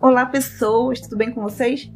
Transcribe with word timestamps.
Olá, 0.00 0.24
pessoas, 0.24 1.00
tudo 1.00 1.16
bem 1.16 1.32
com 1.32 1.42
vocês? 1.42 1.90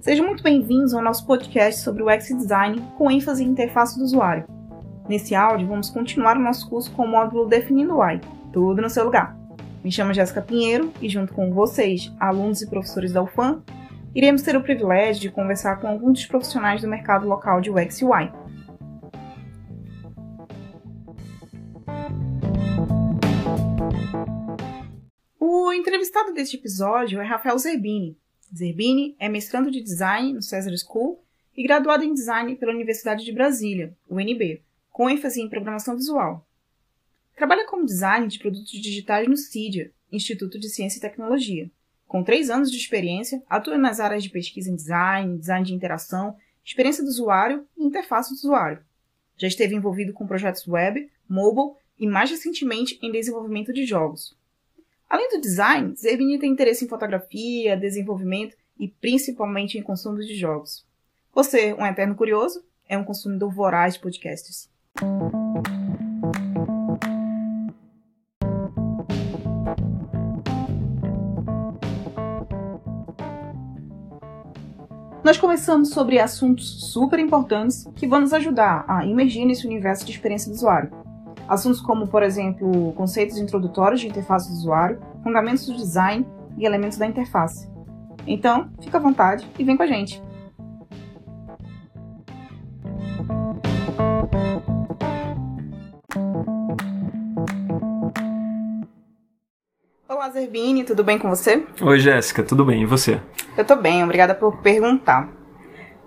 Sejam 0.00 0.24
muito 0.24 0.40
bem-vindos 0.40 0.94
ao 0.94 1.02
nosso 1.02 1.26
podcast 1.26 1.80
sobre 1.80 2.00
o 2.00 2.06
UX 2.06 2.28
Design 2.28 2.80
com 2.96 3.10
ênfase 3.10 3.42
em 3.42 3.48
interface 3.48 3.98
do 3.98 4.04
usuário. 4.04 4.46
Nesse 5.08 5.34
áudio, 5.34 5.66
vamos 5.66 5.90
continuar 5.90 6.36
o 6.36 6.40
nosso 6.40 6.70
curso 6.70 6.92
com 6.92 7.02
o 7.02 7.08
módulo 7.08 7.48
Definindo 7.48 7.98
UI, 7.98 8.20
tudo 8.52 8.80
no 8.80 8.88
seu 8.88 9.04
lugar. 9.04 9.36
Me 9.82 9.90
chamo 9.90 10.14
Jéssica 10.14 10.40
Pinheiro 10.40 10.92
e, 11.02 11.08
junto 11.08 11.34
com 11.34 11.52
vocês, 11.52 12.14
alunos 12.20 12.62
e 12.62 12.70
professores 12.70 13.12
da 13.12 13.20
UFAM, 13.20 13.64
iremos 14.14 14.42
ter 14.42 14.56
o 14.56 14.62
privilégio 14.62 15.20
de 15.20 15.30
conversar 15.30 15.80
com 15.80 15.88
alguns 15.88 16.12
dos 16.12 16.26
profissionais 16.26 16.82
do 16.82 16.88
mercado 16.88 17.26
local 17.26 17.60
de 17.60 17.68
UX 17.68 18.00
UI. 18.00 18.30
O 25.68 25.72
entrevistado 25.74 26.32
deste 26.32 26.56
episódio 26.56 27.20
é 27.20 27.24
Rafael 27.26 27.58
Zerbini. 27.58 28.16
Zerbini 28.56 29.14
é 29.18 29.28
mestrando 29.28 29.70
de 29.70 29.82
design 29.82 30.32
no 30.32 30.40
Cesar 30.40 30.72
School 30.78 31.22
e 31.54 31.62
graduado 31.62 32.02
em 32.02 32.14
design 32.14 32.56
pela 32.56 32.72
Universidade 32.72 33.22
de 33.22 33.30
Brasília, 33.34 33.94
UNB, 34.08 34.62
com 34.90 35.10
ênfase 35.10 35.42
em 35.42 35.48
programação 35.48 35.94
visual. 35.94 36.48
Trabalha 37.36 37.66
como 37.66 37.84
designer 37.84 38.28
de 38.28 38.38
produtos 38.38 38.70
digitais 38.80 39.28
no 39.28 39.36
CIDIA, 39.36 39.92
Instituto 40.10 40.58
de 40.58 40.70
Ciência 40.70 40.96
e 40.96 41.02
Tecnologia. 41.02 41.70
Com 42.06 42.24
três 42.24 42.48
anos 42.48 42.70
de 42.70 42.78
experiência, 42.78 43.42
atua 43.46 43.76
nas 43.76 44.00
áreas 44.00 44.22
de 44.22 44.30
pesquisa 44.30 44.70
em 44.70 44.74
design, 44.74 45.36
design 45.36 45.66
de 45.66 45.74
interação, 45.74 46.34
experiência 46.64 47.04
do 47.04 47.10
usuário 47.10 47.66
e 47.76 47.84
interface 47.84 48.30
do 48.30 48.36
usuário. 48.36 48.82
Já 49.36 49.46
esteve 49.46 49.74
envolvido 49.74 50.14
com 50.14 50.26
projetos 50.26 50.66
web, 50.66 51.10
mobile 51.28 51.76
e, 51.98 52.06
mais 52.06 52.30
recentemente, 52.30 52.98
em 53.02 53.12
desenvolvimento 53.12 53.70
de 53.70 53.84
jogos. 53.84 54.37
Além 55.08 55.30
do 55.30 55.40
design, 55.40 55.94
Zerbini 55.96 56.38
tem 56.38 56.52
interesse 56.52 56.84
em 56.84 56.88
fotografia, 56.88 57.78
desenvolvimento 57.78 58.54
e 58.78 58.86
principalmente 58.86 59.78
em 59.78 59.82
consumo 59.82 60.18
de 60.18 60.34
jogos. 60.34 60.84
Você, 61.34 61.72
um 61.72 61.86
eterno 61.86 62.14
curioso, 62.14 62.62
é 62.86 62.98
um 62.98 63.04
consumidor 63.04 63.50
voraz 63.50 63.94
de 63.94 64.00
podcasts. 64.00 64.68
Nós 75.24 75.38
conversamos 75.38 75.90
sobre 75.90 76.18
assuntos 76.18 76.92
super 76.92 77.18
importantes 77.18 77.86
que 77.96 78.06
vão 78.06 78.20
nos 78.20 78.34
ajudar 78.34 78.84
a 78.86 79.06
imergir 79.06 79.46
nesse 79.46 79.66
universo 79.66 80.04
de 80.04 80.12
experiência 80.12 80.50
do 80.50 80.54
usuário, 80.54 80.90
Assuntos 81.48 81.80
como, 81.80 82.06
por 82.06 82.22
exemplo, 82.22 82.92
conceitos 82.92 83.38
introdutórios 83.38 84.02
de 84.02 84.06
interface 84.06 84.50
do 84.50 84.54
usuário, 84.54 85.00
fundamentos 85.22 85.64
do 85.64 85.74
design 85.74 86.26
e 86.58 86.66
elementos 86.66 86.98
da 86.98 87.06
interface. 87.06 87.66
Então, 88.26 88.70
fica 88.82 88.98
à 88.98 89.00
vontade 89.00 89.48
e 89.58 89.64
vem 89.64 89.74
com 89.74 89.82
a 89.82 89.86
gente. 89.86 90.22
Olá, 100.06 100.28
Zerbini, 100.30 100.84
tudo 100.84 101.02
bem 101.02 101.18
com 101.18 101.30
você? 101.30 101.66
Oi, 101.80 101.98
Jéssica, 101.98 102.42
tudo 102.42 102.62
bem? 102.66 102.82
E 102.82 102.86
você? 102.86 103.22
Eu 103.56 103.64
tô 103.64 103.74
bem, 103.74 104.04
obrigada 104.04 104.34
por 104.34 104.58
perguntar. 104.58 105.37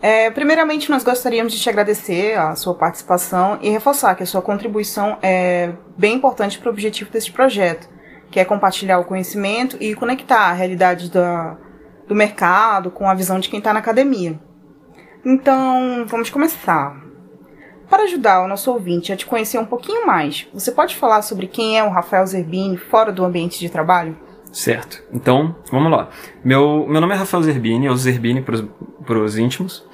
É, 0.01 0.31
primeiramente, 0.31 0.89
nós 0.89 1.03
gostaríamos 1.03 1.53
de 1.53 1.59
te 1.59 1.69
agradecer 1.69 2.35
a 2.35 2.55
sua 2.55 2.73
participação 2.73 3.59
e 3.61 3.69
reforçar 3.69 4.15
que 4.15 4.23
a 4.23 4.25
sua 4.25 4.41
contribuição 4.41 5.19
é 5.21 5.73
bem 5.95 6.15
importante 6.15 6.57
para 6.57 6.69
o 6.69 6.71
objetivo 6.71 7.11
desse 7.11 7.31
projeto, 7.31 7.87
que 8.31 8.39
é 8.39 8.45
compartilhar 8.45 8.97
o 8.97 9.05
conhecimento 9.05 9.77
e 9.79 9.93
conectar 9.93 10.49
a 10.49 10.53
realidade 10.53 11.11
da, 11.11 11.55
do 12.07 12.15
mercado 12.15 12.89
com 12.89 13.07
a 13.07 13.13
visão 13.13 13.39
de 13.39 13.47
quem 13.47 13.59
está 13.59 13.71
na 13.71 13.79
academia. 13.79 14.39
Então, 15.23 16.03
vamos 16.07 16.31
começar. 16.31 16.99
Para 17.87 18.03
ajudar 18.03 18.41
o 18.41 18.47
nosso 18.47 18.71
ouvinte 18.71 19.13
a 19.13 19.17
te 19.17 19.27
conhecer 19.27 19.59
um 19.59 19.65
pouquinho 19.65 20.07
mais, 20.07 20.47
você 20.51 20.71
pode 20.71 20.95
falar 20.95 21.21
sobre 21.21 21.45
quem 21.45 21.77
é 21.77 21.83
o 21.83 21.89
Rafael 21.89 22.25
Zerbini 22.25 22.75
fora 22.75 23.11
do 23.11 23.23
ambiente 23.23 23.59
de 23.59 23.69
trabalho? 23.69 24.17
Certo. 24.51 25.01
Então, 25.13 25.55
vamos 25.71 25.91
lá. 25.91 26.09
Meu, 26.43 26.85
meu 26.87 26.99
nome 26.99 27.13
é 27.13 27.17
Rafael 27.17 27.41
Zerbini, 27.43 27.85
eu 27.85 27.95
Zerbini 27.95 28.41
para 28.41 29.19
os 29.19 29.37
íntimos. 29.37 29.85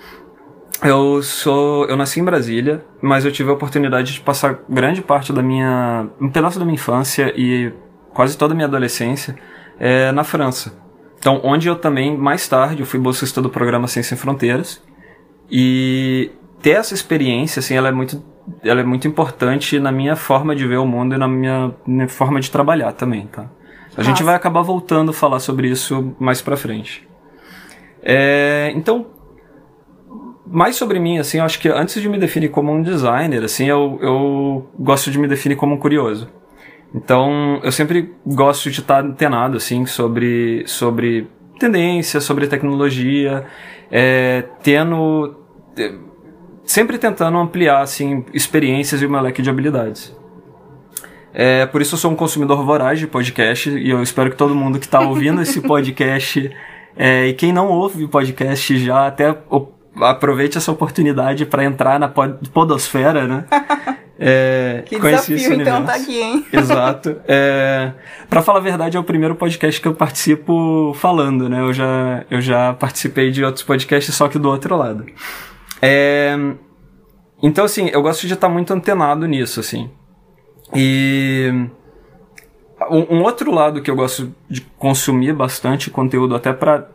Eu 0.83 1.23
sou, 1.23 1.85
eu 1.85 1.97
nasci 1.97 2.19
em 2.19 2.23
Brasília, 2.23 2.85
mas 3.01 3.25
eu 3.25 3.31
tive 3.31 3.49
a 3.49 3.53
oportunidade 3.53 4.13
de 4.13 4.19
passar 4.21 4.59
grande 4.69 5.01
parte 5.01 5.33
da 5.33 5.41
minha, 5.41 6.07
um 6.21 6.29
pedaço 6.29 6.59
da 6.59 6.65
minha 6.65 6.75
infância 6.75 7.33
e 7.35 7.73
quase 8.13 8.37
toda 8.37 8.53
a 8.53 8.55
minha 8.55 8.67
adolescência 8.67 9.35
é, 9.79 10.11
na 10.11 10.23
França. 10.23 10.73
Então, 11.17 11.41
onde 11.43 11.67
eu 11.67 11.75
também 11.75 12.15
mais 12.15 12.47
tarde 12.47 12.81
eu 12.81 12.85
fui 12.85 12.99
bolsista 12.99 13.41
do 13.41 13.49
programa 13.49 13.87
Ciência 13.87 14.09
Sem 14.09 14.17
Fronteiras 14.17 14.81
e 15.49 16.31
ter 16.61 16.71
essa 16.71 16.93
experiência, 16.93 17.59
assim, 17.59 17.75
ela 17.75 17.87
é 17.89 17.91
muito, 17.91 18.23
ela 18.63 18.81
é 18.81 18.83
muito 18.83 19.07
importante 19.07 19.79
na 19.79 19.91
minha 19.91 20.15
forma 20.15 20.55
de 20.55 20.65
ver 20.67 20.77
o 20.77 20.85
mundo 20.85 21.15
e 21.15 21.17
na 21.17 21.27
minha, 21.27 21.73
minha 21.87 22.07
forma 22.07 22.39
de 22.39 22.51
trabalhar 22.51 22.91
também, 22.91 23.25
tá? 23.27 23.49
A 23.97 24.03
gente 24.03 24.21
vai 24.21 24.35
acabar 24.35 24.61
voltando 24.61 25.09
a 25.09 25.13
falar 25.13 25.39
sobre 25.39 25.67
isso 25.67 26.15
mais 26.19 26.39
pra 26.39 26.55
frente. 26.55 27.07
É, 28.03 28.71
então, 28.75 29.07
mais 30.45 30.75
sobre 30.75 30.99
mim, 30.99 31.17
assim, 31.17 31.39
eu 31.39 31.43
acho 31.43 31.59
que 31.59 31.67
antes 31.67 31.99
de 31.99 32.07
me 32.07 32.19
definir 32.19 32.49
como 32.49 32.71
um 32.71 32.81
designer, 32.81 33.43
assim, 33.43 33.65
eu, 33.65 33.97
eu 34.01 34.69
gosto 34.79 35.09
de 35.09 35.17
me 35.17 35.27
definir 35.27 35.55
como 35.55 35.73
um 35.73 35.77
curioso. 35.77 36.29
Então, 36.93 37.59
eu 37.63 37.71
sempre 37.71 38.13
gosto 38.25 38.69
de 38.69 38.79
estar 38.79 39.03
antenado, 39.03 39.57
assim, 39.57 39.85
sobre, 39.85 40.63
sobre 40.67 41.27
tendência, 41.59 42.21
sobre 42.21 42.47
tecnologia, 42.47 43.45
é, 43.91 44.43
tendo... 44.61 45.35
Sempre 46.63 46.97
tentando 46.97 47.37
ampliar, 47.37 47.81
assim, 47.81 48.25
experiências 48.33 49.01
e 49.01 49.05
o 49.05 49.09
meu 49.09 49.21
leque 49.21 49.41
de 49.41 49.49
habilidades. 49.49 50.16
É, 51.39 51.67
por 51.67 51.83
isso 51.83 51.93
eu 51.93 51.99
sou 51.99 52.09
um 52.09 52.15
consumidor 52.15 52.65
voraz 52.65 52.97
de 52.97 53.05
podcast 53.05 53.69
e 53.69 53.91
eu 53.91 54.01
espero 54.01 54.31
que 54.31 54.35
todo 54.35 54.55
mundo 54.55 54.79
que 54.79 54.87
está 54.87 55.01
ouvindo 55.01 55.39
esse 55.39 55.61
podcast 55.61 56.49
é, 56.97 57.27
e 57.27 57.33
quem 57.33 57.53
não 57.53 57.69
ouve 57.69 58.05
o 58.05 58.09
podcast 58.09 58.75
já 58.79 59.05
até 59.05 59.37
aproveite 60.01 60.57
essa 60.57 60.71
oportunidade 60.71 61.45
para 61.45 61.63
entrar 61.63 61.99
na 61.99 62.07
podosfera, 62.09 63.27
né? 63.27 63.45
É, 64.19 64.81
que 64.87 64.99
desafio, 64.99 65.61
então, 65.61 65.85
tá 65.85 65.93
aqui, 65.93 66.19
hein? 66.19 66.43
Exato. 66.51 67.17
É, 67.27 67.91
para 68.27 68.41
falar 68.41 68.57
a 68.57 68.63
verdade, 68.63 68.97
é 68.97 68.99
o 68.99 69.03
primeiro 69.03 69.35
podcast 69.35 69.79
que 69.79 69.87
eu 69.87 69.93
participo 69.93 70.91
falando, 70.95 71.47
né? 71.47 71.59
Eu 71.59 71.71
já, 71.71 72.25
eu 72.31 72.41
já 72.41 72.73
participei 72.73 73.29
de 73.29 73.45
outros 73.45 73.63
podcasts, 73.63 74.15
só 74.15 74.27
que 74.27 74.39
do 74.39 74.49
outro 74.49 74.75
lado. 74.75 75.05
É, 75.79 76.35
então, 77.43 77.63
assim, 77.63 77.91
eu 77.93 78.01
gosto 78.01 78.25
de 78.25 78.33
estar 78.33 78.49
muito 78.49 78.73
antenado 78.73 79.27
nisso, 79.27 79.59
assim. 79.59 79.87
E 80.75 81.69
um, 82.89 83.21
outro 83.21 83.51
lado 83.51 83.81
que 83.81 83.89
eu 83.89 83.95
gosto 83.95 84.33
de 84.49 84.61
consumir 84.77 85.33
bastante 85.33 85.89
conteúdo, 85.89 86.35
até 86.35 86.53
para 86.53 86.87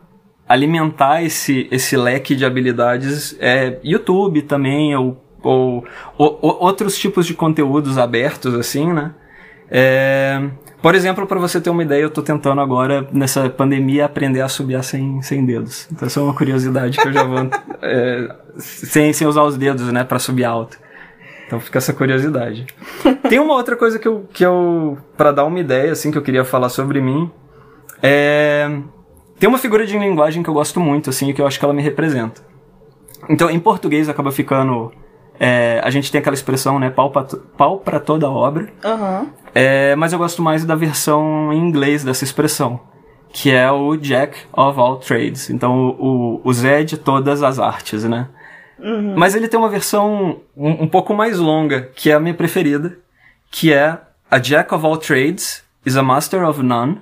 alimentar 0.47 1.23
esse, 1.23 1.67
esse 1.71 1.95
leque 1.97 2.35
de 2.35 2.45
habilidades 2.45 3.35
é 3.39 3.79
YouTube 3.83 4.41
também, 4.43 4.95
ou, 4.95 5.21
ou, 5.41 5.85
ou, 6.17 6.39
outros 6.41 6.97
tipos 6.97 7.25
de 7.25 7.33
conteúdos 7.33 7.97
abertos, 7.97 8.53
assim, 8.53 8.91
né? 8.91 9.13
É, 9.69 10.49
por 10.81 10.95
exemplo, 10.95 11.25
para 11.25 11.39
você 11.39 11.61
ter 11.61 11.69
uma 11.69 11.81
ideia, 11.81 12.01
eu 12.01 12.09
estou 12.09 12.23
tentando 12.23 12.59
agora, 12.61 13.07
nessa 13.11 13.49
pandemia, 13.49 14.05
aprender 14.05 14.41
a 14.41 14.49
subir 14.49 14.83
sem, 14.83 15.21
sem 15.21 15.45
dedos. 15.45 15.87
Então, 15.91 16.07
isso 16.07 16.19
é 16.19 16.23
uma 16.23 16.33
curiosidade 16.33 16.97
que 16.97 17.07
eu 17.07 17.13
já 17.13 17.23
vou. 17.23 17.49
é, 17.81 18.35
sem, 18.57 19.13
sem 19.13 19.25
usar 19.25 19.43
os 19.43 19.57
dedos, 19.57 19.91
né, 19.91 20.03
para 20.03 20.19
subir 20.19 20.43
alto. 20.43 20.77
Então 21.53 21.59
fica 21.59 21.77
essa 21.77 21.93
curiosidade. 21.93 22.65
Tem 23.29 23.37
uma 23.37 23.53
outra 23.53 23.75
coisa 23.75 23.99
que 23.99 24.07
eu, 24.07 24.27
que 24.33 24.43
eu 24.43 24.97
para 25.15 25.31
dar 25.31 25.45
uma 25.45 25.59
ideia, 25.59 25.91
assim, 25.91 26.09
que 26.09 26.17
eu 26.17 26.21
queria 26.23 26.43
falar 26.43 26.67
sobre 26.69 26.99
mim. 26.99 27.29
É, 28.01 28.67
tem 29.39 29.47
uma 29.47 29.59
figura 29.59 29.85
de 29.85 29.97
linguagem 29.97 30.41
que 30.41 30.49
eu 30.49 30.53
gosto 30.53 30.79
muito, 30.79 31.11
assim, 31.11 31.29
e 31.29 31.33
que 31.33 31.41
eu 31.41 31.45
acho 31.45 31.59
que 31.59 31.63
ela 31.63 31.73
me 31.73 31.81
representa. 31.81 32.41
Então, 33.29 33.51
em 33.51 33.59
português 33.59 34.09
acaba 34.09 34.31
ficando. 34.31 34.91
É, 35.39 35.79
a 35.83 35.91
gente 35.91 36.11
tem 36.11 36.19
aquela 36.19 36.33
expressão, 36.33 36.79
né? 36.79 36.89
Pau 36.89 37.11
pra, 37.11 37.25
pau 37.55 37.77
pra 37.77 37.99
toda 37.99 38.27
obra. 38.29 38.67
Uhum. 38.83 39.29
É, 39.53 39.95
mas 39.95 40.11
eu 40.11 40.17
gosto 40.17 40.41
mais 40.41 40.65
da 40.65 40.75
versão 40.75 41.53
em 41.53 41.59
inglês 41.59 42.03
dessa 42.03 42.23
expressão, 42.23 42.79
que 43.31 43.51
é 43.51 43.71
o 43.71 43.95
Jack 43.95 44.39
of 44.51 44.79
all 44.79 44.97
trades. 44.97 45.51
Então, 45.51 45.95
o, 45.99 46.41
o 46.43 46.51
Zé 46.51 46.83
de 46.83 46.97
todas 46.97 47.43
as 47.43 47.59
artes, 47.59 48.03
né? 48.05 48.27
Uhum. 48.83 49.15
Mas 49.17 49.33
ele 49.33 49.47
tem 49.47 49.57
uma 49.57 49.69
versão 49.69 50.41
um, 50.55 50.83
um 50.83 50.87
pouco 50.87 51.13
mais 51.13 51.39
longa, 51.39 51.89
que 51.95 52.11
é 52.11 52.13
a 52.13 52.19
minha 52.19 52.33
preferida, 52.33 52.99
que 53.49 53.71
é 53.71 53.97
A 54.29 54.37
Jack 54.37 54.73
of 54.73 54.85
all 54.85 54.97
trades 54.97 55.63
is 55.85 55.95
a 55.95 56.03
master 56.03 56.43
of 56.43 56.61
none, 56.61 57.01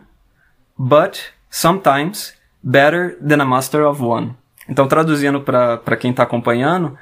but 0.77 1.19
sometimes 1.49 2.33
better 2.61 3.17
than 3.17 3.41
a 3.41 3.45
master 3.45 3.87
of 3.87 4.01
one. 4.01 4.35
Então, 4.69 4.87
traduzindo 4.87 5.41
para 5.41 5.97
quem 5.97 6.11
está 6.11 6.23
acompanhando, 6.23 6.97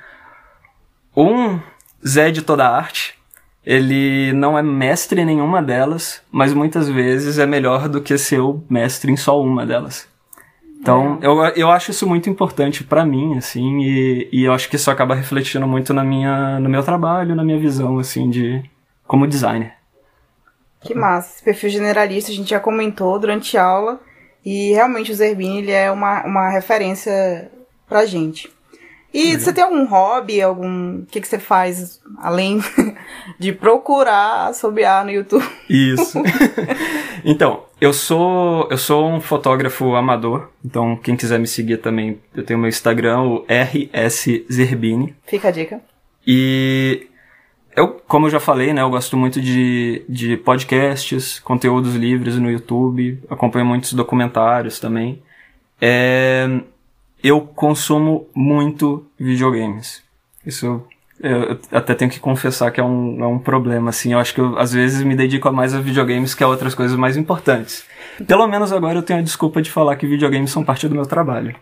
um 1.15 1.59
Zé 2.07 2.31
de 2.31 2.41
toda 2.41 2.67
arte 2.67 3.19
ele 3.65 4.31
não 4.33 4.57
é 4.57 4.63
mestre 4.63 5.21
em 5.21 5.25
nenhuma 5.25 5.61
delas, 5.61 6.23
mas 6.31 6.53
muitas 6.53 6.87
vezes 6.89 7.37
é 7.37 7.45
melhor 7.45 7.89
do 7.89 8.01
que 8.01 8.17
ser 8.17 8.39
o 8.39 8.63
mestre 8.69 9.11
em 9.11 9.17
só 9.17 9.39
uma 9.39 9.65
delas. 9.65 10.07
Então, 10.79 11.19
é. 11.21 11.27
eu, 11.27 11.37
eu 11.55 11.71
acho 11.71 11.91
isso 11.91 12.07
muito 12.07 12.29
importante 12.29 12.83
para 12.83 13.05
mim, 13.05 13.37
assim, 13.37 13.81
e, 13.81 14.29
e 14.31 14.43
eu 14.45 14.53
acho 14.53 14.69
que 14.69 14.77
isso 14.77 14.89
acaba 14.89 15.13
refletindo 15.13 15.67
muito 15.67 15.93
na 15.93 16.03
minha, 16.03 16.59
no 16.59 16.69
meu 16.69 16.81
trabalho, 16.83 17.35
na 17.35 17.43
minha 17.43 17.59
visão, 17.59 17.99
assim, 17.99 18.29
de 18.29 18.63
como 19.05 19.27
designer. 19.27 19.73
Que 20.81 20.95
massa. 20.95 21.35
Esse 21.35 21.43
perfil 21.43 21.69
generalista 21.69 22.31
a 22.31 22.33
gente 22.33 22.49
já 22.49 22.59
comentou 22.59 23.19
durante 23.19 23.57
a 23.57 23.63
aula, 23.63 23.99
e 24.45 24.71
realmente 24.71 25.11
o 25.11 25.15
Zerbini, 25.15 25.57
ele 25.57 25.71
é 25.71 25.91
uma, 25.91 26.25
uma 26.25 26.49
referência 26.49 27.51
pra 27.87 28.05
gente. 28.05 28.49
E 29.13 29.37
você 29.37 29.51
tem 29.51 29.63
algum 29.63 29.85
hobby, 29.85 30.39
algum. 30.39 30.99
O 30.99 31.05
que, 31.07 31.19
que 31.19 31.27
você 31.27 31.39
faz 31.39 31.99
além 32.19 32.59
de 33.39 33.51
procurar 33.51 34.47
assobiar 34.47 35.03
no 35.03 35.11
YouTube? 35.11 35.49
Isso. 35.67 36.21
então, 37.25 37.63
eu 37.79 37.93
sou 37.93 38.67
eu 38.69 38.77
sou 38.77 39.09
um 39.09 39.21
fotógrafo 39.21 39.95
amador. 39.95 40.49
Então, 40.63 40.95
quem 40.97 41.15
quiser 41.15 41.39
me 41.39 41.47
seguir 41.47 41.77
também, 41.77 42.19
eu 42.35 42.43
tenho 42.43 42.59
meu 42.59 42.69
Instagram, 42.69 43.21
o 43.21 43.45
RS 43.47 44.43
Zerbini. 44.51 45.15
Fica 45.25 45.47
a 45.47 45.51
dica. 45.51 45.81
E 46.25 47.07
eu, 47.75 48.01
como 48.07 48.27
eu 48.27 48.31
já 48.31 48.39
falei, 48.39 48.73
né, 48.73 48.81
eu 48.81 48.89
gosto 48.89 49.15
muito 49.15 49.41
de, 49.41 50.03
de 50.09 50.37
podcasts, 50.37 51.39
conteúdos 51.39 51.95
livres 51.95 52.37
no 52.37 52.51
YouTube, 52.51 53.21
acompanho 53.29 53.65
muitos 53.65 53.93
documentários 53.93 54.79
também. 54.79 55.21
É, 55.81 56.47
eu 57.23 57.41
consumo 57.41 58.27
muito 58.33 59.05
videogames. 59.17 60.03
Isso 60.45 60.85
eu 61.21 61.59
até 61.71 61.93
tenho 61.93 62.09
que 62.09 62.19
confessar 62.19 62.71
que 62.71 62.79
é 62.79 62.83
um, 62.83 63.23
é 63.23 63.27
um 63.27 63.37
problema, 63.37 63.89
assim. 63.89 64.13
Eu 64.13 64.19
acho 64.19 64.33
que 64.33 64.39
eu, 64.39 64.57
às 64.57 64.71
vezes, 64.71 65.03
me 65.03 65.15
dedico 65.15 65.51
mais 65.51 65.73
a 65.73 65.81
videogames 65.81 66.33
que 66.33 66.43
a 66.43 66.47
outras 66.47 66.73
coisas 66.73 66.97
mais 66.97 67.17
importantes. 67.17 67.83
Pelo 68.25 68.47
menos 68.47 68.71
agora 68.71 68.97
eu 68.97 69.03
tenho 69.03 69.19
a 69.19 69.23
desculpa 69.23 69.61
de 69.61 69.69
falar 69.71 69.95
que 69.95 70.07
videogames 70.07 70.51
são 70.51 70.63
parte 70.63 70.87
do 70.87 70.95
meu 70.95 71.05
trabalho. 71.05 71.55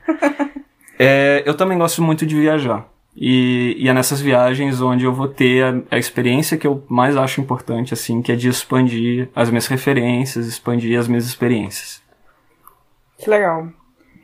é, 1.00 1.44
eu 1.45 1.56
também 1.56 1.77
gosto 1.77 2.01
muito 2.01 2.25
de 2.25 2.36
viajar. 2.36 2.88
E, 3.19 3.75
e, 3.80 3.89
é 3.89 3.94
nessas 3.94 4.21
viagens 4.21 4.80
onde 4.80 5.04
eu 5.04 5.12
vou 5.12 5.27
ter 5.27 5.63
a, 5.63 5.95
a, 5.95 5.98
experiência 5.98 6.56
que 6.56 6.68
eu 6.68 6.86
mais 6.88 7.18
acho 7.18 7.42
importante, 7.42 7.92
assim, 7.92 8.21
que 8.21 8.31
é 8.31 8.36
de 8.36 8.48
expandir 8.48 9.27
as 9.36 9.50
minhas 9.50 9.65
referências, 9.65 10.45
expandir 10.45 11.00
as 11.00 11.07
minhas 11.07 11.25
experiências. 11.25 12.00
Que 13.18 13.27
legal. 13.27 13.69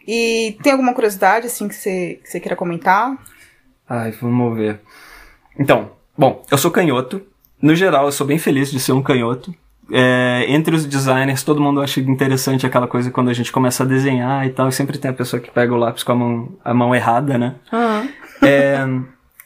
E 0.08 0.56
tem 0.62 0.74
alguma 0.74 0.94
curiosidade, 0.94 1.48
assim, 1.48 1.68
que 1.68 1.74
você, 1.74 2.20
que 2.22 2.30
você 2.30 2.40
queira 2.40 2.56
comentar? 2.56 3.18
Ai, 3.90 4.12
vamos 4.12 4.56
ver. 4.56 4.80
Então, 5.58 5.92
bom, 6.18 6.44
eu 6.52 6.58
sou 6.58 6.72
canhoto. 6.72 7.22
No 7.62 7.76
geral, 7.76 8.06
eu 8.06 8.12
sou 8.12 8.28
bem 8.28 8.38
feliz 8.38 8.72
de 8.72 8.80
ser 8.80 8.92
um 8.92 9.02
canhoto. 9.02 9.54
É, 9.92 10.46
entre 10.48 10.76
os 10.76 10.86
designers, 10.86 11.44
todo 11.44 11.62
mundo 11.62 11.82
acha 11.82 12.00
interessante 12.00 12.66
aquela 12.66 12.88
coisa 12.88 13.12
quando 13.12 13.30
a 13.30 13.34
gente 13.34 13.52
começa 13.52 13.84
a 13.84 13.86
desenhar 13.86 14.46
e 14.46 14.50
tal. 14.50 14.70
E 14.70 14.72
sempre 14.72 14.98
tem 14.98 15.12
a 15.12 15.14
pessoa 15.14 15.40
que 15.40 15.52
pega 15.52 15.74
o 15.74 15.78
lápis 15.78 16.04
com 16.04 16.12
a 16.12 16.16
mão, 16.16 16.50
a 16.64 16.74
mão 16.74 16.96
errada, 16.96 17.38
né? 17.38 17.56
Uhum. 17.72 18.10
É, 18.42 18.86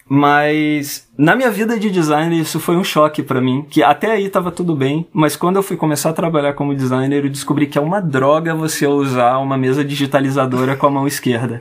mas 0.10 1.08
na 1.18 1.36
minha 1.36 1.52
vida 1.52 1.78
de 1.78 1.90
designer 1.90 2.40
isso 2.40 2.60
foi 2.60 2.78
um 2.78 2.84
choque 2.84 3.22
para 3.22 3.42
mim, 3.42 3.66
que 3.70 3.84
até 3.84 4.12
aí 4.12 4.30
tava 4.30 4.52
tudo 4.52 4.74
bem, 4.74 5.06
mas 5.12 5.36
quando 5.36 5.58
eu 5.58 5.64
fui 5.64 5.76
começar 5.76 6.12
a 6.12 6.14
trabalhar 6.14 6.54
como 6.54 6.74
designer, 6.74 7.26
eu 7.26 7.30
descobri 7.30 7.68
que 7.68 7.78
é 7.78 7.82
uma 7.82 8.00
droga 8.00 8.56
você 8.56 8.88
usar 8.88 9.38
uma 9.40 9.58
mesa 9.58 9.84
digitalizadora 9.84 10.78
com 10.78 10.88
a 10.88 10.92
mão 10.92 11.06
esquerda 11.08 11.60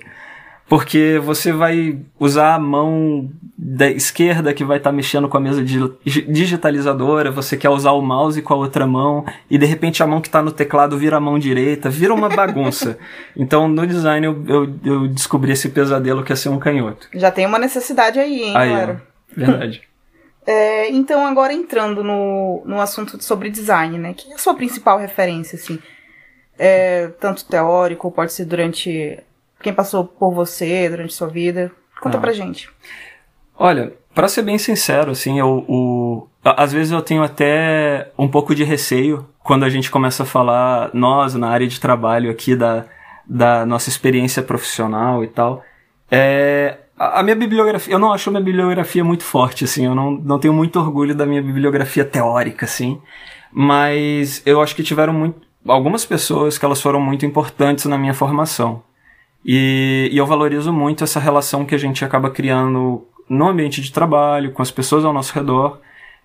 porque 0.69 1.21
você 1.23 1.53
vai 1.53 1.99
usar 2.19 2.55
a 2.55 2.59
mão 2.59 3.31
da 3.57 3.89
esquerda 3.89 4.53
que 4.53 4.65
vai 4.65 4.79
estar 4.79 4.91
tá 4.91 4.97
mexendo 4.97 5.29
com 5.29 5.37
a 5.37 5.41
mesa 5.41 5.65
digitalizadora, 5.65 7.31
você 7.31 7.57
quer 7.57 7.71
usar 7.71 7.93
o 7.93 8.03
mouse 8.03 8.43
com 8.43 8.53
a 8.53 8.57
outra 8.57 8.87
mão, 8.87 9.25
e 9.49 9.57
de 9.57 9.65
repente 9.65 10.03
a 10.03 10.07
mão 10.07 10.21
que 10.21 10.29
está 10.29 10.43
no 10.43 10.51
teclado 10.51 10.99
vira 10.99 11.17
a 11.17 11.21
mão 11.21 11.39
direita, 11.39 11.89
vira 11.89 12.13
uma 12.13 12.29
bagunça. 12.29 12.99
então 13.37 13.69
no 13.69 13.87
design 13.87 14.27
eu, 14.27 14.45
eu, 14.47 14.75
eu, 14.85 15.09
descobri 15.09 15.53
esse 15.53 15.69
pesadelo 15.69 16.25
que 16.25 16.33
é 16.33 16.37
ser 16.37 16.49
um 16.49 16.59
canhoto. 16.59 17.09
Já 17.15 17.31
tem 17.31 17.47
uma 17.47 17.59
necessidade 17.59 18.19
aí, 18.19 18.43
hein, 18.43 18.57
aí, 18.57 18.69
galera? 18.71 19.03
Verdade. 19.37 19.83
é, 20.45 20.91
então 20.91 21.25
agora 21.25 21.53
entrando 21.53 22.03
no, 22.03 22.63
no 22.67 22.81
assunto 22.81 23.23
sobre 23.23 23.51
design, 23.51 23.99
né? 23.99 24.15
Que 24.15 24.33
é 24.33 24.35
a 24.35 24.39
sua 24.39 24.55
principal 24.55 24.99
referência, 24.99 25.57
assim? 25.57 25.79
É, 26.59 27.09
tanto 27.21 27.45
teórico, 27.45 28.11
pode 28.11 28.33
ser 28.33 28.47
durante 28.47 29.19
quem 29.61 29.73
passou 29.73 30.05
por 30.05 30.33
você 30.33 30.89
durante 30.89 31.15
sua 31.15 31.29
vida. 31.29 31.73
Conta 32.01 32.19
ah. 32.19 32.21
pra 32.21 32.33
gente. 32.33 32.71
Olha, 33.59 33.93
para 34.15 34.29
ser 34.29 34.43
bem 34.43 34.59
sincero, 34.59 35.11
assim, 35.11 35.39
eu, 35.39 35.65
o, 35.69 36.29
às 36.45 36.73
vezes 36.73 36.93
eu 36.93 37.03
tenho 37.03 37.23
até 37.23 38.11
um 38.19 38.29
pouco 38.29 38.55
de 38.55 38.65
receio 38.65 39.27
quando 39.43 39.65
a 39.65 39.69
gente 39.69 39.91
começa 39.91 40.25
a 40.25 40.27
falar, 40.27 40.91
nós, 40.93 41.35
na 41.35 41.49
área 41.49 41.67
de 41.67 41.81
trabalho 41.81 42.31
aqui, 42.31 42.57
da, 42.57 42.85
da 43.27 43.65
nossa 43.65 43.89
experiência 43.89 44.43
profissional 44.43 45.23
e 45.23 45.29
tal. 45.29 45.63
É, 46.11 46.79
a 46.99 47.23
minha 47.23 47.37
bibliografia, 47.37 47.95
eu 47.95 47.99
não 47.99 48.13
acho 48.13 48.29
a 48.29 48.33
minha 48.33 48.43
bibliografia 48.43 49.05
muito 49.05 49.23
forte, 49.23 49.65
assim, 49.65 49.87
eu 49.87 49.95
não, 49.95 50.11
não 50.11 50.39
tenho 50.39 50.53
muito 50.53 50.79
orgulho 50.79 51.15
da 51.15 51.27
minha 51.27 51.43
bibliografia 51.43 52.05
teórica, 52.05 52.65
assim, 52.65 53.01
mas 53.53 54.43
eu 54.45 54.61
acho 54.61 54.75
que 54.75 54.83
tiveram 54.83 55.13
muito, 55.13 55.41
algumas 55.67 56.05
pessoas 56.05 56.59
que 56.59 56.65
elas 56.65 56.81
foram 56.81 57.01
muito 57.01 57.25
importantes 57.25 57.85
na 57.85 57.99
minha 57.99 58.15
formação. 58.15 58.83
E, 59.47 60.09
e 60.13 60.19
eu 60.19 60.27
valorizo 60.27 60.73
muito 60.73 61.05
essa 61.05 61.21
relação 61.21 61.65
que 61.65 61.75
a 61.75 61.79
gente 61.79 62.05
acaba 62.05 62.29
criando 62.31 63.07
no 63.29 63.49
ambiente 63.49 63.81
de 63.81 63.93
trabalho, 63.93 64.51
com 64.51 64.61
as 64.61 64.73
pessoas 64.73 65.05
ao 65.05 65.13
nosso 65.13 65.33
redor. 65.33 65.79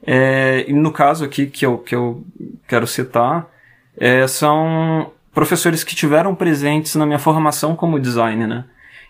É, 0.03 0.65
e 0.67 0.73
no 0.73 0.91
caso 0.91 1.23
aqui 1.23 1.45
que 1.45 1.63
eu, 1.63 1.77
que 1.77 1.93
eu 1.95 2.23
quero 2.67 2.87
citar, 2.87 3.47
é, 3.95 4.25
são 4.25 5.11
professores 5.31 5.83
que 5.83 5.95
tiveram 5.95 6.33
presentes 6.33 6.95
na 6.95 7.05
minha 7.05 7.19
formação 7.19 7.75
como 7.75 7.99
designer, 7.99 8.47
né? 8.47 8.65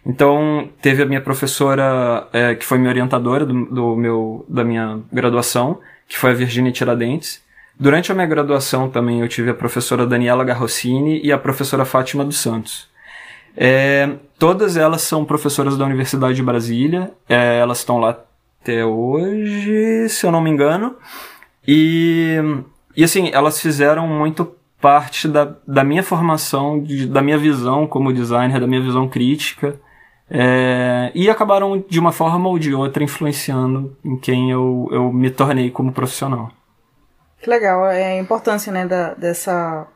Então, 0.05 0.67
teve 0.81 1.03
a 1.03 1.05
minha 1.05 1.21
professora, 1.21 2.27
é, 2.33 2.55
que 2.55 2.65
foi 2.65 2.79
minha 2.79 2.89
orientadora 2.89 3.45
do, 3.45 3.65
do, 3.65 3.95
meu, 3.95 4.45
da 4.49 4.63
minha 4.63 4.99
graduação, 5.13 5.79
que 6.07 6.17
foi 6.17 6.31
a 6.31 6.33
Virginia 6.33 6.71
Tiradentes. 6.71 7.41
Durante 7.79 8.11
a 8.11 8.15
minha 8.15 8.27
graduação 8.27 8.89
também 8.89 9.21
eu 9.21 9.27
tive 9.27 9.51
a 9.51 9.53
professora 9.53 10.05
Daniela 10.05 10.43
Garrossini 10.43 11.21
e 11.23 11.31
a 11.31 11.37
professora 11.37 11.85
Fátima 11.85 12.25
dos 12.25 12.37
Santos. 12.37 12.90
É, 13.55 14.09
todas 14.39 14.77
elas 14.77 15.01
são 15.01 15.25
professoras 15.25 15.77
da 15.77 15.85
Universidade 15.85 16.35
de 16.35 16.43
Brasília. 16.43 17.11
É, 17.27 17.59
elas 17.59 17.79
estão 17.79 17.97
lá 17.97 18.17
até 18.61 18.85
hoje, 18.85 20.07
se 20.09 20.25
eu 20.25 20.31
não 20.31 20.41
me 20.41 20.49
engano. 20.49 20.95
E, 21.67 22.37
e 22.95 23.03
assim, 23.03 23.29
elas 23.33 23.59
fizeram 23.59 24.07
muito 24.07 24.55
parte 24.79 25.27
da, 25.27 25.55
da 25.67 25.83
minha 25.83 26.01
formação, 26.01 26.81
de, 26.81 27.05
da 27.05 27.21
minha 27.21 27.37
visão 27.37 27.85
como 27.85 28.11
designer, 28.11 28.59
da 28.59 28.67
minha 28.67 28.81
visão 28.81 29.07
crítica. 29.07 29.79
É, 30.29 31.11
e 31.13 31.29
acabaram, 31.29 31.83
de 31.87 31.99
uma 31.99 32.11
forma 32.11 32.47
ou 32.47 32.57
de 32.57 32.73
outra, 32.73 33.03
influenciando 33.03 33.95
em 34.03 34.17
quem 34.17 34.49
eu, 34.49 34.87
eu 34.91 35.11
me 35.11 35.29
tornei 35.29 35.69
como 35.69 35.91
profissional. 35.91 36.49
Que 37.41 37.49
legal, 37.49 37.85
é 37.87 38.13
a 38.13 38.21
importância 38.21 38.71
né, 38.71 38.85
da, 38.85 39.13
dessa 39.13 39.87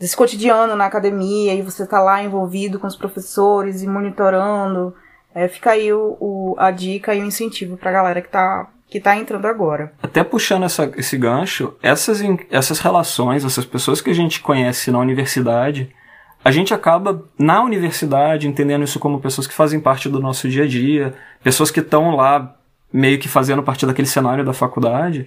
desse 0.00 0.16
cotidiano 0.16 0.74
na 0.74 0.86
academia 0.86 1.54
e 1.54 1.60
você 1.60 1.86
tá 1.86 2.00
lá 2.00 2.22
envolvido 2.22 2.78
com 2.78 2.86
os 2.86 2.96
professores 2.96 3.82
e 3.82 3.86
monitorando. 3.86 4.94
É, 5.34 5.46
fica 5.46 5.72
aí 5.72 5.92
o, 5.92 6.16
o, 6.18 6.54
a 6.58 6.70
dica 6.70 7.14
e 7.14 7.20
o 7.20 7.26
incentivo 7.26 7.76
pra 7.76 7.92
galera 7.92 8.22
que 8.22 8.28
tá, 8.28 8.66
que 8.88 8.98
tá 8.98 9.14
entrando 9.14 9.44
agora. 9.44 9.92
Até 10.02 10.24
puxando 10.24 10.64
essa, 10.64 10.90
esse 10.96 11.18
gancho, 11.18 11.74
essas, 11.82 12.20
essas 12.50 12.80
relações, 12.80 13.44
essas 13.44 13.66
pessoas 13.66 14.00
que 14.00 14.08
a 14.08 14.14
gente 14.14 14.40
conhece 14.40 14.90
na 14.90 14.98
universidade, 14.98 15.94
a 16.42 16.50
gente 16.50 16.72
acaba 16.72 17.22
na 17.38 17.62
universidade 17.62 18.48
entendendo 18.48 18.84
isso 18.84 18.98
como 18.98 19.20
pessoas 19.20 19.46
que 19.46 19.52
fazem 19.52 19.78
parte 19.78 20.08
do 20.08 20.18
nosso 20.18 20.48
dia 20.48 20.64
a 20.64 20.66
dia, 20.66 21.14
pessoas 21.44 21.70
que 21.70 21.80
estão 21.80 22.16
lá 22.16 22.56
meio 22.90 23.18
que 23.18 23.28
fazendo 23.28 23.62
parte 23.62 23.84
daquele 23.84 24.08
cenário 24.08 24.44
da 24.44 24.54
faculdade. 24.54 25.26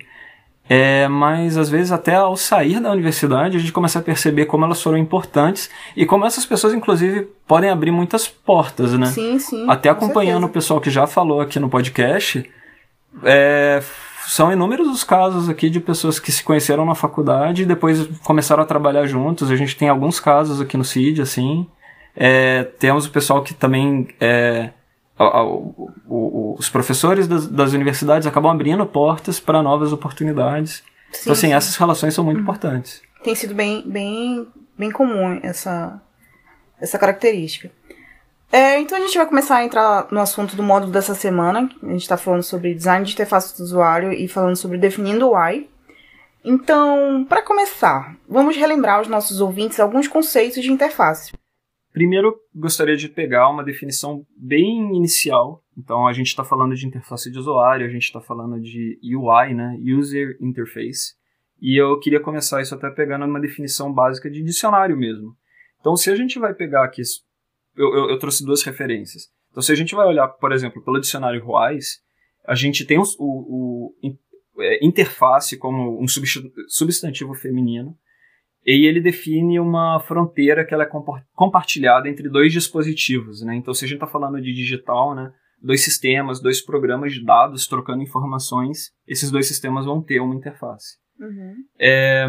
É, 0.70 1.08
mas 1.10 1.58
às 1.58 1.70
vezes 1.70 1.91
até 1.91 2.15
ao 2.15 2.38
sair 2.38 2.79
da 2.79 2.89
universidade 2.89 3.58
a 3.58 3.60
gente 3.60 3.74
começa 3.74 4.00
a 4.00 4.01
perceber 4.01 4.46
como 4.46 4.63
elas 4.63 4.82
foram 4.82 4.98
importantes 4.98 5.70
e 5.96 6.05
como 6.05 6.25
essas 6.25 6.46
pessoas 6.46 6.74
inclusive 6.74 7.27
podem 7.46 7.70
abrir 7.70 7.91
muitas 7.91 8.29
portas, 8.29 8.93
né? 8.93 9.08
Sim, 9.08 9.38
sim. 9.39 9.65
Até 9.70 9.89
acompanhando 9.89 10.46
o 10.46 10.50
pessoal 10.50 10.79
que 10.79 10.89
já 10.89 11.05
falou 11.05 11.41
aqui 11.41 11.60
no 11.60 11.70
podcast, 11.70 12.50
é, 13.24 13.84
são 14.25 14.51
inúmeros 14.51 14.88
os 14.88 15.03
casos 15.03 15.50
aqui 15.50 15.70
de 15.70 15.79
pessoas 15.79 16.17
que 16.20 16.32
se 16.32 16.43
conheceram 16.43 16.86
na 16.86 16.96
faculdade 16.96 17.63
e 17.63 17.65
depois 17.65 18.08
começaram 18.24 18.63
a 18.63 18.65
trabalhar 18.65 19.05
juntos. 19.05 19.51
A 19.51 19.55
gente 19.55 19.75
tem 19.75 19.89
alguns 19.89 20.20
casos 20.20 20.62
aqui 20.62 20.77
no 20.77 20.84
CID, 20.84 21.22
assim. 21.22 21.67
É, 22.15 22.63
temos 22.79 23.05
o 23.05 23.12
pessoal 23.12 23.43
que 23.43 23.53
também 23.53 24.08
é, 24.20 24.70
os 25.17 26.70
professores 26.70 27.27
das, 27.27 27.48
das, 27.48 27.74
universidades 27.74 28.27
acabam 28.27 28.51
abrindo 28.51 28.86
portas 28.86 29.39
para 29.39 29.62
novas 29.62 29.93
oportunidades. 29.93 30.84
Sim, 31.12 31.20
então, 31.22 31.34
assim, 31.34 31.48
sim. 31.48 31.53
essas 31.53 31.75
relações 31.75 32.13
são 32.13 32.24
muito 32.24 32.38
uhum. 32.38 32.43
importantes. 32.43 33.01
Tem 33.24 33.36
sido 33.36 33.53
bem, 33.53 33.84
bem, 33.86 34.48
bem 34.77 34.91
comum 34.91 35.39
essa, 35.43 36.01
essa 36.82 36.98
característica. 36.98 37.72
É, 38.51 38.79
então 38.79 38.98
a 38.98 39.01
gente 39.01 39.17
vai 39.17 39.25
começar 39.25 39.58
a 39.58 39.63
entrar 39.63 40.08
no 40.12 40.20
assunto 40.20 40.55
do 40.55 40.62
módulo 40.62 40.91
dessa 40.91 41.15
semana. 41.15 41.70
A 41.82 41.88
gente 41.88 42.01
está 42.01 42.17
falando 42.17 42.43
sobre 42.43 42.74
design 42.74 43.05
de 43.05 43.13
interface 43.13 43.58
do 43.58 43.63
usuário 43.63 44.12
e 44.12 44.27
falando 44.27 44.55
sobre 44.55 44.77
definindo 44.77 45.27
o 45.27 45.36
UI. 45.36 45.70
Então, 46.43 47.25
para 47.27 47.41
começar, 47.41 48.15
vamos 48.27 48.55
relembrar 48.55 48.98
aos 48.98 49.08
nossos 49.08 49.39
ouvintes 49.39 49.79
alguns 49.79 50.08
conceitos 50.08 50.62
de 50.62 50.72
interface. 50.72 51.32
Primeiro, 51.93 52.35
gostaria 52.55 52.97
de 52.97 53.07
pegar 53.07 53.47
uma 53.50 53.63
definição 53.63 54.25
bem 54.35 54.95
inicial. 54.95 55.63
Então, 55.77 56.07
a 56.07 56.12
gente 56.12 56.27
está 56.27 56.43
falando 56.43 56.73
de 56.73 56.88
interface 56.88 57.31
de 57.31 57.38
usuário, 57.38 57.85
a 57.85 57.89
gente 57.89 58.05
está 58.05 58.19
falando 58.19 58.59
de 58.59 59.00
UI, 59.03 59.53
né? 59.53 59.77
User 59.79 60.35
Interface. 60.41 61.13
E 61.62 61.79
eu 61.79 62.00
queria 62.00 62.19
começar 62.19 62.63
isso 62.63 62.73
até 62.73 62.89
pegando 62.89 63.25
uma 63.25 63.39
definição 63.39 63.93
básica 63.93 64.27
de 64.29 64.41
dicionário 64.41 64.97
mesmo. 64.97 65.38
Então, 65.79 65.95
se 65.95 66.09
a 66.09 66.15
gente 66.15 66.39
vai 66.39 66.51
pegar 66.55 66.83
aqui, 66.83 67.03
eu, 67.77 67.93
eu, 67.95 68.09
eu 68.09 68.17
trouxe 68.17 68.43
duas 68.43 68.63
referências. 68.63 69.29
Então, 69.51 69.62
se 69.62 69.71
a 69.71 69.75
gente 69.75 69.93
vai 69.93 70.07
olhar, 70.07 70.27
por 70.27 70.51
exemplo, 70.51 70.83
pelo 70.83 71.00
dicionário 71.00 71.45
Ruais, 71.45 72.01
a 72.43 72.55
gente 72.55 72.85
tem 72.85 72.97
o, 72.97 73.03
o, 73.19 73.93
o 74.01 74.62
é, 74.63 74.83
interface 74.83 75.57
como 75.57 76.01
um 76.01 76.07
substantivo 76.67 77.35
feminino, 77.35 77.95
e 78.65 78.88
ele 78.88 79.01
define 79.01 79.60
uma 79.60 80.00
fronteira 80.00 80.65
que 80.65 80.74
ela 80.74 80.84
é 80.84 80.89
compartilhada 81.34 82.08
entre 82.08 82.29
dois 82.29 82.53
dispositivos, 82.53 83.41
né? 83.41 83.55
Então, 83.55 83.74
se 83.74 83.84
a 83.84 83.88
gente 83.88 83.98
está 83.98 84.08
falando 84.08 84.41
de 84.41 84.53
digital, 84.53 85.13
né? 85.13 85.34
Dois 85.62 85.84
sistemas, 85.84 86.41
dois 86.41 86.62
programas 86.62 87.13
de 87.13 87.24
dados 87.24 87.67
trocando 87.67 88.03
informações, 88.03 88.91
esses 89.08 89.32
dois 89.32 89.48
sistemas 89.48 89.86
vão 89.86 90.01
ter 90.01 90.20
uma 90.20 90.36
interface. 90.36 90.98
Uhum. 91.20 91.55
É, 91.79 92.27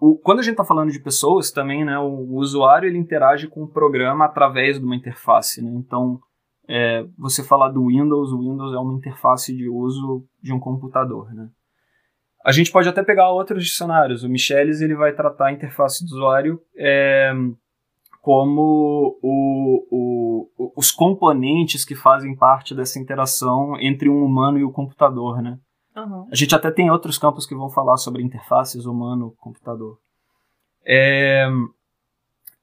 o, 0.00 0.16
quando 0.18 0.40
a 0.40 0.42
gente 0.42 0.52
está 0.52 0.64
falando 0.64 0.90
de 0.90 1.00
pessoas, 1.00 1.50
também, 1.50 1.84
né? 1.84 1.98
O, 1.98 2.08
o, 2.08 2.36
usuário 2.36 2.88
ele 2.88 2.98
interage 2.98 3.48
com 3.48 3.62
o 3.62 3.68
programa 3.68 4.24
através 4.24 4.78
de 4.78 4.84
uma 4.84 4.96
interface, 4.96 5.62
né? 5.62 5.70
Então, 5.74 6.20
é, 6.68 7.04
você 7.18 7.42
falar 7.42 7.68
do 7.68 7.86
Windows, 7.86 8.32
o 8.32 8.38
Windows 8.38 8.74
é 8.74 8.78
uma 8.78 8.94
interface 8.94 9.54
de 9.54 9.68
uso 9.68 10.24
de 10.40 10.52
um 10.52 10.60
computador, 10.60 11.32
né? 11.34 11.48
A 12.44 12.52
gente 12.52 12.72
pode 12.72 12.88
até 12.88 13.02
pegar 13.02 13.30
outros 13.30 13.64
dicionários. 13.64 14.24
O 14.24 14.28
Michelis 14.28 14.80
ele 14.80 14.94
vai 14.94 15.12
tratar 15.12 15.46
a 15.46 15.52
interface 15.52 16.04
do 16.04 16.08
usuário 16.08 16.60
é, 16.76 17.32
como 18.20 19.18
o, 19.22 19.86
o, 19.90 20.72
os 20.76 20.90
componentes 20.90 21.84
que 21.84 21.94
fazem 21.94 22.36
parte 22.36 22.74
dessa 22.74 22.98
interação 22.98 23.78
entre 23.80 24.08
um 24.08 24.24
humano 24.24 24.58
e 24.58 24.64
o 24.64 24.72
computador, 24.72 25.40
né? 25.42 25.58
Uhum. 25.96 26.28
A 26.30 26.34
gente 26.34 26.54
até 26.54 26.70
tem 26.70 26.90
outros 26.90 27.18
campos 27.18 27.46
que 27.46 27.54
vão 27.54 27.68
falar 27.68 27.96
sobre 27.96 28.22
interfaces 28.22 28.86
humano-computador. 28.86 29.98
É, 30.84 31.46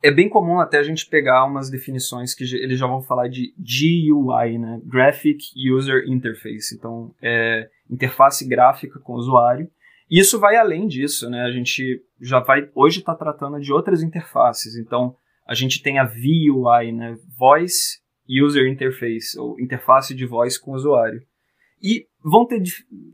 é 0.01 0.11
bem 0.11 0.29
comum 0.29 0.59
até 0.59 0.77
a 0.77 0.83
gente 0.83 1.05
pegar 1.05 1.45
umas 1.45 1.69
definições 1.69 2.33
que 2.33 2.43
eles 2.43 2.79
já 2.79 2.87
vão 2.87 3.01
falar 3.01 3.27
de 3.27 3.53
GUI, 3.57 4.57
né? 4.57 4.81
Graphic 4.85 5.51
User 5.71 6.03
Interface. 6.07 6.75
Então, 6.75 7.13
é 7.21 7.69
interface 7.89 8.47
gráfica 8.47 8.99
com 8.99 9.13
o 9.13 9.17
usuário. 9.17 9.69
E 10.09 10.19
isso 10.19 10.39
vai 10.39 10.55
além 10.55 10.87
disso, 10.87 11.29
né? 11.29 11.41
A 11.41 11.51
gente 11.51 12.01
já 12.19 12.39
vai 12.39 12.69
hoje 12.73 12.99
está 12.99 13.13
tratando 13.13 13.59
de 13.59 13.73
outras 13.73 14.01
interfaces. 14.01 14.75
Então, 14.77 15.15
a 15.45 15.53
gente 15.53 15.81
tem 15.81 15.99
a 15.99 16.05
VUI, 16.05 16.91
né? 16.93 17.17
Voice 17.37 17.99
User 18.29 18.67
Interface, 18.67 19.37
ou 19.37 19.59
interface 19.59 20.13
de 20.15 20.25
voz 20.25 20.57
com 20.57 20.71
o 20.71 20.75
usuário. 20.75 21.21
E 21.81 22.07
vão 22.23 22.45
ter 22.45 22.61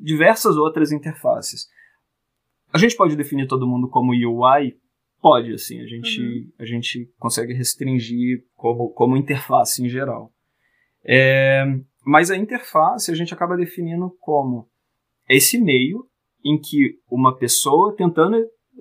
diversas 0.02 0.56
outras 0.56 0.92
interfaces. 0.92 1.68
A 2.72 2.78
gente 2.78 2.96
pode 2.96 3.16
definir 3.16 3.48
todo 3.48 3.68
mundo 3.68 3.88
como 3.88 4.12
UI? 4.12 4.78
Pode, 5.26 5.56
assim, 5.56 5.82
a 5.82 5.88
gente, 5.88 6.22
uhum. 6.22 6.52
a 6.60 6.66
gente 6.66 7.12
consegue 7.18 7.52
restringir 7.52 8.46
como, 8.56 8.90
como 8.90 9.18
interface 9.18 9.84
em 9.84 9.90
geral. 9.90 10.32
É, 11.04 11.66
mas 12.06 12.30
a 12.30 12.38
interface 12.38 13.10
a 13.10 13.16
gente 13.16 13.34
acaba 13.34 13.58
definindo 13.58 14.16
como 14.20 14.70
esse 15.28 15.60
meio 15.60 16.08
em 16.44 16.62
que 16.62 17.00
uma 17.10 17.36
pessoa 17.36 17.96
tentando 17.96 18.38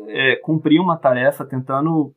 é, 0.09 0.37
cumprir 0.37 0.79
uma 0.79 0.99
tarefa, 0.99 1.47
tentando 1.47 2.15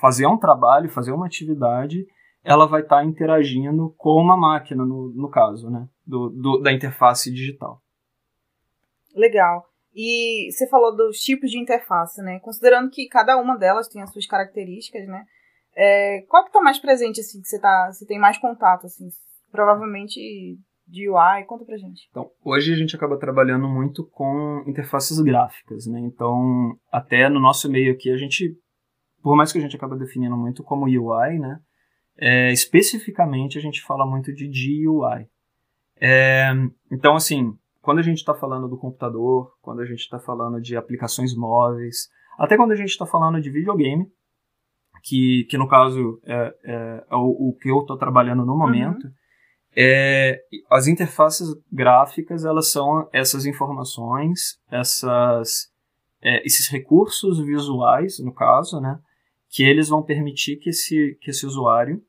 fazer 0.00 0.26
um 0.26 0.36
trabalho, 0.36 0.90
fazer 0.90 1.12
uma 1.12 1.26
atividade, 1.26 2.04
ela 2.42 2.66
vai 2.66 2.80
estar 2.82 2.96
tá 2.96 3.04
interagindo 3.04 3.94
com 3.96 4.20
uma 4.20 4.36
máquina, 4.36 4.84
no, 4.84 5.10
no 5.10 5.30
caso, 5.30 5.70
né? 5.70 5.88
Do, 6.04 6.30
do, 6.30 6.58
da 6.58 6.72
interface 6.72 7.32
digital. 7.32 7.80
Legal. 9.14 9.67
E 10.00 10.52
você 10.52 10.68
falou 10.68 10.94
dos 10.94 11.18
tipos 11.18 11.50
de 11.50 11.58
interface, 11.58 12.22
né? 12.22 12.38
Considerando 12.38 12.88
que 12.88 13.08
cada 13.08 13.36
uma 13.36 13.58
delas 13.58 13.88
tem 13.88 14.00
as 14.00 14.12
suas 14.12 14.28
características, 14.28 15.08
né? 15.08 15.24
É, 15.76 16.22
qual 16.28 16.44
que 16.44 16.50
está 16.50 16.60
mais 16.60 16.78
presente, 16.78 17.18
assim, 17.18 17.40
que 17.40 17.48
você, 17.48 17.60
tá, 17.60 17.90
você 17.90 18.06
tem 18.06 18.16
mais 18.16 18.38
contato, 18.38 18.86
assim? 18.86 19.08
Provavelmente 19.50 20.56
de 20.86 21.10
UI, 21.10 21.44
conta 21.48 21.64
pra 21.64 21.76
gente. 21.76 22.06
Então, 22.10 22.30
hoje 22.44 22.72
a 22.72 22.76
gente 22.76 22.94
acaba 22.94 23.18
trabalhando 23.18 23.68
muito 23.68 24.08
com 24.10 24.62
interfaces 24.68 25.20
gráficas, 25.20 25.88
né? 25.88 25.98
Então, 25.98 26.78
até 26.92 27.28
no 27.28 27.40
nosso 27.40 27.68
meio 27.68 27.92
aqui, 27.92 28.12
a 28.12 28.16
gente, 28.16 28.56
por 29.20 29.36
mais 29.36 29.50
que 29.50 29.58
a 29.58 29.60
gente 29.60 29.74
acaba 29.74 29.96
definindo 29.96 30.36
muito 30.36 30.62
como 30.62 30.84
UI, 30.84 31.40
né? 31.40 31.58
É, 32.16 32.52
especificamente, 32.52 33.58
a 33.58 33.60
gente 33.60 33.82
fala 33.82 34.06
muito 34.06 34.32
de 34.32 34.46
GUI. 34.46 35.26
É, 36.00 36.52
então, 36.92 37.16
assim, 37.16 37.52
quando 37.88 38.00
a 38.00 38.02
gente 38.02 38.18
está 38.18 38.34
falando 38.34 38.68
do 38.68 38.76
computador, 38.76 39.50
quando 39.62 39.80
a 39.80 39.86
gente 39.86 40.00
está 40.00 40.20
falando 40.20 40.60
de 40.60 40.76
aplicações 40.76 41.34
móveis, 41.34 42.10
até 42.38 42.54
quando 42.54 42.72
a 42.72 42.76
gente 42.76 42.90
está 42.90 43.06
falando 43.06 43.40
de 43.40 43.48
videogame, 43.48 44.06
que, 45.02 45.46
que 45.48 45.56
no 45.56 45.66
caso 45.66 46.20
é, 46.26 46.54
é, 46.64 47.04
é 47.10 47.16
o, 47.16 47.48
o, 47.48 47.56
que 47.58 47.70
eu 47.70 47.80
estou 47.80 47.96
trabalhando 47.96 48.44
no 48.44 48.54
momento, 48.54 49.06
uhum. 49.06 49.12
É, 49.74 50.38
as 50.70 50.86
interfaces 50.86 51.48
gráficas 51.72 52.44
elas 52.44 52.70
são 52.70 53.08
essas 53.10 53.46
informações, 53.46 54.60
essas, 54.70 55.70
é, 56.20 56.44
esses 56.44 56.68
recursos 56.68 57.38
visuais, 57.38 58.18
no 58.18 58.34
caso, 58.34 58.82
né, 58.82 58.98
que 59.48 59.62
eles 59.62 59.88
vão 59.88 60.02
permitir 60.02 60.56
que 60.56 60.68
esse, 60.68 61.16
que 61.22 61.30
esse 61.30 61.46
usuário 61.46 62.02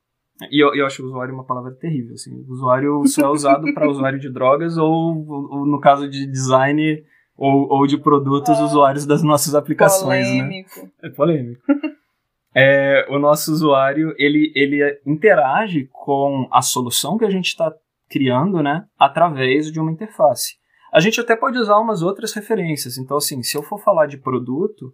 e 0.50 0.64
eu, 0.64 0.74
eu 0.74 0.86
acho 0.86 1.04
o 1.04 1.06
usuário 1.06 1.34
uma 1.34 1.44
palavra 1.44 1.72
terrível. 1.72 2.14
Assim. 2.14 2.34
O 2.48 2.54
usuário 2.54 3.06
só 3.08 3.22
é 3.22 3.30
usado 3.30 3.74
para 3.74 3.88
usuário 3.90 4.20
de 4.20 4.32
drogas 4.32 4.78
ou, 4.78 5.28
ou, 5.28 5.66
no 5.66 5.80
caso 5.80 6.10
de 6.10 6.26
design 6.26 7.04
ou, 7.36 7.68
ou 7.70 7.88
de 7.88 7.98
produtos, 7.98 8.58
ah, 8.58 8.64
usuários 8.64 9.06
das 9.06 9.24
nossas 9.24 9.56
aplicações. 9.56 10.28
Né? 10.28 10.38
Polêmico. 10.42 10.80
Né? 10.82 10.92
É 11.04 11.10
polêmico. 11.10 11.62
é, 12.56 13.08
o 13.10 13.20
nosso 13.20 13.52
usuário 13.52 14.14
ele, 14.18 14.52
ele 14.56 15.00
interage 15.06 15.90
com 15.92 16.48
a 16.52 16.62
solução 16.62 17.18
que 17.18 17.26
a 17.26 17.30
gente 17.30 17.48
está 17.48 17.74
criando 18.10 18.64
né, 18.64 18.86
através 18.98 19.72
de 19.72 19.80
uma 19.80 19.92
interface. 19.92 20.58
A 20.92 21.00
gente 21.00 21.22
até 21.22 21.36
pode 21.36 21.58
usar 21.58 21.78
umas 21.78 22.02
outras 22.02 22.34
referências. 22.34 22.98
Então, 22.98 23.18
assim, 23.18 23.44
se 23.44 23.56
eu 23.56 23.62
for 23.62 23.80
falar 23.80 24.08
de 24.08 24.18
produto, 24.18 24.94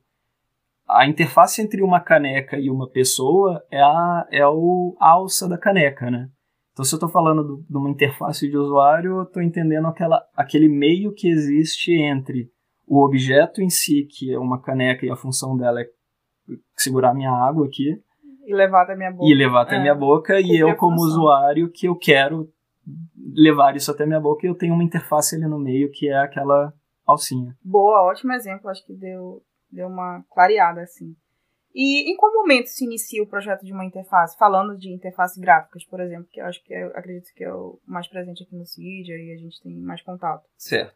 a 0.96 1.06
interface 1.08 1.62
entre 1.62 1.82
uma 1.84 2.00
caneca 2.00 2.58
e 2.58 2.70
uma 2.70 2.90
pessoa 2.90 3.64
é 3.70 3.82
a, 3.82 4.28
é 4.32 4.48
o, 4.48 4.96
alça 5.00 5.48
da 5.48 5.58
caneca, 5.58 6.10
né? 6.10 6.30
Então, 6.72 6.84
se 6.84 6.94
eu 6.94 6.98
estou 6.98 7.10
falando 7.10 7.64
de 7.70 7.78
uma 7.78 7.90
interface 7.90 8.50
de 8.50 8.58
usuário, 8.58 9.18
eu 9.18 9.24
estou 9.24 9.42
entendendo 9.42 9.88
aquela, 9.88 10.22
aquele 10.36 10.68
meio 10.68 11.14
que 11.14 11.30
existe 11.30 11.94
entre 11.94 12.50
o 12.88 13.04
objeto 13.04 13.62
em 13.62 13.70
si, 13.70 14.08
que 14.10 14.34
é 14.34 14.38
uma 14.38 14.62
caneca 14.62 15.06
e 15.06 15.10
a 15.10 15.16
função 15.16 15.56
dela 15.56 15.82
é 15.82 15.86
segurar 16.76 17.14
minha 17.14 17.32
água 17.32 17.66
aqui. 17.66 17.98
E 18.46 18.54
levar 18.54 18.84
até 18.84 18.96
minha 18.96 19.12
boca. 19.12 19.26
E 19.26 19.34
levar 19.34 19.62
até 19.62 19.76
é. 19.78 19.80
minha 19.80 19.96
boca, 19.96 20.40
e 20.40 20.58
eu, 20.58 20.76
como 20.76 20.98
função. 20.98 21.10
usuário, 21.10 21.72
que 21.72 21.88
eu 21.88 21.96
quero 21.96 22.50
levar 23.34 23.76
isso 23.76 23.90
até 23.90 24.06
minha 24.06 24.20
boca, 24.20 24.46
e 24.46 24.50
eu 24.50 24.56
tenho 24.56 24.74
uma 24.74 24.84
interface 24.84 25.36
ali 25.36 25.48
no 25.48 25.58
meio 25.58 25.90
que 25.92 26.10
é 26.10 26.18
aquela 26.18 26.74
alcinha. 27.06 27.56
Boa, 27.64 28.04
ótimo 28.04 28.34
exemplo, 28.34 28.70
acho 28.70 28.86
que 28.86 28.94
deu, 28.94 29.42
deu 29.76 29.88
uma 29.88 30.24
clareada 30.30 30.82
assim. 30.82 31.16
E 31.74 32.10
em 32.10 32.16
qual 32.16 32.32
momento 32.34 32.68
se 32.68 32.86
inicia 32.86 33.22
o 33.22 33.28
projeto 33.28 33.66
de 33.66 33.74
uma 33.74 33.84
interface? 33.84 34.38
Falando 34.38 34.78
de 34.78 34.94
interface 34.94 35.40
gráficas, 35.40 35.84
por 35.86 36.00
exemplo, 36.00 36.28
que 36.32 36.40
eu 36.40 36.46
acho 36.46 36.64
que 36.64 36.74
eu 36.74 36.88
acredito 36.96 37.34
que 37.36 37.44
é 37.44 37.54
o 37.54 37.78
mais 37.86 38.08
presente 38.08 38.44
aqui 38.44 38.56
no 38.56 38.66
CID 38.66 39.12
e 39.12 39.34
a 39.34 39.38
gente 39.38 39.62
tem 39.62 39.78
mais 39.82 40.02
contato. 40.02 40.46
Certo. 40.58 40.96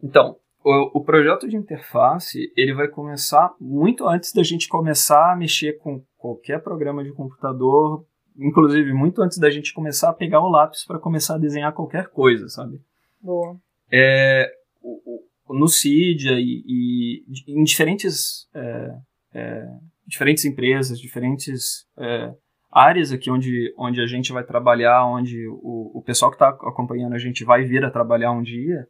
Então, 0.00 0.36
o, 0.62 0.98
o, 0.98 1.04
projeto 1.04 1.48
de 1.48 1.56
interface 1.56 2.52
ele 2.56 2.72
vai 2.72 2.86
começar 2.86 3.52
muito 3.60 4.06
antes 4.06 4.32
da 4.32 4.44
gente 4.44 4.68
começar 4.68 5.32
a 5.32 5.36
mexer 5.36 5.78
com 5.78 6.00
qualquer 6.16 6.62
programa 6.62 7.02
de 7.02 7.12
computador, 7.12 8.06
inclusive 8.38 8.92
muito 8.92 9.20
antes 9.22 9.38
da 9.38 9.50
gente 9.50 9.74
começar 9.74 10.10
a 10.10 10.14
pegar 10.14 10.40
o 10.40 10.48
lápis 10.48 10.84
para 10.84 11.00
começar 11.00 11.34
a 11.34 11.38
desenhar 11.38 11.72
qualquer 11.72 12.08
coisa, 12.08 12.48
sabe? 12.48 12.80
Boa. 13.20 13.56
É, 13.90 14.48
o, 14.80 15.24
no 15.54 15.68
Cydia 15.68 16.38
e, 16.38 16.62
e, 16.66 17.24
em 17.48 17.62
diferentes, 17.62 18.46
é, 18.54 18.88
é, 19.34 19.66
diferentes 20.06 20.44
empresas, 20.44 20.98
diferentes 20.98 21.86
é, 21.98 22.32
áreas 22.70 23.12
aqui 23.12 23.30
onde, 23.30 23.74
onde 23.76 24.00
a 24.00 24.06
gente 24.06 24.32
vai 24.32 24.44
trabalhar, 24.44 25.04
onde 25.06 25.46
o, 25.48 25.98
o 25.98 26.02
pessoal 26.02 26.30
que 26.30 26.36
está 26.36 26.48
acompanhando 26.48 27.14
a 27.14 27.18
gente 27.18 27.44
vai 27.44 27.64
vir 27.64 27.84
a 27.84 27.90
trabalhar 27.90 28.32
um 28.32 28.42
dia, 28.42 28.86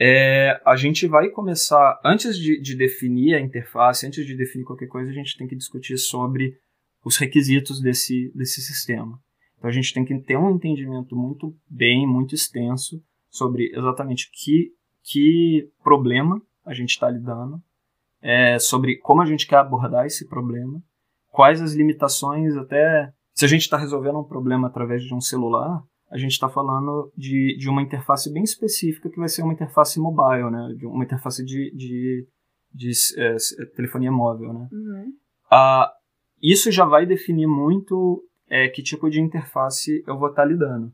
é, 0.00 0.60
a 0.64 0.76
gente 0.76 1.08
vai 1.08 1.28
começar, 1.30 2.00
antes 2.04 2.38
de, 2.38 2.60
de, 2.60 2.76
definir 2.76 3.34
a 3.34 3.40
interface, 3.40 4.06
antes 4.06 4.24
de 4.24 4.36
definir 4.36 4.64
qualquer 4.64 4.86
coisa, 4.86 5.10
a 5.10 5.14
gente 5.14 5.36
tem 5.36 5.48
que 5.48 5.56
discutir 5.56 5.98
sobre 5.98 6.56
os 7.04 7.16
requisitos 7.16 7.80
desse, 7.80 8.30
desse 8.34 8.62
sistema. 8.62 9.18
Então 9.56 9.68
a 9.68 9.72
gente 9.72 9.92
tem 9.92 10.04
que 10.04 10.16
ter 10.20 10.36
um 10.36 10.54
entendimento 10.54 11.16
muito 11.16 11.56
bem, 11.68 12.06
muito 12.06 12.34
extenso 12.34 13.02
sobre 13.28 13.72
exatamente 13.74 14.30
que, 14.32 14.70
que 15.10 15.70
problema 15.82 16.40
a 16.64 16.74
gente 16.74 16.90
está 16.90 17.08
lidando, 17.08 17.62
é, 18.20 18.58
sobre 18.58 18.98
como 18.98 19.22
a 19.22 19.26
gente 19.26 19.46
quer 19.46 19.56
abordar 19.56 20.06
esse 20.06 20.28
problema, 20.28 20.82
quais 21.30 21.62
as 21.62 21.72
limitações, 21.72 22.56
até 22.56 23.12
se 23.34 23.44
a 23.44 23.48
gente 23.48 23.62
está 23.62 23.76
resolvendo 23.76 24.18
um 24.18 24.24
problema 24.24 24.68
através 24.68 25.02
de 25.02 25.14
um 25.14 25.20
celular, 25.20 25.80
a 26.10 26.18
gente 26.18 26.32
está 26.32 26.48
falando 26.48 27.12
de, 27.16 27.56
de 27.58 27.68
uma 27.68 27.82
interface 27.82 28.32
bem 28.32 28.42
específica 28.42 29.10
que 29.10 29.18
vai 29.18 29.28
ser 29.28 29.42
uma 29.42 29.52
interface 29.52 30.00
mobile, 30.00 30.50
né? 30.50 30.74
De 30.76 30.86
uma 30.86 31.04
interface 31.04 31.44
de, 31.44 31.70
de, 31.74 32.26
de 32.72 32.90
é, 33.18 33.36
telefonia 33.76 34.10
móvel, 34.10 34.52
né? 34.52 34.68
Uhum. 34.72 35.12
Ah, 35.50 35.92
isso 36.42 36.72
já 36.72 36.84
vai 36.84 37.06
definir 37.06 37.46
muito 37.46 38.24
é, 38.48 38.68
que 38.68 38.82
tipo 38.82 39.08
de 39.10 39.20
interface 39.20 40.02
eu 40.06 40.18
vou 40.18 40.30
estar 40.30 40.42
tá 40.42 40.48
lidando. 40.48 40.92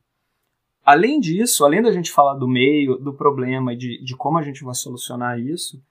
Além 0.84 1.18
disso, 1.18 1.64
além 1.64 1.82
da 1.82 1.90
gente 1.90 2.12
falar 2.12 2.34
do 2.34 2.46
meio, 2.46 2.96
do 2.96 3.14
problema 3.14 3.72
e 3.72 3.76
de, 3.76 4.04
de 4.04 4.16
como 4.16 4.38
a 4.38 4.42
gente 4.42 4.62
vai 4.62 4.74
solucionar 4.74 5.40
isso, 5.40 5.82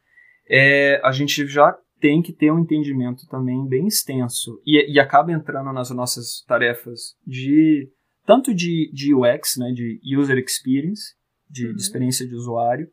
é, 0.48 1.02
a 1.04 1.12
gente 1.12 1.48
já 1.48 1.76
tem 2.00 2.22
que 2.22 2.34
ter 2.34 2.52
um 2.52 2.60
entendimento 2.60 3.26
também 3.28 3.66
bem 3.66 3.88
extenso 3.88 4.62
e, 4.66 4.92
e 4.92 5.00
acaba 5.00 5.32
entrando 5.32 5.72
nas 5.72 5.90
nossas 5.90 6.44
tarefas 6.46 7.16
de 7.26 7.90
tanto 8.26 8.54
de, 8.54 8.92
de 8.94 9.14
UX, 9.16 9.56
né, 9.58 9.72
de 9.72 10.00
User 10.18 10.38
Experience, 10.38 11.16
de, 11.50 11.68
uhum. 11.68 11.76
de 11.76 11.82
experiência 11.82 12.28
de 12.28 12.36
usuário, 12.36 12.88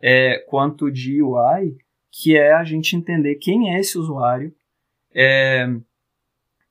é, 0.00 0.38
quanto 0.48 0.90
de 0.90 1.22
UI, 1.22 1.76
que 2.10 2.36
é 2.36 2.52
a 2.52 2.64
gente 2.64 2.96
entender 2.96 3.36
quem 3.36 3.74
é 3.74 3.80
esse 3.80 3.98
usuário, 3.98 4.52
é, 5.14 5.66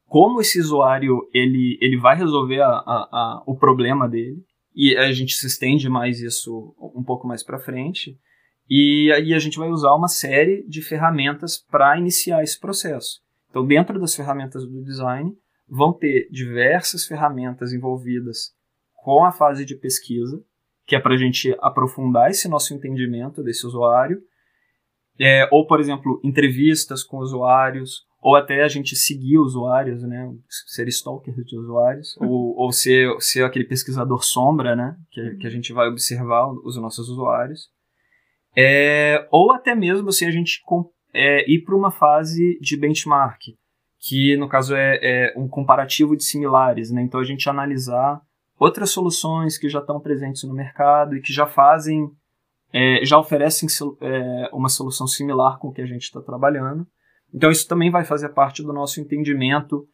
como 0.08 0.42
esse 0.42 0.60
usuário 0.60 1.28
ele, 1.34 1.78
ele 1.82 1.98
vai 1.98 2.16
resolver 2.16 2.62
a, 2.62 2.70
a, 2.70 3.10
a, 3.12 3.44
o 3.46 3.56
problema 3.56 4.08
dele, 4.08 4.44
e 4.76 4.96
a 4.98 5.12
gente 5.12 5.36
se 5.36 5.48
estende 5.48 5.88
mais 5.90 6.20
isso 6.20 6.76
um 6.96 7.04
pouco 7.04 7.28
mais 7.28 7.44
para 7.44 7.60
frente, 7.60 8.18
e 8.70 9.12
aí 9.14 9.34
a 9.34 9.40
gente 9.40 9.58
vai 9.58 9.70
usar 9.70 9.94
uma 9.94 10.08
série 10.08 10.66
de 10.68 10.82
ferramentas 10.82 11.58
para 11.58 11.98
iniciar 11.98 12.44
esse 12.44 12.60
processo. 12.60 13.22
Então, 13.50 13.66
dentro 13.66 14.00
das 14.00 14.16
ferramentas 14.16 14.66
do 14.66 14.84
design, 14.84 15.32
vão 15.68 15.94
ter 15.94 16.28
diversas 16.32 17.06
ferramentas 17.06 17.72
envolvidas 17.74 18.52
com 18.96 19.24
a 19.24 19.32
fase 19.32 19.66
de 19.66 19.76
pesquisa, 19.76 20.42
que 20.86 20.96
é 20.96 21.00
para 21.00 21.14
a 21.14 21.18
gente 21.18 21.56
aprofundar 21.60 22.30
esse 22.30 22.48
nosso 22.48 22.74
entendimento 22.74 23.44
desse 23.44 23.66
usuário, 23.66 24.22
é, 25.20 25.48
ou, 25.52 25.68
por 25.68 25.80
exemplo, 25.80 26.20
entrevistas 26.24 27.04
com 27.04 27.18
usuários, 27.18 28.06
ou 28.24 28.38
até 28.38 28.64
a 28.64 28.68
gente 28.70 28.96
seguir 28.96 29.38
usuários, 29.38 30.02
né, 30.02 30.32
ser 30.66 30.88
stalker 30.88 31.36
de 31.44 31.58
usuários, 31.58 32.16
uhum. 32.18 32.30
ou, 32.30 32.56
ou 32.58 32.72
ser, 32.72 33.14
ser 33.20 33.44
aquele 33.44 33.66
pesquisador 33.66 34.24
sombra, 34.24 34.76
né, 34.76 34.96
que, 35.12 35.36
que 35.36 35.46
a 35.46 35.50
gente 35.50 35.74
vai 35.74 35.90
observar 35.90 36.50
os 36.64 36.78
nossos 36.78 37.10
usuários, 37.10 37.70
é, 38.56 39.28
ou 39.30 39.52
até 39.52 39.76
mesmo 39.76 40.12
se 40.12 40.26
a 40.26 40.32
gente 40.32 40.62
é, 41.14 41.52
ir 41.52 41.66
para 41.66 41.76
uma 41.76 41.92
fase 41.92 42.58
de 42.62 42.78
benchmark, 42.78 43.42
que 44.00 44.38
no 44.38 44.48
caso 44.48 44.74
é, 44.74 45.00
é, 45.02 45.34
um 45.36 45.48
comparativo 45.48 46.16
de 46.16 46.24
similares, 46.24 46.92
né? 46.92 47.02
Então 47.02 47.20
a 47.20 47.24
gente 47.24 47.50
analisar 47.50 48.22
outras 48.60 48.92
soluções 48.92 49.58
que 49.58 49.70
já 49.70 49.80
estão 49.80 50.00
presentes 50.00 50.44
no 50.44 50.54
mercado 50.54 51.16
e 51.16 51.22
que 51.22 51.34
já 51.34 51.46
fazem, 51.46 52.10
é, 52.72 53.04
já 53.04 53.18
oferecem 53.18 53.68
é, 54.02 54.50
uma 54.54 54.70
solução 54.70 55.08
similar 55.08 55.58
com 55.58 55.70
o 55.70 55.74
que 55.74 55.82
a 55.82 55.86
gente 55.86 56.04
está 56.04 56.22
trabalhando. 56.22 56.86
Então 57.34 57.50
isso 57.50 57.68
também 57.68 57.90
vai 57.90 58.06
fazer 58.06 58.30
parte 58.30 58.62
do 58.62 58.72
nosso 58.72 59.02
entendimento, 59.02 59.88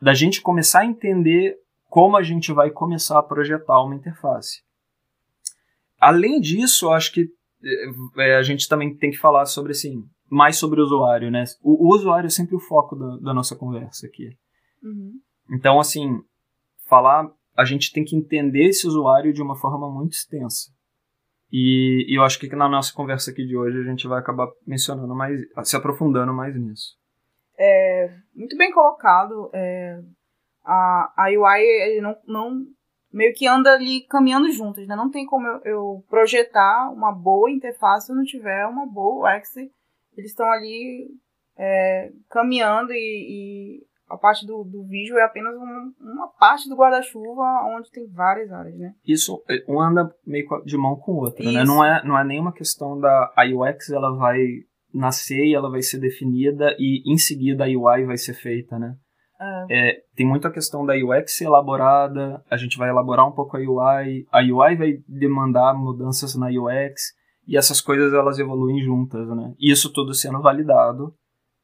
da 0.00 0.14
gente 0.14 0.40
começar 0.40 0.80
a 0.80 0.86
entender 0.86 1.56
como 1.86 2.16
a 2.16 2.22
gente 2.22 2.52
vai 2.52 2.70
começar 2.70 3.18
a 3.18 3.22
projetar 3.22 3.82
uma 3.82 3.94
interface. 3.94 4.62
Além 6.00 6.40
disso, 6.40 6.90
acho 6.90 7.12
que 7.12 7.28
é, 8.16 8.36
a 8.36 8.42
gente 8.42 8.68
também 8.68 8.96
tem 8.96 9.10
que 9.10 9.16
falar 9.16 9.46
sobre 9.46 9.72
assim, 9.72 10.04
mais 10.30 10.56
sobre 10.56 10.80
o 10.80 10.84
usuário, 10.84 11.30
né? 11.30 11.44
O, 11.62 11.88
o 11.88 11.94
usuário 11.94 12.26
é 12.26 12.30
sempre 12.30 12.54
o 12.54 12.60
foco 12.60 12.94
da, 12.94 13.16
da 13.16 13.34
nossa 13.34 13.56
conversa 13.56 14.06
aqui. 14.06 14.30
Uhum. 14.82 15.14
Então, 15.50 15.80
assim, 15.80 16.20
falar, 16.88 17.28
a 17.56 17.64
gente 17.64 17.92
tem 17.92 18.04
que 18.04 18.14
entender 18.14 18.68
esse 18.68 18.86
usuário 18.86 19.32
de 19.32 19.42
uma 19.42 19.56
forma 19.56 19.90
muito 19.90 20.12
extensa. 20.12 20.70
E, 21.50 22.06
e, 22.08 22.18
eu 22.18 22.22
acho 22.22 22.38
que 22.38 22.54
na 22.54 22.68
nossa 22.68 22.92
conversa 22.92 23.30
aqui 23.30 23.46
de 23.46 23.56
hoje 23.56 23.78
a 23.78 23.84
gente 23.84 24.06
vai 24.06 24.20
acabar 24.20 24.48
mencionando 24.66 25.14
mais, 25.14 25.40
se 25.64 25.76
aprofundando 25.76 26.32
mais 26.32 26.54
nisso. 26.54 26.96
É, 27.58 28.10
muito 28.34 28.56
bem 28.56 28.70
colocado. 28.70 29.50
É, 29.52 30.00
a, 30.64 31.12
a 31.16 31.26
UI 31.28 32.00
não, 32.00 32.16
não 32.26 32.66
meio 33.12 33.34
que 33.34 33.46
anda 33.46 33.72
ali 33.72 34.06
caminhando 34.08 34.50
juntos, 34.52 34.86
né? 34.86 34.94
Não 34.94 35.10
tem 35.10 35.24
como 35.24 35.46
eu, 35.46 35.60
eu 35.64 36.04
projetar 36.08 36.90
uma 36.92 37.12
boa 37.12 37.50
interface 37.50 38.06
se 38.06 38.12
eu 38.12 38.16
não 38.16 38.24
tiver 38.24 38.66
uma 38.66 38.86
boa 38.86 39.36
UX 39.36 39.56
eles 40.18 40.32
estão 40.32 40.50
ali 40.50 41.08
é, 41.56 42.10
caminhando 42.28 42.92
e, 42.92 42.96
e, 42.96 43.86
a 44.08 44.16
parte 44.16 44.46
do, 44.46 44.64
do 44.64 44.84
vídeo 44.86 45.18
é 45.18 45.22
apenas 45.22 45.54
um, 45.54 45.92
uma 46.00 46.28
parte 46.28 46.68
do 46.68 46.76
guarda-chuva 46.76 47.42
onde 47.76 47.90
tem 47.90 48.06
várias 48.08 48.50
áreas, 48.50 48.78
né? 48.78 48.94
Isso, 49.06 49.42
um 49.68 49.80
anda 49.80 50.10
meio 50.26 50.46
de 50.64 50.76
mão 50.76 50.96
com 50.96 51.12
o 51.12 51.16
outro, 51.16 51.44
né? 51.44 51.64
Não 51.64 51.84
é, 51.84 52.02
não 52.04 52.18
é 52.18 52.24
nenhuma 52.24 52.52
questão 52.52 52.98
da 52.98 53.32
a 53.36 53.44
UX, 53.44 53.90
ela 53.90 54.14
vai 54.16 54.38
nascer 54.92 55.44
e 55.44 55.54
ela 55.54 55.70
vai 55.70 55.82
ser 55.82 55.98
definida 55.98 56.74
e 56.78 57.02
em 57.06 57.18
seguida 57.18 57.64
a 57.64 57.68
UI 57.68 58.04
vai 58.06 58.16
ser 58.16 58.34
feita, 58.34 58.78
né? 58.78 58.96
É. 59.40 59.90
É, 59.90 59.96
tem 60.16 60.26
muito 60.26 60.48
a 60.48 60.52
questão 60.52 60.84
da 60.84 60.94
UX 60.94 61.36
ser 61.36 61.44
elaborada, 61.44 62.42
a 62.50 62.56
gente 62.56 62.76
vai 62.76 62.88
elaborar 62.88 63.28
um 63.28 63.32
pouco 63.32 63.56
a 63.56 63.60
UI, 63.60 64.26
a 64.32 64.40
UI 64.40 64.76
vai 64.76 64.92
demandar 65.06 65.74
mudanças 65.74 66.34
na 66.34 66.48
UX, 66.48 67.12
e 67.46 67.56
essas 67.56 67.80
coisas 67.80 68.12
elas 68.12 68.38
evoluem 68.38 68.82
juntas, 68.82 69.28
né? 69.28 69.54
E 69.58 69.70
isso 69.70 69.92
tudo 69.92 70.12
sendo 70.12 70.42
validado 70.42 71.14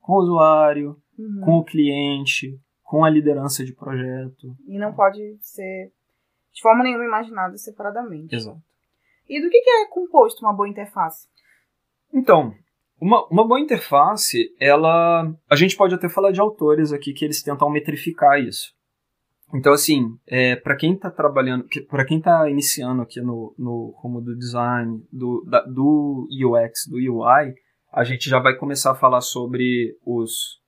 com 0.01 0.15
o 0.15 0.19
usuário, 0.19 0.97
uhum. 1.19 1.41
com 1.45 1.59
o 1.59 1.65
cliente, 1.65 2.59
com 2.83 3.05
a 3.05 3.11
liderança 3.11 3.65
de 3.65 3.73
projeto. 3.73 4.57
E 4.67 4.79
não 4.79 4.93
pode 4.93 5.37
ser 5.41 5.93
de 6.53 6.63
forma 6.63 6.85
nenhuma 6.85 7.05
imaginado 7.05 7.59
separadamente. 7.59 8.35
Exato. 8.35 8.63
E 9.29 9.41
do 9.41 9.49
que 9.49 9.57
é 9.57 9.87
composto 9.87 10.45
uma 10.45 10.53
boa 10.53 10.69
interface? 10.69 11.27
Então, 12.13 12.55
uma, 13.01 13.27
uma 13.27 13.47
boa 13.47 13.61
interface, 13.61 14.55
ela. 14.61 15.35
A 15.51 15.57
gente 15.57 15.77
pode 15.77 15.95
até 15.95 16.09
falar 16.09 16.31
de 16.31 16.41
autores 16.41 16.93
aqui 16.93 17.13
que 17.13 17.25
eles 17.25 17.43
tentam 17.43 17.71
metrificar 17.71 18.39
isso. 18.39 18.73
Então, 19.53 19.73
assim, 19.73 20.19
é, 20.27 20.57
para 20.57 20.77
quem 20.77 20.95
está 20.95 21.11
trabalhando, 21.11 21.67
para 21.89 22.05
quem 22.05 22.19
está 22.19 22.49
iniciando 22.49 23.03
aqui 23.03 23.21
no, 23.21 23.55
no 23.59 23.95
rumo 23.99 24.21
do 24.21 24.37
design, 24.37 25.03
do, 25.13 25.45
da, 25.47 25.63
do 25.63 26.29
UX, 26.31 26.87
do 26.89 26.97
UI, 26.97 27.55
a 27.93 28.05
gente 28.05 28.29
já 28.29 28.41
vai 28.41 28.57
começar 28.57 28.93
a 28.93 28.97
falar 28.97 29.21
sobre 29.21 29.97
os 30.05 30.61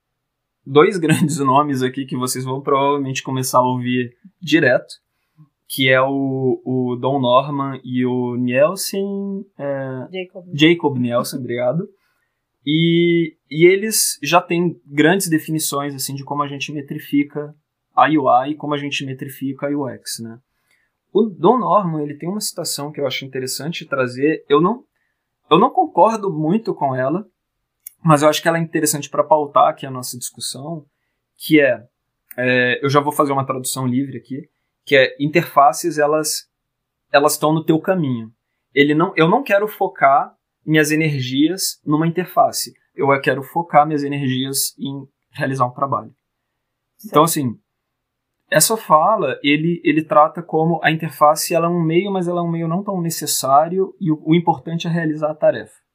dois 0.67 0.97
grandes 0.99 1.39
nomes 1.39 1.81
aqui 1.81 2.05
que 2.05 2.17
vocês 2.17 2.43
vão 2.43 2.61
provavelmente 2.61 3.23
começar 3.23 3.59
a 3.59 3.67
ouvir 3.67 4.15
direto, 4.41 4.95
que 5.67 5.89
é 5.89 6.01
o, 6.01 6.61
o 6.63 6.95
Don 6.95 7.19
Norman 7.19 7.79
e 7.83 8.05
o 8.05 8.35
Nielsen... 8.35 9.45
É, 9.57 10.07
Jacob. 10.11 10.45
Jacob 10.53 10.97
Nielsen, 10.97 11.39
obrigado. 11.39 11.87
E, 12.65 13.35
e 13.49 13.65
eles 13.65 14.19
já 14.21 14.41
têm 14.41 14.79
grandes 14.85 15.29
definições 15.29 15.95
assim 15.95 16.13
de 16.13 16.23
como 16.23 16.43
a 16.43 16.47
gente 16.47 16.71
metrifica 16.73 17.55
a 17.95 18.07
UI 18.07 18.51
e 18.51 18.55
como 18.55 18.73
a 18.73 18.77
gente 18.77 19.05
metrifica 19.05 19.67
a 19.67 19.69
UX, 19.69 20.19
né? 20.19 20.37
O 21.13 21.23
Don 21.23 21.57
Norman, 21.57 22.03
ele 22.03 22.17
tem 22.17 22.29
uma 22.29 22.41
citação 22.41 22.91
que 22.91 22.99
eu 22.99 23.07
acho 23.07 23.25
interessante 23.25 23.85
trazer. 23.85 24.45
Eu 24.47 24.61
não, 24.61 24.83
eu 25.49 25.57
não 25.57 25.69
concordo 25.69 26.31
muito 26.31 26.75
com 26.75 26.93
ela, 26.93 27.25
mas 28.07 28.21
eu 28.21 28.29
acho 28.29 28.41
que 28.41 28.47
ela 28.47 28.57
é 28.57 28.61
interessante 28.61 29.09
para 29.09 29.21
pautar 29.21 29.67
aqui 29.67 29.85
a 29.85 29.91
nossa 29.91 30.17
discussão, 30.17 30.85
que 31.35 31.59
é, 31.59 31.83
é, 32.37 32.79
eu 32.81 32.89
já 32.89 33.01
vou 33.01 33.11
fazer 33.11 33.33
uma 33.33 33.45
tradução 33.45 33.85
livre 33.85 34.17
aqui, 34.17 34.49
que 34.85 34.95
é 34.95 35.13
interfaces 35.19 35.97
elas 35.97 36.47
elas 37.11 37.33
estão 37.33 37.53
no 37.53 37.65
teu 37.65 37.77
caminho. 37.81 38.31
Ele 38.73 38.95
não, 38.95 39.11
eu 39.17 39.27
não 39.27 39.43
quero 39.43 39.67
focar 39.67 40.33
minhas 40.65 40.89
energias 40.89 41.81
numa 41.85 42.07
interface. 42.07 42.73
Eu 42.95 43.07
quero 43.19 43.43
focar 43.43 43.85
minhas 43.85 44.05
energias 44.05 44.73
em 44.79 45.05
realizar 45.31 45.65
um 45.65 45.73
trabalho. 45.73 46.13
Então 47.05 47.23
assim, 47.23 47.59
essa 48.49 48.77
fala, 48.77 49.37
ele, 49.43 49.81
ele 49.83 50.01
trata 50.01 50.41
como 50.41 50.79
a 50.81 50.89
interface 50.91 51.53
ela 51.53 51.67
é 51.67 51.69
um 51.69 51.83
meio, 51.83 52.09
mas 52.09 52.29
ela 52.29 52.39
é 52.39 52.43
um 52.43 52.51
meio 52.51 52.69
não 52.69 52.85
tão 52.85 53.01
necessário 53.01 53.93
e 53.99 54.09
o, 54.09 54.21
o 54.25 54.33
importante 54.33 54.87
é 54.87 54.89
realizar 54.89 55.29
a 55.29 55.35
tarefa. 55.35 55.86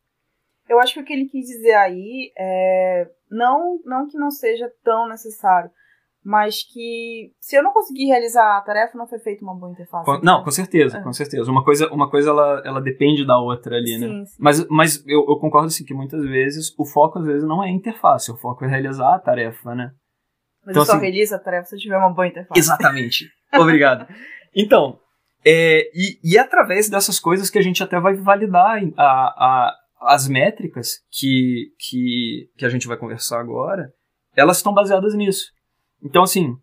Eu 0.73 0.81
acho 0.81 0.95
que 0.95 1.01
o 1.01 1.05
que 1.05 1.13
ele 1.13 1.27
quis 1.27 1.47
dizer 1.47 1.75
aí 1.75 2.33
é 2.39 3.07
não, 3.31 3.79
não 3.85 4.09
que 4.09 4.17
não 4.17 4.31
seja 4.31 4.73
tão 4.83 5.07
necessário, 5.07 5.71
mas 6.25 6.63
que 6.63 7.31
se 7.39 7.57
eu 7.57 7.63
não 7.63 7.73
conseguir 7.73 8.07
realizar 8.07 8.57
a 8.57 8.61
tarefa, 8.63 8.97
não 8.97 9.07
foi 9.07 9.19
feita 9.19 9.45
uma 9.45 9.55
boa 9.55 9.71
interface. 9.71 10.07
Com, 10.07 10.19
não, 10.25 10.43
com 10.43 10.51
certeza, 10.51 10.97
é. 10.97 11.03
com 11.03 11.13
certeza. 11.13 11.51
Uma 11.51 11.63
coisa, 11.63 11.93
uma 11.93 12.09
coisa 12.09 12.31
ela, 12.31 12.63
ela 12.65 12.81
depende 12.81 13.27
da 13.27 13.39
outra 13.39 13.77
ali, 13.77 13.99
né? 13.99 14.07
sim, 14.07 14.19
né? 14.19 14.25
Sim. 14.25 14.37
Mas, 14.39 14.67
mas 14.69 15.07
eu, 15.07 15.27
eu 15.29 15.37
concordo 15.39 15.67
assim 15.67 15.85
que 15.85 15.93
muitas 15.93 16.25
vezes 16.25 16.73
o 16.79 16.87
foco 16.87 17.19
às 17.19 17.27
vezes 17.27 17.45
não 17.47 17.63
é 17.63 17.67
a 17.67 17.73
interface, 17.73 18.33
o 18.33 18.39
foco 18.39 18.65
é 18.65 18.69
realizar 18.69 19.15
a 19.15 19.19
tarefa, 19.19 19.75
né? 19.75 19.91
Mas 20.65 20.71
então, 20.71 20.83
eu 20.83 20.87
só 20.87 20.93
assim, 20.93 21.03
realizo 21.03 21.35
a 21.35 21.39
tarefa 21.39 21.67
se 21.67 21.77
eu 21.77 21.81
tiver 21.81 21.99
uma 21.99 22.15
boa 22.15 22.27
interface. 22.27 22.59
Exatamente. 22.59 23.29
Obrigado. 23.53 24.07
Então, 24.57 24.99
é, 25.45 25.91
e, 25.93 26.19
e 26.25 26.37
é 26.39 26.41
através 26.41 26.89
dessas 26.89 27.19
coisas 27.19 27.51
que 27.51 27.59
a 27.59 27.63
gente 27.63 27.83
até 27.83 28.01
vai 28.01 28.15
validar 28.15 28.81
a, 28.97 29.03
a, 29.03 29.77
as 30.03 30.29
métricas 30.29 31.03
que, 31.11 31.73
que, 31.79 32.51
que 32.57 32.65
a 32.65 32.69
gente 32.69 32.87
vai 32.87 32.97
conversar 32.97 33.41
agora, 33.41 33.93
elas 34.35 34.59
estão 34.59 34.73
baseadas 34.73 35.15
nisso. 35.15 35.53
Então, 36.03 36.23
assim, 36.23 36.57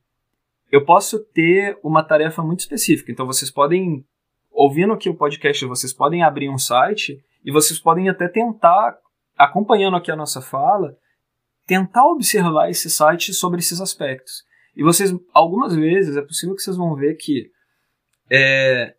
eu 0.72 0.86
posso 0.86 1.20
ter 1.20 1.78
uma 1.84 2.04
tarefa 2.04 2.44
muito 2.44 2.60
específica. 2.60 3.12
Então, 3.12 3.26
vocês 3.26 3.50
podem, 3.50 4.06
ouvindo 4.52 4.94
aqui 4.94 5.10
o 5.10 5.16
podcast, 5.16 5.66
vocês 5.66 5.94
podem 5.94 6.24
abrir 6.24 6.50
um 6.50 6.58
site 6.58 7.24
e 7.44 7.52
vocês 7.52 7.80
podem 7.80 8.10
até 8.10 8.28
tentar, 8.28 8.98
acompanhando 9.38 9.98
aqui 9.98 10.12
a 10.12 10.16
nossa 10.16 10.42
fala, 10.42 10.98
tentar 11.66 12.06
observar 12.06 12.70
esse 12.70 12.90
site 12.90 13.34
sobre 13.34 13.60
esses 13.60 13.80
aspectos. 13.80 14.44
E 14.76 14.84
vocês, 14.84 15.14
algumas 15.34 15.76
vezes, 15.76 16.18
é 16.18 16.22
possível 16.22 16.56
que 16.56 16.62
vocês 16.62 16.78
vão 16.78 16.96
ver 16.96 17.16
que 17.16 17.52
é, 18.30 18.96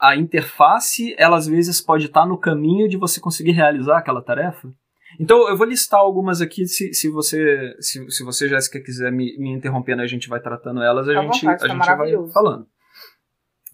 a 0.00 0.16
interface, 0.16 1.14
ela 1.18 1.36
às 1.36 1.46
vezes 1.46 1.80
pode 1.80 2.06
estar 2.06 2.26
no 2.26 2.38
caminho 2.38 2.88
de 2.88 2.96
você 2.96 3.20
conseguir 3.20 3.52
realizar 3.52 3.98
aquela 3.98 4.22
tarefa. 4.22 4.72
Então 5.18 5.48
eu 5.48 5.56
vou 5.56 5.66
listar 5.66 6.00
algumas 6.00 6.40
aqui, 6.40 6.66
se, 6.66 6.94
se 6.94 7.10
você, 7.10 7.76
se, 7.80 8.10
se 8.10 8.24
você, 8.24 8.48
Jéssica, 8.48 8.80
quiser 8.80 9.12
me, 9.12 9.36
me 9.38 9.50
interrompendo, 9.50 10.02
a 10.02 10.06
gente 10.06 10.28
vai 10.28 10.40
tratando 10.40 10.82
elas, 10.82 11.08
a 11.08 11.14
gente, 11.14 11.44
vontade, 11.44 11.64
a 11.64 11.68
tá 11.68 11.68
gente 11.68 11.96
vai 11.96 12.32
falando. 12.32 12.66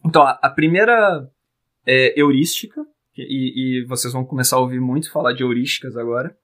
Então, 0.04 0.22
a, 0.22 0.38
a 0.42 0.50
primeira 0.50 1.28
é, 1.86 2.18
heurística, 2.18 2.84
e, 3.16 3.82
e, 3.82 3.86
vocês 3.86 4.12
vão 4.12 4.24
começar 4.24 4.56
a 4.56 4.60
ouvir 4.60 4.80
muito 4.80 5.10
falar 5.10 5.32
de 5.32 5.42
heurísticas 5.42 5.96
agora, 5.96 6.36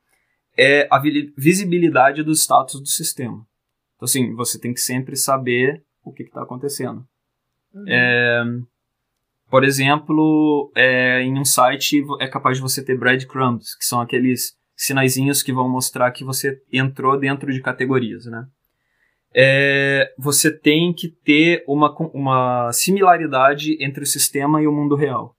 é 0.56 0.86
a 0.90 1.00
visibilidade 1.36 2.22
dos 2.22 2.40
status 2.40 2.80
do 2.80 2.86
sistema. 2.86 3.46
Então, 3.96 4.04
assim, 4.04 4.34
você 4.34 4.58
tem 4.58 4.72
que 4.72 4.80
sempre 4.80 5.16
saber 5.16 5.82
o 6.04 6.12
que 6.12 6.22
está 6.22 6.42
acontecendo. 6.42 7.06
Uhum. 7.74 7.84
É, 7.88 8.44
por 9.52 9.64
exemplo, 9.64 10.72
é, 10.74 11.20
em 11.20 11.38
um 11.38 11.44
site 11.44 12.02
é 12.18 12.26
capaz 12.26 12.56
de 12.56 12.62
você 12.62 12.82
ter 12.82 12.98
breadcrumbs, 12.98 13.76
que 13.76 13.84
são 13.84 14.00
aqueles 14.00 14.54
sinaizinhos 14.74 15.42
que 15.42 15.52
vão 15.52 15.68
mostrar 15.68 16.10
que 16.10 16.24
você 16.24 16.58
entrou 16.72 17.20
dentro 17.20 17.52
de 17.52 17.60
categorias, 17.60 18.24
né? 18.24 18.46
É, 19.34 20.10
você 20.18 20.50
tem 20.50 20.94
que 20.94 21.06
ter 21.06 21.62
uma, 21.68 21.94
uma 22.14 22.72
similaridade 22.72 23.76
entre 23.78 24.04
o 24.04 24.06
sistema 24.06 24.62
e 24.62 24.66
o 24.66 24.72
mundo 24.72 24.96
real. 24.96 25.36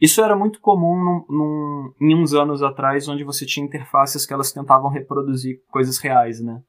Isso 0.00 0.20
era 0.20 0.34
muito 0.34 0.60
comum 0.60 0.96
num, 0.96 1.24
num, 1.30 1.94
em 2.00 2.16
uns 2.16 2.34
anos 2.34 2.64
atrás, 2.64 3.06
onde 3.06 3.22
você 3.22 3.46
tinha 3.46 3.64
interfaces 3.64 4.26
que 4.26 4.32
elas 4.32 4.50
tentavam 4.50 4.90
reproduzir 4.90 5.60
coisas 5.70 5.98
reais, 5.98 6.40
né? 6.40 6.60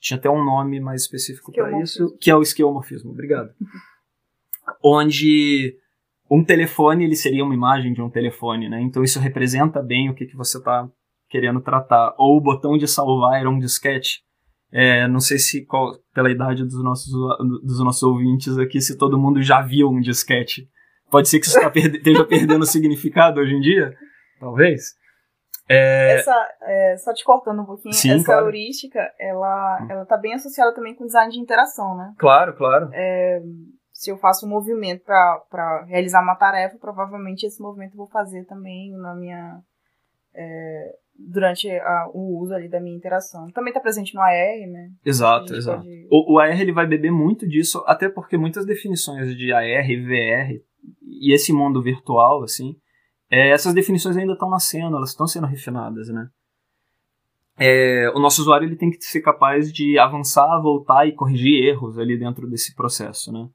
Tinha 0.00 0.16
até 0.16 0.30
um 0.30 0.42
nome 0.42 0.80
mais 0.80 1.02
específico 1.02 1.52
para 1.52 1.78
isso, 1.82 2.16
que 2.18 2.30
é 2.30 2.34
o 2.34 2.40
esquemorfismo. 2.40 3.10
Obrigado. 3.10 3.50
onde 4.82 5.76
um 6.30 6.44
telefone 6.44 7.04
ele 7.04 7.16
seria 7.16 7.44
uma 7.44 7.54
imagem 7.54 7.92
de 7.92 8.02
um 8.02 8.10
telefone, 8.10 8.68
né? 8.68 8.80
Então 8.80 9.02
isso 9.02 9.18
representa 9.18 9.82
bem 9.82 10.10
o 10.10 10.14
que, 10.14 10.26
que 10.26 10.36
você 10.36 10.58
está 10.58 10.88
querendo 11.28 11.60
tratar. 11.60 12.14
Ou 12.18 12.36
o 12.36 12.40
botão 12.40 12.76
de 12.76 12.86
salvar 12.86 13.40
era 13.40 13.48
um 13.48 13.58
disquete. 13.58 14.22
É, 14.70 15.08
não 15.08 15.20
sei 15.20 15.38
se 15.38 15.64
qual, 15.64 15.92
pela 16.14 16.30
idade 16.30 16.62
dos 16.62 16.82
nossos, 16.82 17.10
dos 17.62 17.82
nossos 17.82 18.02
ouvintes 18.02 18.58
aqui, 18.58 18.80
se 18.80 18.98
todo 18.98 19.18
mundo 19.18 19.42
já 19.42 19.62
viu 19.62 19.88
um 19.88 20.00
disquete. 20.00 20.68
Pode 21.10 21.28
ser 21.28 21.40
que 21.40 21.48
você 21.48 21.60
tá 21.60 21.70
perde, 21.70 21.96
esteja 21.98 22.24
perdendo 22.24 22.66
significado 22.66 23.40
hoje 23.40 23.54
em 23.54 23.60
dia, 23.60 23.94
talvez. 24.38 24.94
É... 25.68 26.16
Essa, 26.16 26.48
é, 26.62 26.96
só 26.96 27.12
te 27.12 27.24
cortando 27.24 27.60
um 27.60 27.64
pouquinho, 27.64 27.94
Sim, 27.94 28.12
essa 28.12 28.24
claro. 28.24 28.46
heurística, 28.46 29.00
ela, 29.18 29.86
ela 29.88 30.06
tá 30.06 30.16
bem 30.16 30.34
associada 30.34 30.74
também 30.74 30.94
com 30.94 31.04
design 31.04 31.30
de 31.30 31.38
interação, 31.38 31.96
né? 31.96 32.14
Claro, 32.18 32.54
claro. 32.56 32.90
É, 32.92 33.40
se 33.98 34.12
eu 34.12 34.16
faço 34.16 34.46
um 34.46 34.48
movimento 34.48 35.02
para 35.04 35.84
realizar 35.88 36.22
uma 36.22 36.36
tarefa, 36.36 36.78
provavelmente 36.78 37.44
esse 37.44 37.60
movimento 37.60 37.94
eu 37.94 37.96
vou 37.96 38.06
fazer 38.06 38.44
também 38.44 38.92
na 38.92 39.12
minha 39.12 39.60
é, 40.32 40.94
durante 41.18 41.68
a, 41.68 42.08
o 42.14 42.40
uso 42.40 42.54
ali 42.54 42.68
da 42.68 42.80
minha 42.80 42.96
interação. 42.96 43.50
Também 43.50 43.72
está 43.72 43.80
presente 43.80 44.14
no 44.14 44.20
AR, 44.20 44.70
né? 44.70 44.90
Exato, 45.04 45.52
exato. 45.52 45.82
Pode... 45.82 46.06
O, 46.12 46.34
o, 46.34 46.38
AR 46.38 46.60
ele 46.60 46.72
vai 46.72 46.86
beber 46.86 47.10
muito 47.10 47.44
disso, 47.44 47.82
até 47.88 48.08
porque 48.08 48.38
muitas 48.38 48.64
definições 48.64 49.36
de 49.36 49.52
AR, 49.52 49.84
VR 49.84 50.62
e 51.02 51.34
esse 51.34 51.52
mundo 51.52 51.82
virtual, 51.82 52.44
assim, 52.44 52.76
é, 53.28 53.50
essas 53.50 53.74
definições 53.74 54.16
ainda 54.16 54.34
estão 54.34 54.48
nascendo, 54.48 54.96
elas 54.96 55.10
estão 55.10 55.26
sendo 55.26 55.48
refinadas, 55.48 56.08
né? 56.08 56.28
É, 57.58 58.08
o 58.14 58.20
nosso 58.20 58.42
usuário 58.42 58.68
ele 58.68 58.76
tem 58.76 58.92
que 58.92 59.02
ser 59.02 59.22
capaz 59.22 59.72
de 59.72 59.98
avançar, 59.98 60.62
voltar 60.62 61.08
e 61.08 61.16
corrigir 61.16 61.64
erros 61.64 61.98
ali 61.98 62.16
dentro 62.16 62.48
desse 62.48 62.76
processo, 62.76 63.32
né? 63.32 63.48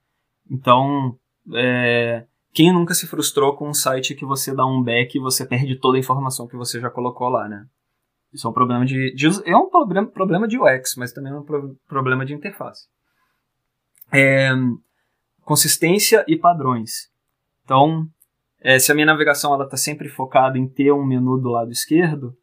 Então, 0.49 1.17
é, 1.53 2.25
quem 2.53 2.71
nunca 2.71 2.93
se 2.93 3.07
frustrou 3.07 3.55
com 3.55 3.69
um 3.69 3.73
site 3.73 4.15
que 4.15 4.25
você 4.25 4.53
dá 4.53 4.65
um 4.65 4.81
back 4.81 5.17
e 5.17 5.21
você 5.21 5.45
perde 5.45 5.75
toda 5.75 5.97
a 5.97 5.99
informação 5.99 6.47
que 6.47 6.55
você 6.55 6.79
já 6.79 6.89
colocou 6.89 7.29
lá, 7.29 7.47
né? 7.47 7.65
Isso 8.31 8.47
é 8.47 8.49
um 8.49 8.53
problema 8.53 8.85
de, 8.85 9.13
de 9.13 9.27
é 9.45 9.55
um 9.55 9.69
problema, 9.69 10.07
problema 10.07 10.47
de 10.47 10.57
UX, 10.57 10.95
mas 10.95 11.11
também 11.11 11.31
é 11.31 11.35
um 11.35 11.43
pro, 11.43 11.75
problema 11.87 12.25
de 12.25 12.33
interface. 12.33 12.87
É, 14.11 14.51
consistência 15.43 16.23
e 16.27 16.35
padrões. 16.35 17.11
Então, 17.63 18.07
é, 18.59 18.79
se 18.79 18.91
a 18.91 18.95
minha 18.95 19.05
navegação 19.05 19.53
ela 19.53 19.65
está 19.65 19.77
sempre 19.77 20.09
focada 20.09 20.57
em 20.57 20.67
ter 20.67 20.91
um 20.91 21.05
menu 21.05 21.37
do 21.37 21.49
lado 21.49 21.71
esquerdo, 21.71 22.35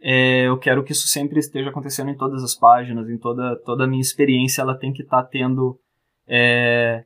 é, 0.00 0.46
eu 0.46 0.58
quero 0.58 0.84
que 0.84 0.92
isso 0.92 1.08
sempre 1.08 1.38
esteja 1.38 1.70
acontecendo 1.70 2.10
em 2.10 2.16
todas 2.16 2.42
as 2.44 2.54
páginas, 2.54 3.08
em 3.08 3.18
toda, 3.18 3.56
toda 3.64 3.84
a 3.84 3.86
minha 3.86 4.02
experiência, 4.02 4.62
ela 4.62 4.76
tem 4.76 4.92
que 4.92 5.02
estar 5.02 5.22
tá 5.22 5.28
tendo 5.28 5.80
é, 6.28 7.04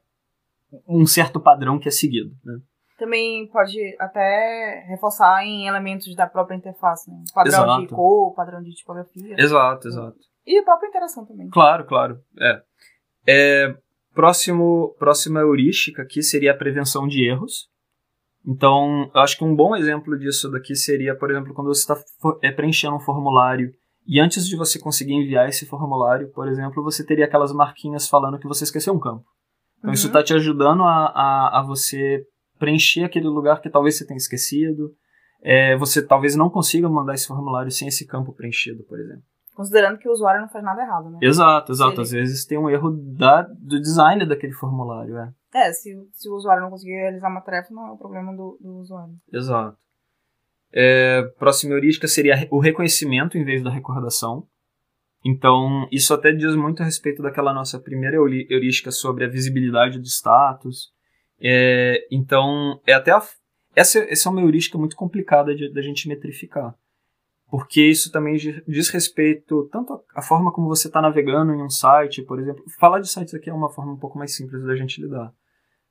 um 0.86 1.06
certo 1.06 1.40
padrão 1.40 1.78
que 1.78 1.88
é 1.88 1.90
seguido. 1.90 2.30
Né? 2.44 2.58
Também 2.98 3.48
pode 3.48 3.78
até 3.98 4.84
reforçar 4.88 5.44
em 5.44 5.66
elementos 5.66 6.14
da 6.14 6.26
própria 6.26 6.56
interface, 6.56 7.10
né? 7.10 7.22
Padrão 7.32 7.64
exato. 7.64 7.80
de 7.82 7.88
cor, 7.88 8.34
padrão 8.34 8.62
de 8.62 8.72
tipografia. 8.72 9.36
Exato, 9.38 9.86
exato. 9.86 10.18
E 10.46 10.58
a 10.58 10.62
própria 10.64 10.88
interação 10.88 11.24
também. 11.24 11.48
Claro, 11.48 11.86
claro. 11.86 12.18
É. 12.40 12.62
é 13.26 13.76
próximo, 14.14 14.96
próxima 14.98 15.40
heurística 15.40 16.02
aqui 16.02 16.22
seria 16.22 16.52
a 16.52 16.56
prevenção 16.56 17.06
de 17.06 17.24
erros. 17.24 17.68
Então, 18.44 19.10
eu 19.14 19.20
acho 19.20 19.36
que 19.36 19.44
um 19.44 19.54
bom 19.54 19.76
exemplo 19.76 20.18
disso 20.18 20.50
daqui 20.50 20.74
seria, 20.74 21.14
por 21.14 21.30
exemplo, 21.30 21.52
quando 21.54 21.68
você 21.68 21.80
está 21.80 21.96
é, 22.42 22.50
preenchendo 22.50 22.96
um 22.96 23.00
formulário 23.00 23.70
e 24.06 24.18
antes 24.18 24.48
de 24.48 24.56
você 24.56 24.78
conseguir 24.78 25.12
enviar 25.12 25.48
esse 25.48 25.66
formulário, 25.66 26.32
por 26.32 26.48
exemplo, 26.48 26.82
você 26.82 27.04
teria 27.04 27.26
aquelas 27.26 27.52
marquinhas 27.52 28.08
falando 28.08 28.38
que 28.38 28.48
você 28.48 28.64
esqueceu 28.64 28.94
um 28.94 28.98
campo. 28.98 29.24
Então 29.78 29.90
uhum. 29.90 29.94
isso 29.94 30.06
está 30.06 30.22
te 30.22 30.34
ajudando 30.34 30.82
a, 30.82 31.06
a, 31.06 31.60
a, 31.60 31.62
você 31.62 32.26
preencher 32.58 33.04
aquele 33.04 33.28
lugar 33.28 33.60
que 33.60 33.70
talvez 33.70 33.96
você 33.96 34.06
tenha 34.06 34.16
esquecido. 34.16 34.92
É, 35.40 35.76
você 35.76 36.04
talvez 36.04 36.34
não 36.34 36.50
consiga 36.50 36.88
mandar 36.88 37.14
esse 37.14 37.26
formulário 37.26 37.70
sem 37.70 37.86
esse 37.88 38.06
campo 38.06 38.32
preenchido, 38.32 38.82
por 38.84 38.98
exemplo. 38.98 39.22
Considerando 39.54 39.98
que 39.98 40.08
o 40.08 40.12
usuário 40.12 40.40
não 40.40 40.48
faz 40.48 40.64
nada 40.64 40.82
errado, 40.82 41.10
né? 41.10 41.18
Exato, 41.22 41.72
exato. 41.72 41.94
Ele... 41.94 42.02
Às 42.02 42.10
vezes 42.10 42.44
tem 42.44 42.58
um 42.58 42.70
erro 42.70 42.90
da, 42.90 43.42
do 43.42 43.80
design 43.80 44.24
daquele 44.26 44.52
formulário, 44.52 45.16
é. 45.18 45.32
É, 45.54 45.72
se, 45.72 45.96
se 46.12 46.28
o 46.28 46.34
usuário 46.34 46.62
não 46.62 46.70
conseguir 46.70 46.92
realizar 46.92 47.28
uma 47.28 47.40
tarefa, 47.40 47.72
não 47.72 47.88
é 47.88 47.90
o 47.92 47.96
problema 47.96 48.32
do, 48.32 48.58
do 48.60 48.76
usuário. 48.76 49.14
Exato. 49.32 49.76
É, 50.72 51.22
próxima 51.38 51.74
heurística 51.74 52.06
seria 52.06 52.46
o 52.50 52.60
reconhecimento 52.60 53.38
em 53.38 53.44
vez 53.44 53.62
da 53.62 53.70
recordação. 53.70 54.46
Então, 55.24 55.88
isso 55.90 56.14
até 56.14 56.32
diz 56.32 56.54
muito 56.54 56.82
a 56.82 56.86
respeito 56.86 57.22
daquela 57.22 57.52
nossa 57.52 57.78
primeira 57.78 58.16
heurística 58.16 58.90
sobre 58.90 59.24
a 59.24 59.28
visibilidade 59.28 59.98
do 59.98 60.06
status. 60.06 60.92
É, 61.40 62.06
então, 62.10 62.80
é 62.86 62.92
até 62.92 63.10
a, 63.10 63.22
essa, 63.74 63.98
essa 64.10 64.28
é 64.28 64.32
uma 64.32 64.40
heurística 64.42 64.78
muito 64.78 64.96
complicada 64.96 65.52
da 65.72 65.82
gente 65.82 66.08
metrificar. 66.08 66.74
Porque 67.50 67.80
isso 67.80 68.12
também 68.12 68.36
diz 68.36 68.90
respeito 68.90 69.68
tanto 69.72 70.02
à 70.14 70.20
forma 70.20 70.52
como 70.52 70.68
você 70.68 70.86
está 70.86 71.00
navegando 71.00 71.52
em 71.52 71.62
um 71.62 71.70
site, 71.70 72.22
por 72.22 72.38
exemplo. 72.38 72.62
Falar 72.78 73.00
de 73.00 73.08
sites 73.08 73.34
aqui 73.34 73.48
é 73.48 73.54
uma 73.54 73.70
forma 73.70 73.92
um 73.92 73.98
pouco 73.98 74.18
mais 74.18 74.36
simples 74.36 74.64
da 74.64 74.76
gente 74.76 75.00
lidar. 75.00 75.32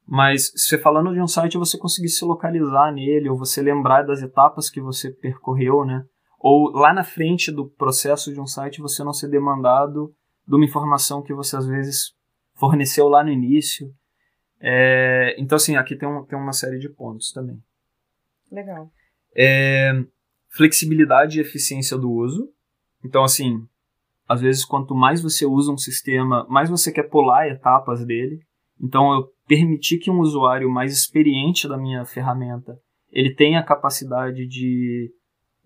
Mas 0.08 0.54
você 0.56 0.78
falando 0.78 1.14
de 1.14 1.20
um 1.20 1.28
site, 1.28 1.58
você 1.58 1.78
conseguir 1.78 2.10
se 2.10 2.24
localizar 2.24 2.94
nele, 2.94 3.28
ou 3.28 3.38
você 3.38 3.62
lembrar 3.62 4.04
das 4.04 4.22
etapas 4.22 4.70
que 4.70 4.80
você 4.80 5.10
percorreu, 5.10 5.84
né? 5.84 6.06
Ou 6.50 6.72
lá 6.72 6.94
na 6.94 7.04
frente 7.04 7.52
do 7.52 7.68
processo 7.68 8.32
de 8.32 8.40
um 8.40 8.46
site 8.46 8.80
você 8.80 9.04
não 9.04 9.12
ser 9.12 9.28
demandado 9.28 10.16
de 10.48 10.56
uma 10.56 10.64
informação 10.64 11.22
que 11.22 11.34
você 11.34 11.58
às 11.58 11.68
vezes 11.68 12.14
forneceu 12.54 13.10
lá 13.10 13.22
no 13.22 13.30
início. 13.30 13.94
É, 14.58 15.36
então, 15.38 15.58
assim, 15.58 15.76
aqui 15.76 15.94
tem, 15.94 16.08
um, 16.08 16.24
tem 16.24 16.40
uma 16.40 16.54
série 16.54 16.80
de 16.80 16.88
pontos 16.88 17.34
também. 17.34 17.62
Legal. 18.50 18.90
É, 19.36 19.92
flexibilidade 20.48 21.38
e 21.38 21.42
eficiência 21.42 21.98
do 21.98 22.10
uso. 22.10 22.50
Então, 23.04 23.26
assim, 23.26 23.68
às 24.26 24.40
vezes 24.40 24.64
quanto 24.64 24.96
mais 24.96 25.22
você 25.22 25.46
usa 25.46 25.70
um 25.70 25.78
sistema, 25.78 26.48
mais 26.50 26.70
você 26.70 26.94
quer 26.94 27.10
pular 27.10 27.50
etapas 27.50 28.06
dele. 28.06 28.40
Então, 28.82 29.14
eu 29.14 29.28
permitir 29.46 29.98
que 29.98 30.10
um 30.10 30.20
usuário 30.20 30.70
mais 30.70 30.94
experiente 30.94 31.68
da 31.68 31.78
minha 31.78 32.06
ferramenta 32.06 32.80
ele 33.12 33.36
tenha 33.36 33.60
a 33.60 33.66
capacidade 33.66 34.48
de 34.48 35.12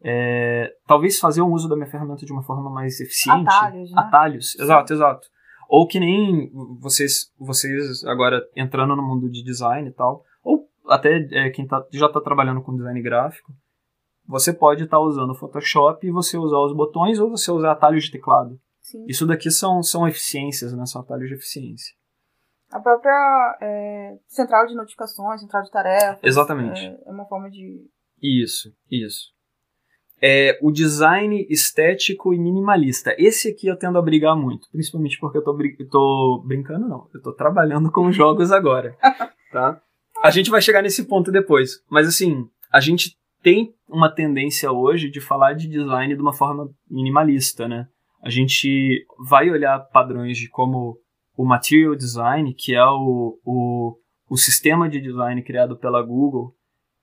é, 0.04 0.72
talvez 0.88 1.20
fazer 1.20 1.42
um 1.42 1.52
uso 1.52 1.70
da 1.70 1.76
minha 1.76 1.90
ferramenta 1.90 2.26
de 2.26 2.32
uma 2.32 2.44
forma 2.44 2.70
mais 2.70 3.00
eficiente. 3.00 3.48
Atalhos, 3.48 3.92
né? 3.92 4.02
Atalhos, 4.02 4.60
exato, 4.60 4.94
exato. 4.94 5.28
Ou 5.70 5.88
que 5.88 6.00
nem 6.00 6.52
vocês, 6.80 7.32
vocês 7.40 8.04
agora 8.06 8.42
entrando 8.56 8.96
no 8.96 9.04
mundo 9.04 9.30
de 9.30 9.44
design 9.44 9.88
e 9.88 9.94
tal, 9.94 10.24
ou 10.44 10.68
até 10.88 11.28
é, 11.32 11.50
quem 11.50 11.66
tá, 11.66 11.86
já 11.92 12.08
está 12.08 12.20
trabalhando 12.20 12.62
com 12.62 12.76
design 12.76 13.02
gráfico, 13.02 13.54
você 14.28 14.52
pode 14.54 14.84
estar 14.84 14.98
tá 14.98 15.04
usando 15.04 15.32
o 15.32 15.36
Photoshop 15.36 16.06
e 16.06 16.12
você 16.12 16.38
usar 16.38 16.60
os 16.60 16.76
botões 16.76 17.20
ou 17.20 17.30
você 17.30 17.52
usar 17.52 17.72
atalhos 17.72 18.06
de 18.06 18.12
teclado. 18.12 18.60
Sim. 18.82 19.06
Isso 19.08 19.26
daqui 19.26 19.50
são, 19.52 19.82
são 19.82 20.08
eficiências, 20.08 20.74
né? 20.74 20.86
São 20.86 21.02
atalhos 21.02 21.30
de 21.30 21.36
eficiência. 21.36 21.96
A 22.72 22.80
própria 22.80 23.58
é, 23.62 24.18
central 24.28 24.66
de 24.66 24.76
notificações, 24.76 25.42
central 25.42 25.62
de 25.64 25.72
tarefas. 25.72 26.20
Exatamente. 26.24 26.80
É, 26.82 27.00
é 27.06 27.12
uma 27.12 27.26
forma 27.26 27.50
de. 27.50 27.86
Isso, 28.22 28.74
isso. 28.90 29.32
É 30.22 30.60
o 30.62 30.72
design 30.72 31.48
estético 31.50 32.34
e 32.34 32.38
minimalista. 32.38 33.16
Esse 33.18 33.50
aqui 33.50 33.68
eu 33.68 33.76
tendo 33.76 33.98
a 33.98 34.02
brigar 34.02 34.36
muito, 34.36 34.68
principalmente 34.72 35.20
porque 35.20 35.40
eu 35.40 35.44
tô, 35.44 35.54
brin 35.54 35.76
tô 35.90 36.44
brincando, 36.46 36.88
não. 36.88 37.08
Eu 37.14 37.22
tô 37.22 37.34
trabalhando 37.34 37.92
com 37.92 38.12
jogos 38.14 38.52
agora, 38.52 38.96
tá? 39.52 39.82
A 40.24 40.30
gente 40.30 40.52
vai 40.52 40.62
chegar 40.62 40.84
nesse 40.84 41.06
ponto 41.06 41.32
depois. 41.32 41.82
Mas 41.90 42.08
assim, 42.08 42.46
a 42.72 42.80
gente 42.80 43.18
tem 43.42 43.74
uma 43.90 44.10
tendência 44.10 44.72
hoje 44.72 45.10
de 45.10 45.20
falar 45.20 45.54
de 45.54 45.68
design 45.68 46.16
de 46.16 46.22
uma 46.22 46.34
forma 46.34 46.70
minimalista, 46.90 47.68
né? 47.68 47.88
A 48.24 48.30
gente 48.30 49.04
vai 49.28 49.50
olhar 49.50 49.80
padrões 49.92 50.38
de 50.38 50.48
como 50.48 50.98
o 51.36 51.46
Material 51.46 51.96
Design, 51.96 52.54
que 52.54 52.76
é 52.76 52.86
o, 52.86 53.40
o, 53.44 53.98
o 54.30 54.38
sistema 54.38 54.88
de 54.88 55.02
design 55.02 55.42
criado 55.42 55.78
pela 55.78 56.02
Google, 56.04 56.54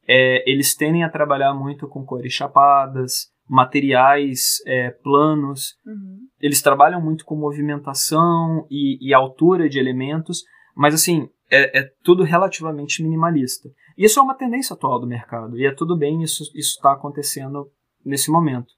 é, 0.08 0.50
eles 0.50 0.74
tendem 0.74 1.04
a 1.04 1.10
trabalhar 1.10 1.52
muito 1.52 1.86
com 1.86 2.04
cores 2.04 2.32
chapadas, 2.32 3.30
materiais 3.48 4.56
é, 4.66 4.90
planos. 4.90 5.76
Uhum. 5.86 6.18
Eles 6.40 6.62
trabalham 6.62 7.00
muito 7.00 7.24
com 7.24 7.36
movimentação 7.36 8.66
e, 8.70 8.98
e 9.06 9.12
altura 9.12 9.68
de 9.68 9.78
elementos, 9.78 10.42
mas 10.74 10.94
assim, 10.94 11.28
é, 11.50 11.80
é, 11.80 11.92
tudo 12.02 12.22
relativamente 12.22 13.02
minimalista. 13.02 13.68
Isso 13.96 14.18
é 14.18 14.22
uma 14.22 14.34
tendência 14.34 14.74
atual 14.74 14.98
do 15.00 15.06
mercado, 15.06 15.58
e 15.58 15.66
é 15.66 15.74
tudo 15.74 15.96
bem, 15.96 16.22
isso 16.22 16.44
está 16.54 16.92
acontecendo 16.92 17.70
nesse 18.04 18.30
momento. 18.30 18.72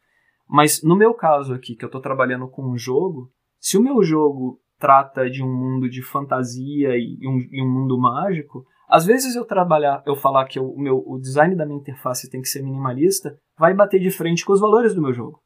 Mas 0.48 0.82
no 0.82 0.96
meu 0.96 1.14
caso 1.14 1.54
aqui, 1.54 1.76
que 1.76 1.84
eu 1.84 1.88
estou 1.88 2.00
trabalhando 2.00 2.48
com 2.48 2.64
um 2.64 2.76
jogo, 2.76 3.30
se 3.58 3.76
o 3.76 3.82
meu 3.82 4.02
jogo 4.02 4.58
trata 4.78 5.28
de 5.28 5.44
um 5.44 5.52
mundo 5.52 5.88
de 5.88 6.02
fantasia 6.02 6.96
e 6.96 7.18
um, 7.28 7.38
e 7.52 7.62
um 7.62 7.70
mundo 7.70 7.98
mágico, 8.00 8.64
às 8.90 9.06
vezes 9.06 9.36
eu 9.36 9.44
trabalhar, 9.44 10.02
eu 10.06 10.16
falar 10.16 10.46
que 10.46 10.58
o 10.58 10.76
meu 10.76 11.02
o 11.06 11.18
design 11.18 11.54
da 11.54 11.64
minha 11.64 11.78
interface 11.78 12.28
tem 12.28 12.42
que 12.42 12.48
ser 12.48 12.62
minimalista, 12.62 13.38
vai 13.58 13.72
bater 13.72 14.00
de 14.00 14.10
frente 14.10 14.44
com 14.44 14.52
os 14.52 14.60
valores 14.60 14.94
do 14.94 15.02
meu 15.02 15.12
jogo. 15.12 15.40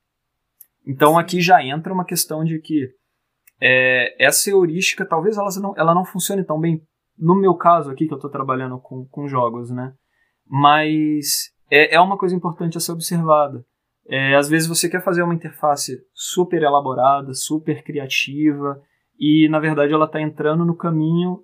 Então 0.86 1.18
aqui 1.18 1.40
já 1.40 1.62
entra 1.62 1.92
uma 1.92 2.04
questão 2.04 2.44
de 2.44 2.58
que 2.58 2.88
é, 3.60 4.24
essa 4.24 4.50
heurística 4.50 5.06
talvez 5.06 5.36
ela 5.36 5.48
não, 5.60 5.74
ela 5.76 5.94
não 5.94 6.04
funcione 6.04 6.44
tão 6.44 6.58
bem 6.58 6.82
no 7.18 7.34
meu 7.34 7.54
caso 7.54 7.90
aqui, 7.90 8.06
que 8.06 8.12
eu 8.12 8.16
estou 8.18 8.30
trabalhando 8.30 8.78
com, 8.78 9.06
com 9.06 9.28
jogos, 9.28 9.70
né? 9.70 9.94
Mas 10.46 11.52
é, 11.70 11.94
é 11.94 12.00
uma 12.00 12.18
coisa 12.18 12.34
importante 12.34 12.76
a 12.76 12.80
ser 12.80 12.92
observada. 12.92 13.64
É, 14.06 14.34
às 14.34 14.48
vezes 14.48 14.68
você 14.68 14.88
quer 14.88 15.02
fazer 15.02 15.22
uma 15.22 15.34
interface 15.34 15.98
super 16.12 16.62
elaborada, 16.62 17.32
super 17.32 17.82
criativa, 17.82 18.80
e 19.18 19.48
na 19.48 19.58
verdade 19.58 19.92
ela 19.92 20.04
está 20.04 20.20
entrando 20.20 20.64
no 20.64 20.76
caminho, 20.76 21.40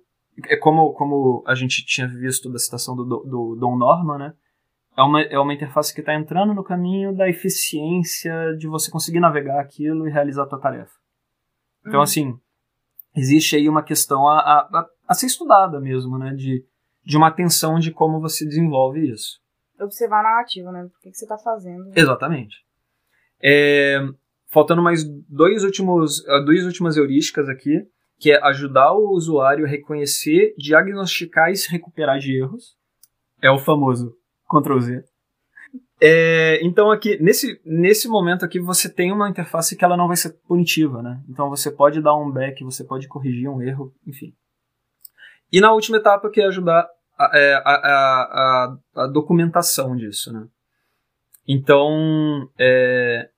é 0.47 0.57
como, 0.57 0.93
como 0.93 1.43
a 1.45 1.55
gente 1.55 1.85
tinha 1.85 2.07
visto 2.07 2.51
da 2.51 2.59
citação 2.59 2.95
do, 2.95 3.03
do, 3.03 3.23
do 3.23 3.55
Don 3.59 3.77
Norman, 3.77 4.17
né? 4.17 4.33
É 4.97 5.01
uma, 5.01 5.21
é 5.21 5.39
uma 5.39 5.53
interface 5.53 5.93
que 5.93 6.01
está 6.01 6.13
entrando 6.13 6.53
no 6.53 6.63
caminho 6.63 7.15
da 7.15 7.29
eficiência 7.29 8.55
de 8.57 8.67
você 8.67 8.91
conseguir 8.91 9.19
navegar 9.19 9.59
aquilo 9.59 10.07
e 10.07 10.11
realizar 10.11 10.43
a 10.43 10.47
tua 10.47 10.59
tarefa. 10.59 10.93
Então, 11.81 11.99
uhum. 11.99 12.03
assim, 12.03 12.39
existe 13.15 13.55
aí 13.55 13.69
uma 13.69 13.83
questão 13.83 14.27
a, 14.27 14.39
a, 14.39 14.85
a 15.07 15.13
ser 15.13 15.27
estudada 15.27 15.79
mesmo, 15.79 16.17
né? 16.17 16.33
De, 16.33 16.65
de 17.03 17.17
uma 17.17 17.27
atenção 17.27 17.79
de 17.79 17.91
como 17.91 18.19
você 18.19 18.45
desenvolve 18.45 19.09
isso. 19.09 19.39
Observar 19.79 20.19
a 20.19 20.23
narrativa, 20.23 20.71
né? 20.71 20.83
O 20.83 20.89
que, 21.01 21.09
que 21.09 21.17
você 21.17 21.25
está 21.25 21.37
fazendo. 21.37 21.91
Exatamente. 21.95 22.57
É, 23.41 23.99
faltando 24.47 24.81
mais 24.81 25.03
dois 25.27 25.63
últimos, 25.63 26.27
ah, 26.27 26.39
duas 26.41 26.65
últimas 26.65 26.97
heurísticas 26.97 27.49
aqui, 27.49 27.87
que 28.21 28.31
é 28.31 28.39
ajudar 28.43 28.93
o 28.93 29.09
usuário 29.09 29.65
a 29.65 29.67
reconhecer, 29.67 30.53
diagnosticar 30.55 31.49
e 31.49 31.55
se 31.55 31.67
recuperar 31.71 32.19
de 32.19 32.37
erros. 32.37 32.77
É 33.41 33.49
o 33.49 33.57
famoso 33.57 34.15
Ctrl 34.47 34.79
Z. 34.79 35.03
É, 35.99 36.63
então 36.63 36.91
aqui, 36.91 37.17
nesse, 37.19 37.59
nesse 37.65 38.07
momento 38.07 38.45
aqui, 38.45 38.59
você 38.59 38.87
tem 38.93 39.11
uma 39.11 39.27
interface 39.27 39.75
que 39.75 39.83
ela 39.83 39.97
não 39.97 40.07
vai 40.07 40.15
ser 40.15 40.33
punitiva, 40.47 41.01
né? 41.01 41.19
Então 41.27 41.49
você 41.49 41.71
pode 41.71 41.99
dar 41.99 42.15
um 42.15 42.29
back, 42.29 42.63
você 42.63 42.83
pode 42.83 43.07
corrigir 43.07 43.49
um 43.49 43.59
erro, 43.59 43.91
enfim. 44.05 44.35
E 45.51 45.59
na 45.59 45.73
última 45.73 45.97
etapa 45.97 46.29
que 46.29 46.41
é 46.41 46.45
ajudar 46.45 46.87
a, 47.17 47.31
é, 47.33 47.53
a, 47.55 47.59
a, 47.59 48.77
a, 48.93 49.03
a 49.03 49.07
documentação 49.07 49.95
disso, 49.95 50.31
né? 50.31 50.45
Então, 51.47 52.47
é, 52.59 53.29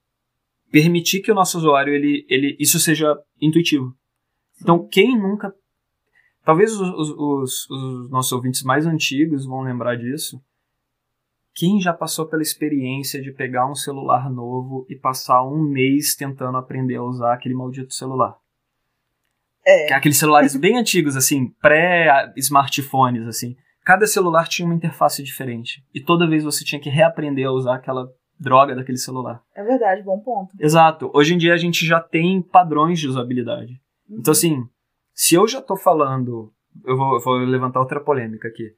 permitir 0.70 1.22
que 1.22 1.32
o 1.32 1.36
nosso 1.36 1.58
usuário, 1.58 1.94
ele, 1.94 2.26
ele, 2.28 2.58
isso 2.60 2.78
seja 2.82 3.18
intuitivo. 3.40 3.96
Então, 4.64 4.88
quem 4.88 5.18
nunca... 5.18 5.54
Talvez 6.44 6.74
os, 6.74 7.10
os, 7.10 7.70
os 7.70 8.10
nossos 8.10 8.32
ouvintes 8.32 8.64
mais 8.64 8.86
antigos 8.86 9.46
vão 9.46 9.62
lembrar 9.62 9.96
disso, 9.96 10.42
quem 11.56 11.80
já 11.80 11.94
passou 11.94 12.26
pela 12.26 12.42
experiência 12.42 13.22
de 13.22 13.32
pegar 13.32 13.70
um 13.70 13.76
celular 13.76 14.30
novo 14.30 14.86
e 14.90 14.96
passar 14.96 15.44
um 15.44 15.62
mês 15.62 16.16
tentando 16.16 16.58
aprender 16.58 16.96
a 16.96 17.04
usar 17.04 17.34
aquele 17.34 17.54
maldito 17.54 17.94
celular? 17.94 18.36
É. 19.66 19.94
Aqueles 19.94 20.18
celulares 20.18 20.56
bem 20.56 20.78
antigos, 20.78 21.16
assim, 21.16 21.50
pré-smartphones, 21.62 23.28
assim. 23.28 23.56
Cada 23.86 24.08
celular 24.08 24.48
tinha 24.48 24.66
uma 24.66 24.76
interface 24.76 25.22
diferente. 25.24 25.84
E 25.94 26.02
toda 26.02 26.28
vez 26.28 26.44
você 26.44 26.66
tinha 26.66 26.82
que 26.82 26.90
reaprender 26.90 27.48
a 27.48 27.52
usar 27.52 27.76
aquela 27.76 28.10
droga 28.40 28.76
daquele 28.76 28.98
celular. 28.98 29.42
É 29.56 29.64
verdade, 29.64 30.02
bom 30.04 30.20
ponto. 30.20 30.54
Exato. 30.60 31.10
Hoje 31.14 31.34
em 31.34 31.38
dia 31.38 31.54
a 31.54 31.58
gente 31.58 31.86
já 31.86 32.02
tem 32.02 32.42
padrões 32.42 33.00
de 33.00 33.08
usabilidade. 33.08 33.80
Uhum. 34.14 34.20
Então, 34.20 34.32
assim, 34.32 34.64
se 35.14 35.36
eu 35.36 35.48
já 35.48 35.62
tô 35.62 35.76
falando. 35.76 36.52
Eu 36.86 36.98
vou, 36.98 37.20
vou 37.20 37.36
levantar 37.36 37.80
outra 37.80 38.00
polêmica 38.00 38.48
aqui 38.48 38.76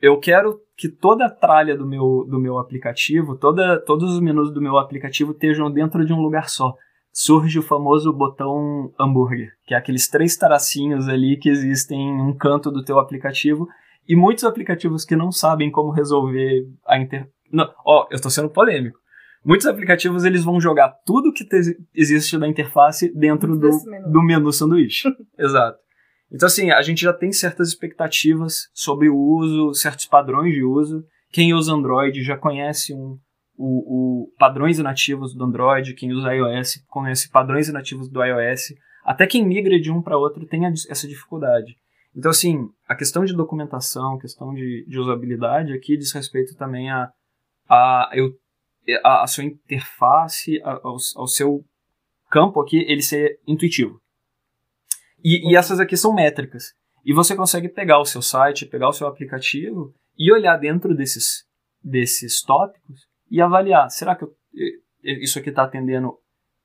eu 0.00 0.18
quero 0.18 0.60
que 0.76 0.88
toda 0.88 1.26
a 1.26 1.30
tralha 1.30 1.76
do 1.76 1.86
meu, 1.86 2.24
do 2.28 2.38
meu 2.38 2.58
aplicativo, 2.58 3.36
toda, 3.36 3.80
todos 3.80 4.14
os 4.14 4.20
menus 4.20 4.52
do 4.52 4.62
meu 4.62 4.78
aplicativo 4.78 5.32
estejam 5.32 5.70
dentro 5.70 6.04
de 6.06 6.12
um 6.12 6.20
lugar 6.20 6.48
só. 6.48 6.74
Surge 7.12 7.58
o 7.58 7.62
famoso 7.62 8.12
botão 8.12 8.92
hambúrguer, 8.98 9.50
que 9.66 9.74
é 9.74 9.76
aqueles 9.76 10.08
três 10.08 10.36
tracinhos 10.36 11.08
ali 11.08 11.36
que 11.36 11.48
existem 11.48 11.98
em 12.00 12.22
um 12.22 12.36
canto 12.36 12.70
do 12.70 12.84
teu 12.84 12.98
aplicativo. 12.98 13.66
E 14.06 14.14
muitos 14.14 14.44
aplicativos 14.44 15.04
que 15.04 15.16
não 15.16 15.32
sabem 15.32 15.70
como 15.70 15.90
resolver 15.90 16.64
a 16.86 16.98
inter... 16.98 17.28
Não, 17.50 17.68
ó, 17.84 18.06
eu 18.10 18.16
estou 18.16 18.30
sendo 18.30 18.48
polêmico. 18.48 18.98
Muitos 19.44 19.66
aplicativos 19.66 20.24
eles 20.24 20.44
vão 20.44 20.60
jogar 20.60 20.90
tudo 21.04 21.32
que 21.32 21.46
existe 21.94 22.36
na 22.36 22.48
interface 22.48 23.12
dentro 23.14 23.56
do, 23.56 23.84
menu. 23.84 24.10
do 24.10 24.22
menu 24.22 24.52
sanduíche. 24.52 25.08
Exato. 25.38 25.78
Então, 26.30 26.46
assim, 26.46 26.70
a 26.70 26.82
gente 26.82 27.00
já 27.00 27.12
tem 27.12 27.32
certas 27.32 27.68
expectativas 27.68 28.68
sobre 28.74 29.08
o 29.08 29.16
uso, 29.16 29.72
certos 29.74 30.06
padrões 30.06 30.52
de 30.52 30.62
uso. 30.62 31.02
Quem 31.30 31.54
usa 31.54 31.72
Android 31.72 32.22
já 32.22 32.36
conhece 32.36 32.92
um, 32.92 33.18
o, 33.56 34.26
o 34.26 34.32
padrões 34.38 34.78
nativos 34.78 35.34
do 35.34 35.44
Android, 35.44 35.94
quem 35.94 36.12
usa 36.12 36.34
iOS 36.34 36.84
conhece 36.86 37.30
padrões 37.30 37.72
nativos 37.72 38.08
do 38.08 38.22
iOS. 38.22 38.74
Até 39.04 39.26
quem 39.26 39.46
migra 39.46 39.80
de 39.80 39.90
um 39.90 40.02
para 40.02 40.18
outro 40.18 40.46
tem 40.46 40.66
essa 40.66 41.08
dificuldade. 41.08 41.76
Então, 42.14 42.30
assim, 42.30 42.68
a 42.86 42.94
questão 42.94 43.24
de 43.24 43.34
documentação, 43.34 44.14
a 44.14 44.20
questão 44.20 44.52
de, 44.54 44.84
de 44.86 44.98
usabilidade 44.98 45.72
aqui 45.72 45.96
diz 45.96 46.12
respeito 46.12 46.56
também 46.56 46.90
a, 46.90 47.10
a, 47.68 48.10
eu, 48.12 48.32
a, 49.04 49.22
a 49.22 49.26
sua 49.26 49.44
interface, 49.44 50.60
a, 50.62 50.72
ao, 50.82 50.96
ao 51.16 51.26
seu 51.26 51.64
campo 52.30 52.60
aqui, 52.60 52.84
ele 52.88 53.02
ser 53.02 53.40
intuitivo. 53.46 54.00
E, 55.22 55.50
e 55.50 55.56
essas 55.56 55.80
aqui 55.80 55.96
são 55.96 56.14
métricas. 56.14 56.74
E 57.04 57.12
você 57.12 57.34
consegue 57.34 57.68
pegar 57.68 58.00
o 58.00 58.04
seu 58.04 58.22
site, 58.22 58.66
pegar 58.66 58.88
o 58.88 58.92
seu 58.92 59.06
aplicativo 59.06 59.94
e 60.16 60.32
olhar 60.32 60.56
dentro 60.56 60.94
desses, 60.94 61.44
desses 61.82 62.42
tópicos 62.42 63.06
e 63.30 63.40
avaliar: 63.40 63.90
será 63.90 64.14
que 64.14 64.24
eu, 64.24 64.34
isso 65.02 65.38
aqui 65.38 65.50
está 65.50 65.64
atendendo 65.64 66.18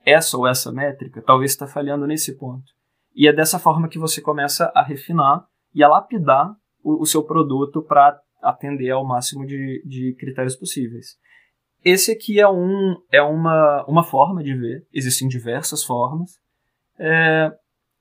essa 0.06 0.38
ou 0.38 0.48
essa 0.48 0.72
métrica? 0.72 1.22
Talvez 1.22 1.52
está 1.52 1.68
falhando 1.68 2.06
nesse 2.06 2.38
ponto. 2.38 2.66
E 3.16 3.28
é 3.28 3.34
dessa 3.34 3.60
forma 3.60 3.88
que 3.88 4.00
você 4.00 4.22
começa 4.22 4.72
a 4.76 4.84
refinar 4.84 5.46
e 5.74 5.84
a 5.84 5.88
lapidar 5.88 6.54
o, 6.84 7.02
o 7.02 7.06
seu 7.06 7.24
produto 7.24 7.82
para 7.82 8.20
atender 8.42 8.90
ao 8.90 9.06
máximo 9.06 9.46
de, 9.46 9.82
de 9.86 10.16
critérios 10.20 10.56
possíveis. 10.56 11.18
Esse 11.84 12.12
aqui 12.12 12.40
é, 12.40 12.48
um, 12.48 12.96
é 13.12 13.22
uma, 13.22 13.86
uma 13.88 14.04
forma 14.04 14.44
de 14.44 14.56
ver, 14.56 14.88
existem 14.94 15.28
diversas 15.28 15.84
formas. 15.84 16.40
É, 16.98 17.52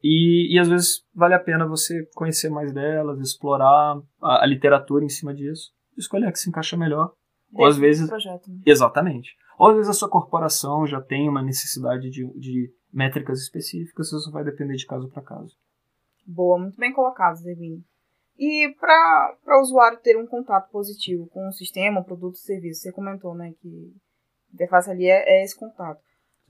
e, 0.02 0.54
e 0.54 0.58
às 0.58 0.68
vezes 0.68 1.04
vale 1.14 1.34
a 1.34 1.40
pena 1.40 1.66
você 1.66 2.06
conhecer 2.14 2.50
mais 2.50 2.72
delas, 2.72 3.20
explorar 3.20 4.00
a, 4.20 4.42
a 4.42 4.46
literatura 4.46 5.04
em 5.04 5.08
cima 5.08 5.34
disso, 5.34 5.70
escolher 5.96 6.26
a 6.26 6.32
que 6.32 6.38
se 6.38 6.48
encaixa 6.48 6.76
melhor. 6.76 7.12
Dentro 7.50 7.62
Ou 7.62 7.66
às 7.66 7.76
vezes. 7.76 8.08
Projeto, 8.08 8.50
né? 8.50 8.60
Exatamente. 8.64 9.36
Ou 9.58 9.68
às 9.68 9.76
vezes 9.76 9.90
a 9.90 9.94
sua 9.94 10.08
corporação 10.08 10.86
já 10.86 11.00
tem 11.00 11.28
uma 11.28 11.42
necessidade 11.42 12.10
de, 12.10 12.26
de 12.38 12.72
métricas 12.92 13.40
específicas, 13.40 14.12
isso 14.12 14.30
vai 14.30 14.44
depender 14.44 14.74
de 14.74 14.86
caso 14.86 15.08
para 15.08 15.22
caso. 15.22 15.54
Boa, 16.26 16.58
muito 16.58 16.76
bem 16.78 16.92
colocado, 16.92 17.36
Zevini. 17.36 17.84
E 18.42 18.74
para 18.74 19.36
o 19.46 19.60
usuário 19.60 20.00
ter 20.00 20.16
um 20.16 20.26
contato 20.26 20.68
positivo 20.72 21.28
com 21.28 21.46
o 21.46 21.52
sistema, 21.52 22.02
produto, 22.02 22.38
serviço, 22.38 22.80
você 22.80 22.90
comentou, 22.90 23.36
né, 23.36 23.52
que 23.60 23.94
a 24.50 24.54
interface 24.54 24.90
ali 24.90 25.06
é, 25.06 25.22
é 25.28 25.44
esse 25.44 25.56
contato. 25.56 26.00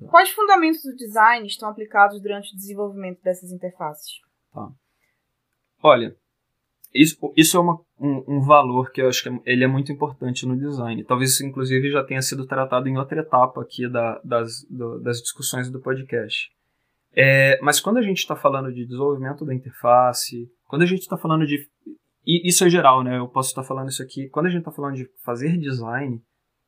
Tá. 0.00 0.08
Quais 0.08 0.30
fundamentos 0.30 0.82
do 0.82 0.96
design 0.96 1.46
estão 1.46 1.68
aplicados 1.68 2.18
durante 2.22 2.54
o 2.54 2.56
desenvolvimento 2.56 3.20
dessas 3.20 3.52
interfaces? 3.52 4.10
Tá. 4.54 4.70
Olha, 5.82 6.16
isso, 6.94 7.30
isso 7.36 7.58
é 7.58 7.60
uma, 7.60 7.78
um, 8.00 8.36
um, 8.36 8.40
valor 8.40 8.90
que 8.90 9.02
eu 9.02 9.08
acho 9.08 9.22
que 9.22 9.28
é, 9.28 9.38
ele 9.44 9.62
é 9.62 9.68
muito 9.68 9.92
importante 9.92 10.46
no 10.46 10.56
design. 10.56 11.04
Talvez 11.04 11.32
isso, 11.32 11.44
inclusive, 11.44 11.90
já 11.90 12.02
tenha 12.02 12.22
sido 12.22 12.46
tratado 12.46 12.88
em 12.88 12.96
outra 12.96 13.20
etapa 13.20 13.60
aqui 13.60 13.86
da, 13.86 14.18
das, 14.24 14.64
do, 14.70 14.98
das 15.02 15.18
discussões 15.18 15.70
do 15.70 15.78
podcast. 15.78 16.50
É, 17.14 17.58
mas 17.62 17.80
quando 17.80 17.98
a 17.98 18.02
gente 18.02 18.18
está 18.18 18.34
falando 18.34 18.72
de 18.72 18.86
desenvolvimento 18.86 19.44
da 19.44 19.54
interface, 19.54 20.48
quando 20.66 20.82
a 20.82 20.86
gente 20.86 21.00
está 21.00 21.16
falando 21.16 21.46
de. 21.46 21.58
E 22.24 22.48
isso 22.48 22.64
é 22.64 22.70
geral, 22.70 23.02
né? 23.02 23.18
Eu 23.18 23.28
posso 23.28 23.50
estar 23.50 23.62
tá 23.62 23.68
falando 23.68 23.88
isso 23.88 24.02
aqui. 24.02 24.28
Quando 24.28 24.46
a 24.46 24.48
gente 24.48 24.60
está 24.60 24.72
falando 24.72 24.94
de 24.94 25.06
fazer 25.24 25.58
design, 25.58 26.20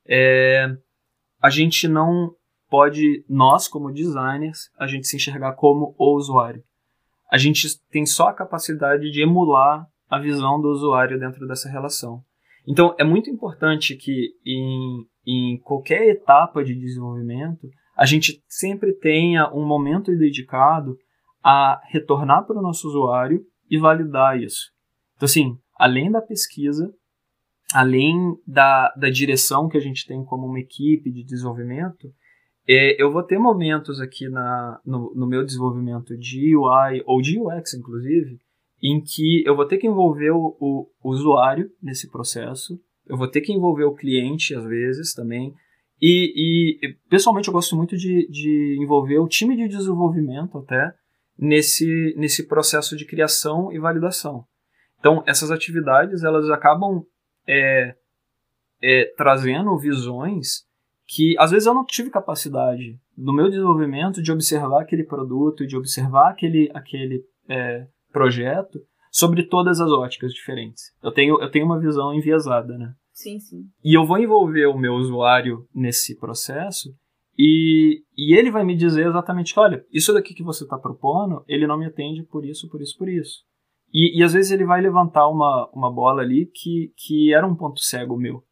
é, 0.06 0.66
a 1.40 1.48
gente 1.48 1.88
não 1.88 2.34
pode, 2.68 3.24
nós 3.28 3.68
como 3.68 3.92
designers, 3.92 4.70
a 4.78 4.86
gente 4.86 5.06
se 5.06 5.16
enxergar 5.16 5.54
como 5.54 5.94
o 5.98 6.16
usuário. 6.16 6.62
A 7.30 7.38
gente 7.38 7.68
tem 7.90 8.04
só 8.04 8.28
a 8.28 8.34
capacidade 8.34 9.10
de 9.10 9.22
emular 9.22 9.86
a 10.08 10.18
visão 10.18 10.60
do 10.60 10.68
usuário 10.68 11.18
dentro 11.18 11.46
dessa 11.46 11.68
relação. 11.68 12.22
Então, 12.66 12.94
é 12.98 13.04
muito 13.04 13.30
importante 13.30 13.96
que 13.96 14.30
em, 14.44 15.06
em 15.26 15.58
qualquer 15.60 16.08
etapa 16.08 16.64
de 16.64 16.74
desenvolvimento, 16.74 17.68
a 17.96 18.06
gente 18.06 18.42
sempre 18.48 18.92
tenha 18.92 19.52
um 19.52 19.66
momento 19.66 20.16
dedicado 20.16 20.96
a 21.42 21.80
retornar 21.90 22.46
para 22.46 22.58
o 22.58 22.62
nosso 22.62 22.88
usuário 22.88 23.44
e 23.70 23.78
validar 23.78 24.40
isso. 24.40 24.70
Então, 25.16 25.26
assim, 25.26 25.58
além 25.76 26.10
da 26.10 26.20
pesquisa, 26.20 26.92
além 27.72 28.16
da, 28.46 28.92
da 28.96 29.10
direção 29.10 29.68
que 29.68 29.76
a 29.76 29.80
gente 29.80 30.06
tem 30.06 30.24
como 30.24 30.46
uma 30.46 30.60
equipe 30.60 31.10
de 31.10 31.24
desenvolvimento, 31.24 32.12
é, 32.66 33.00
eu 33.00 33.12
vou 33.12 33.22
ter 33.22 33.38
momentos 33.38 34.00
aqui 34.00 34.28
na, 34.28 34.80
no, 34.84 35.14
no 35.14 35.26
meu 35.26 35.44
desenvolvimento 35.44 36.16
de 36.16 36.56
UI 36.56 37.02
ou 37.04 37.20
de 37.20 37.38
UX, 37.38 37.74
inclusive, 37.74 38.38
em 38.82 39.00
que 39.00 39.42
eu 39.46 39.54
vou 39.54 39.66
ter 39.66 39.78
que 39.78 39.86
envolver 39.86 40.30
o, 40.30 40.56
o, 40.58 40.86
o 41.02 41.10
usuário 41.10 41.70
nesse 41.82 42.10
processo, 42.10 42.80
eu 43.06 43.16
vou 43.16 43.28
ter 43.28 43.42
que 43.42 43.52
envolver 43.52 43.84
o 43.84 43.94
cliente, 43.94 44.54
às 44.54 44.64
vezes, 44.64 45.12
também, 45.12 45.54
e, 46.06 46.80
e, 46.82 46.94
pessoalmente 47.08 47.48
eu 47.48 47.54
gosto 47.54 47.74
muito 47.74 47.96
de, 47.96 48.28
de 48.28 48.78
envolver 48.78 49.18
o 49.18 49.26
time 49.26 49.56
de 49.56 49.68
desenvolvimento 49.68 50.58
até 50.58 50.94
nesse, 51.38 52.14
nesse 52.18 52.46
processo 52.46 52.94
de 52.94 53.06
criação 53.06 53.72
e 53.72 53.78
validação. 53.78 54.44
Então, 54.98 55.22
essas 55.26 55.50
atividades 55.50 56.22
elas 56.22 56.50
acabam 56.50 57.04
é, 57.46 57.94
é, 58.82 59.14
trazendo 59.16 59.78
visões 59.78 60.66
que 61.06 61.34
às 61.38 61.50
vezes 61.50 61.66
eu 61.66 61.72
não 61.72 61.86
tive 61.86 62.10
capacidade 62.10 62.98
no 63.16 63.32
meu 63.32 63.48
desenvolvimento 63.48 64.22
de 64.22 64.30
observar 64.30 64.82
aquele 64.82 65.04
produto, 65.04 65.66
de 65.66 65.74
observar 65.74 66.30
aquele, 66.30 66.70
aquele 66.74 67.24
é, 67.48 67.86
projeto 68.12 68.78
sobre 69.10 69.44
todas 69.44 69.80
as 69.80 69.90
óticas 69.90 70.34
diferentes. 70.34 70.92
Eu 71.02 71.12
tenho, 71.12 71.40
eu 71.40 71.50
tenho 71.50 71.64
uma 71.64 71.80
visão 71.80 72.12
enviesada, 72.12 72.76
né? 72.76 72.94
Sim, 73.14 73.38
sim. 73.38 73.62
E 73.82 73.96
eu 73.96 74.04
vou 74.04 74.18
envolver 74.18 74.66
o 74.66 74.76
meu 74.76 74.94
usuário 74.94 75.66
nesse 75.72 76.18
processo 76.18 76.92
e, 77.38 78.02
e 78.16 78.36
ele 78.36 78.50
vai 78.50 78.64
me 78.64 78.76
dizer 78.76 79.06
exatamente, 79.06 79.58
olha, 79.58 79.84
isso 79.92 80.12
daqui 80.12 80.34
que 80.34 80.42
você 80.42 80.64
está 80.64 80.76
propondo, 80.76 81.44
ele 81.46 81.66
não 81.66 81.78
me 81.78 81.86
atende 81.86 82.24
por 82.24 82.44
isso, 82.44 82.68
por 82.68 82.82
isso, 82.82 82.98
por 82.98 83.08
isso. 83.08 83.44
E, 83.92 84.18
e 84.18 84.24
às 84.24 84.32
vezes 84.32 84.50
ele 84.50 84.64
vai 84.64 84.80
levantar 84.80 85.28
uma, 85.28 85.70
uma 85.72 85.92
bola 85.92 86.22
ali 86.22 86.50
que, 86.52 86.92
que 86.96 87.32
era 87.32 87.46
um 87.46 87.54
ponto 87.54 87.78
cego 87.80 88.16
meu. 88.16 88.42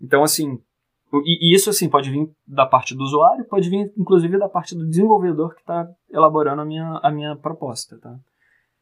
Então, 0.00 0.22
assim, 0.22 0.56
e, 1.24 1.50
e 1.50 1.54
isso 1.54 1.68
assim 1.68 1.88
pode 1.88 2.08
vir 2.08 2.30
da 2.46 2.64
parte 2.64 2.94
do 2.94 3.02
usuário, 3.02 3.46
pode 3.48 3.68
vir 3.68 3.92
inclusive 3.98 4.38
da 4.38 4.48
parte 4.48 4.76
do 4.76 4.86
desenvolvedor 4.86 5.52
que 5.54 5.60
está 5.60 5.84
elaborando 6.10 6.62
a 6.62 6.64
minha, 6.64 7.00
a 7.02 7.10
minha 7.10 7.36
proposta, 7.36 7.98
tá? 7.98 8.16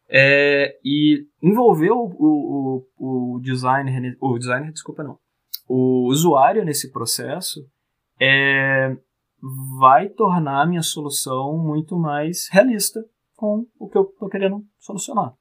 É, 0.08 0.78
e 0.84 1.26
envolver 1.42 1.90
o, 1.90 2.04
o, 2.18 2.86
o, 2.98 3.40
designer, 3.40 4.16
o 4.20 4.38
designer, 4.38 4.70
desculpa 4.70 5.02
não, 5.02 5.18
o 5.66 6.06
usuário 6.08 6.64
nesse 6.64 6.92
processo 6.92 7.66
é, 8.20 8.94
vai 9.78 10.08
tornar 10.08 10.62
a 10.62 10.66
minha 10.66 10.82
solução 10.82 11.56
muito 11.58 11.96
mais 11.96 12.48
realista 12.50 13.00
com 13.34 13.66
o 13.78 13.88
que 13.88 13.96
eu 13.96 14.02
estou 14.02 14.28
querendo 14.28 14.64
solucionar. 14.78 15.34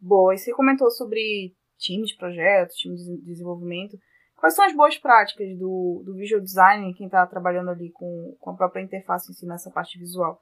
Boa, 0.00 0.34
e 0.34 0.38
você 0.38 0.52
comentou 0.52 0.90
sobre 0.90 1.54
time 1.78 2.04
de 2.04 2.16
projetos, 2.16 2.76
time 2.76 2.96
de 2.96 3.22
desenvolvimento. 3.24 3.98
Quais 4.36 4.54
são 4.54 4.64
as 4.64 4.74
boas 4.74 4.96
práticas 4.96 5.46
do, 5.58 6.02
do 6.04 6.14
visual 6.14 6.40
design, 6.40 6.94
quem 6.94 7.06
está 7.06 7.26
trabalhando 7.26 7.70
ali 7.70 7.90
com, 7.92 8.36
com 8.40 8.50
a 8.50 8.56
própria 8.56 8.82
interface 8.82 9.30
em 9.30 9.34
si 9.34 9.46
nessa 9.46 9.70
parte 9.70 9.98
visual, 9.98 10.40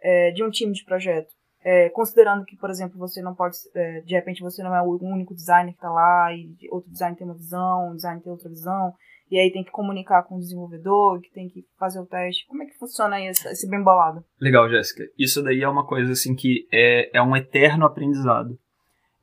é, 0.00 0.30
de 0.30 0.44
um 0.44 0.50
time 0.50 0.72
de 0.72 0.84
projeto? 0.84 1.34
É, 1.64 1.88
considerando 1.90 2.44
que, 2.44 2.56
por 2.56 2.70
exemplo, 2.70 2.98
você 2.98 3.22
não 3.22 3.34
pode, 3.34 3.56
é, 3.74 4.00
de 4.00 4.14
repente 4.14 4.42
você 4.42 4.62
não 4.62 4.74
é 4.74 4.82
o 4.82 4.98
único 5.00 5.34
designer 5.34 5.72
que 5.72 5.78
está 5.78 5.90
lá 5.90 6.32
e 6.34 6.56
outro 6.70 6.90
designer 6.90 7.16
tem 7.16 7.26
uma 7.26 7.36
visão, 7.36 7.90
um 7.90 7.94
designer 7.94 8.22
tem 8.22 8.32
outra 8.32 8.48
visão, 8.48 8.92
e 9.30 9.38
aí 9.38 9.50
tem 9.50 9.64
que 9.64 9.70
comunicar 9.70 10.24
com 10.24 10.36
o 10.36 10.40
desenvolvedor, 10.40 11.20
que 11.20 11.30
tem 11.30 11.48
que 11.48 11.64
fazer 11.78 12.00
o 12.00 12.06
teste. 12.06 12.46
Como 12.46 12.62
é 12.62 12.66
que 12.66 12.76
funciona 12.76 13.18
esse, 13.20 13.48
esse 13.48 13.68
bem 13.68 13.82
bolado? 13.82 14.24
Legal, 14.40 14.68
Jéssica. 14.68 15.04
Isso 15.16 15.42
daí 15.42 15.62
é 15.62 15.68
uma 15.68 15.86
coisa 15.86 16.12
assim 16.12 16.34
que 16.34 16.66
é, 16.72 17.16
é 17.16 17.22
um 17.22 17.34
eterno 17.36 17.86
aprendizado. 17.86 18.58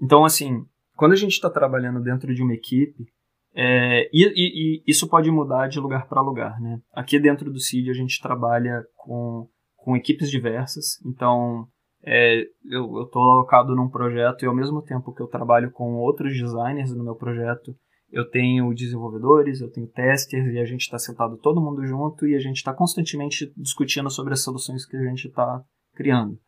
Então, 0.01 0.23
assim, 0.25 0.65
quando 0.95 1.11
a 1.11 1.17
gente 1.17 1.33
está 1.33 1.49
trabalhando 1.49 2.01
dentro 2.01 2.33
de 2.33 2.41
uma 2.41 2.53
equipe, 2.53 3.05
é, 3.53 4.09
e, 4.13 4.23
e, 4.23 4.79
e, 4.79 4.83
isso 4.87 5.07
pode 5.07 5.29
mudar 5.29 5.67
de 5.67 5.79
lugar 5.79 6.07
para 6.07 6.21
lugar, 6.21 6.59
né? 6.59 6.79
Aqui 6.93 7.19
dentro 7.19 7.51
do 7.51 7.59
CID 7.59 7.89
a 7.89 7.93
gente 7.93 8.21
trabalha 8.21 8.83
com, 8.95 9.47
com 9.75 9.95
equipes 9.95 10.29
diversas, 10.29 10.99
então 11.05 11.67
é, 12.03 12.43
eu 12.69 13.03
estou 13.03 13.21
alocado 13.21 13.75
num 13.75 13.89
projeto 13.89 14.43
e 14.43 14.47
ao 14.47 14.55
mesmo 14.55 14.81
tempo 14.81 15.13
que 15.13 15.21
eu 15.21 15.27
trabalho 15.27 15.71
com 15.71 15.95
outros 15.95 16.33
designers 16.33 16.95
no 16.95 17.03
meu 17.03 17.15
projeto, 17.15 17.75
eu 18.11 18.27
tenho 18.29 18.73
desenvolvedores, 18.73 19.61
eu 19.61 19.71
tenho 19.71 19.87
testers 19.87 20.53
e 20.53 20.59
a 20.59 20.65
gente 20.65 20.81
está 20.81 20.97
sentado 20.97 21.37
todo 21.37 21.61
mundo 21.61 21.85
junto 21.85 22.25
e 22.25 22.35
a 22.35 22.39
gente 22.39 22.57
está 22.57 22.73
constantemente 22.73 23.51
discutindo 23.55 24.09
sobre 24.09 24.33
as 24.33 24.41
soluções 24.41 24.85
que 24.85 24.97
a 24.97 25.03
gente 25.03 25.27
está 25.27 25.61
criando. 25.93 26.39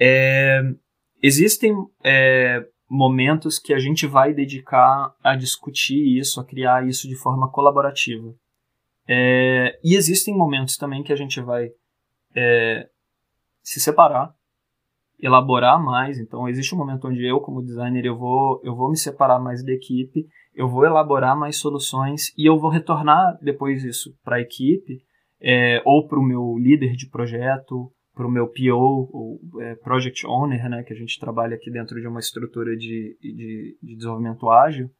É, 0.00 0.62
existem 1.22 1.74
é, 2.02 2.66
momentos 2.88 3.58
que 3.58 3.72
a 3.72 3.78
gente 3.78 4.06
vai 4.06 4.34
dedicar 4.34 5.14
a 5.22 5.36
discutir 5.36 6.18
isso, 6.18 6.40
a 6.40 6.44
criar 6.44 6.88
isso 6.88 7.06
de 7.06 7.14
forma 7.14 7.50
colaborativa. 7.50 8.34
É, 9.06 9.78
e 9.84 9.94
existem 9.94 10.34
momentos 10.34 10.76
também 10.76 11.02
que 11.02 11.12
a 11.12 11.16
gente 11.16 11.40
vai 11.40 11.68
é, 12.34 12.88
se 13.62 13.78
separar 13.80 14.34
elaborar 15.22 15.82
mais. 15.82 16.18
Então 16.18 16.48
existe 16.48 16.74
um 16.74 16.78
momento 16.78 17.08
onde 17.08 17.24
eu, 17.24 17.40
como 17.40 17.62
designer, 17.62 18.04
eu 18.04 18.16
vou, 18.16 18.60
eu 18.64 18.74
vou 18.74 18.90
me 18.90 18.96
separar 18.96 19.38
mais 19.38 19.64
da 19.64 19.72
equipe, 19.72 20.26
eu 20.54 20.68
vou 20.68 20.84
elaborar 20.84 21.36
mais 21.36 21.56
soluções 21.56 22.32
e 22.36 22.46
eu 22.46 22.58
vou 22.58 22.70
retornar 22.70 23.38
depois 23.42 23.84
isso 23.84 24.14
para 24.24 24.36
a 24.36 24.40
equipe 24.40 25.00
é, 25.40 25.80
ou 25.84 26.06
para 26.06 26.18
o 26.18 26.22
meu 26.22 26.56
líder 26.58 26.94
de 26.94 27.08
projeto, 27.08 27.90
para 28.14 28.26
o 28.26 28.30
meu 28.30 28.48
PO, 28.48 29.08
ou 29.12 29.40
é, 29.60 29.74
Project 29.76 30.26
Owner, 30.26 30.68
né, 30.68 30.82
que 30.82 30.92
a 30.92 30.96
gente 30.96 31.18
trabalha 31.18 31.54
aqui 31.54 31.70
dentro 31.70 31.98
de 32.00 32.06
uma 32.06 32.20
estrutura 32.20 32.76
de, 32.76 33.16
de, 33.20 33.78
de 33.82 33.96
desenvolvimento 33.96 34.50
ágil, 34.50 34.90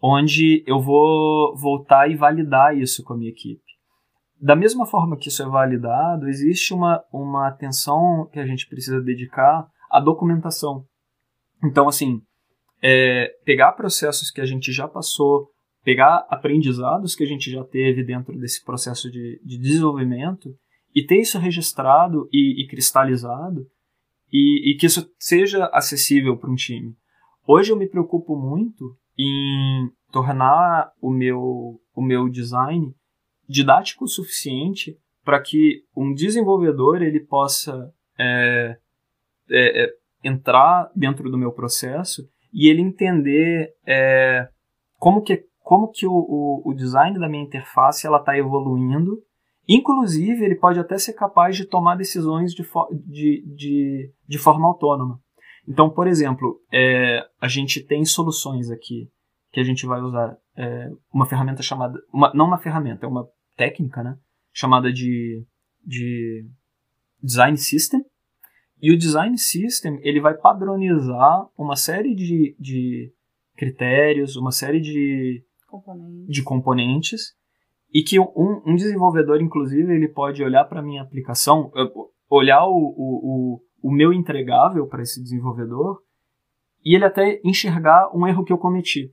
onde 0.00 0.64
eu 0.66 0.80
vou 0.80 1.54
voltar 1.56 2.10
e 2.10 2.16
validar 2.16 2.76
isso 2.76 3.04
com 3.04 3.12
a 3.12 3.16
minha 3.18 3.30
equipe. 3.30 3.67
Da 4.40 4.54
mesma 4.54 4.86
forma 4.86 5.16
que 5.16 5.28
isso 5.28 5.42
é 5.42 5.46
validado, 5.46 6.28
existe 6.28 6.72
uma, 6.72 7.02
uma 7.12 7.48
atenção 7.48 8.28
que 8.32 8.38
a 8.38 8.46
gente 8.46 8.68
precisa 8.68 9.00
dedicar 9.00 9.68
à 9.90 10.00
documentação. 10.00 10.84
Então, 11.64 11.88
assim, 11.88 12.20
é, 12.80 13.32
pegar 13.44 13.72
processos 13.72 14.30
que 14.30 14.40
a 14.40 14.44
gente 14.44 14.72
já 14.72 14.86
passou, 14.86 15.48
pegar 15.82 16.26
aprendizados 16.28 17.16
que 17.16 17.24
a 17.24 17.26
gente 17.26 17.50
já 17.50 17.64
teve 17.64 18.04
dentro 18.04 18.38
desse 18.38 18.64
processo 18.64 19.10
de, 19.10 19.40
de 19.44 19.58
desenvolvimento 19.58 20.54
e 20.94 21.04
ter 21.04 21.20
isso 21.20 21.38
registrado 21.38 22.28
e, 22.32 22.62
e 22.62 22.68
cristalizado 22.68 23.66
e, 24.32 24.70
e, 24.70 24.76
que 24.76 24.86
isso 24.86 25.10
seja 25.18 25.66
acessível 25.72 26.36
para 26.36 26.50
um 26.50 26.54
time. 26.54 26.94
Hoje 27.46 27.72
eu 27.72 27.76
me 27.76 27.88
preocupo 27.88 28.36
muito 28.36 28.96
em 29.18 29.90
tornar 30.12 30.92
o 31.00 31.10
meu, 31.10 31.80
o 31.94 32.02
meu 32.02 32.28
design 32.28 32.94
didático 33.48 34.04
o 34.04 34.08
suficiente 34.08 34.96
para 35.24 35.40
que 35.40 35.82
um 35.96 36.12
desenvolvedor 36.12 37.02
ele 37.02 37.20
possa 37.20 37.92
é, 38.18 38.76
é, 39.50 39.84
é, 39.84 39.92
entrar 40.22 40.90
dentro 40.94 41.30
do 41.30 41.38
meu 41.38 41.52
processo 41.52 42.28
e 42.52 42.68
ele 42.68 42.82
entender 42.82 43.72
é, 43.86 44.48
como 44.98 45.22
que 45.22 45.46
como 45.62 45.90
que 45.90 46.06
o, 46.06 46.12
o, 46.12 46.70
o, 46.70 46.74
design 46.74 47.18
da 47.18 47.28
minha 47.28 47.44
interface 47.44 48.06
ela 48.06 48.16
está 48.16 48.38
evoluindo 48.38 49.22
Inclusive, 49.68 50.42
ele 50.42 50.54
pode 50.54 50.80
até 50.80 50.96
ser 50.96 51.12
capaz 51.12 51.54
de 51.54 51.66
tomar 51.66 51.94
decisões 51.94 52.54
de, 52.54 52.66
de, 53.06 53.44
de, 53.54 54.12
de 54.26 54.38
forma 54.38 54.66
autônoma. 54.66 55.20
Então, 55.68 55.90
por 55.90 56.06
exemplo, 56.06 56.58
é, 56.72 57.22
a 57.38 57.46
gente 57.46 57.84
tem 57.84 58.02
soluções 58.06 58.70
aqui 58.70 59.10
que 59.52 59.60
a 59.60 59.62
gente 59.62 59.84
vai 59.86 60.00
usar 60.00 60.38
é, 60.56 60.88
uma 61.12 61.26
ferramenta 61.26 61.62
chamada. 61.62 61.98
Uma, 62.10 62.32
não 62.34 62.46
uma 62.46 62.56
ferramenta, 62.56 63.04
é 63.04 63.08
uma 63.08 63.28
técnica, 63.58 64.02
né? 64.02 64.16
Chamada 64.52 64.90
de, 64.90 65.44
de 65.84 66.46
Design 67.22 67.58
System. 67.58 68.00
E 68.80 68.94
o 68.94 68.96
Design 68.96 69.36
System 69.36 69.98
ele 70.02 70.20
vai 70.20 70.34
padronizar 70.34 71.46
uma 71.58 71.76
série 71.76 72.14
de, 72.14 72.56
de 72.58 73.12
critérios, 73.56 74.36
uma 74.36 74.52
série 74.52 74.80
de 74.80 75.44
componentes, 75.66 76.26
de 76.28 76.42
componentes 76.42 77.38
e 77.92 78.02
que 78.02 78.20
um, 78.20 78.62
um 78.64 78.76
desenvolvedor, 78.76 79.40
inclusive, 79.40 79.92
ele 79.92 80.08
pode 80.08 80.42
olhar 80.44 80.64
para 80.64 80.80
a 80.80 80.82
minha 80.82 81.02
aplicação, 81.02 81.72
olhar 82.30 82.64
o, 82.66 82.76
o, 82.76 83.58
o, 83.82 83.88
o 83.88 83.90
meu 83.90 84.12
entregável 84.12 84.86
para 84.86 85.02
esse 85.02 85.22
desenvolvedor 85.22 86.00
e 86.84 86.94
ele 86.94 87.04
até 87.04 87.40
enxergar 87.44 88.10
um 88.14 88.26
erro 88.26 88.44
que 88.44 88.52
eu 88.52 88.58
cometi. 88.58 89.12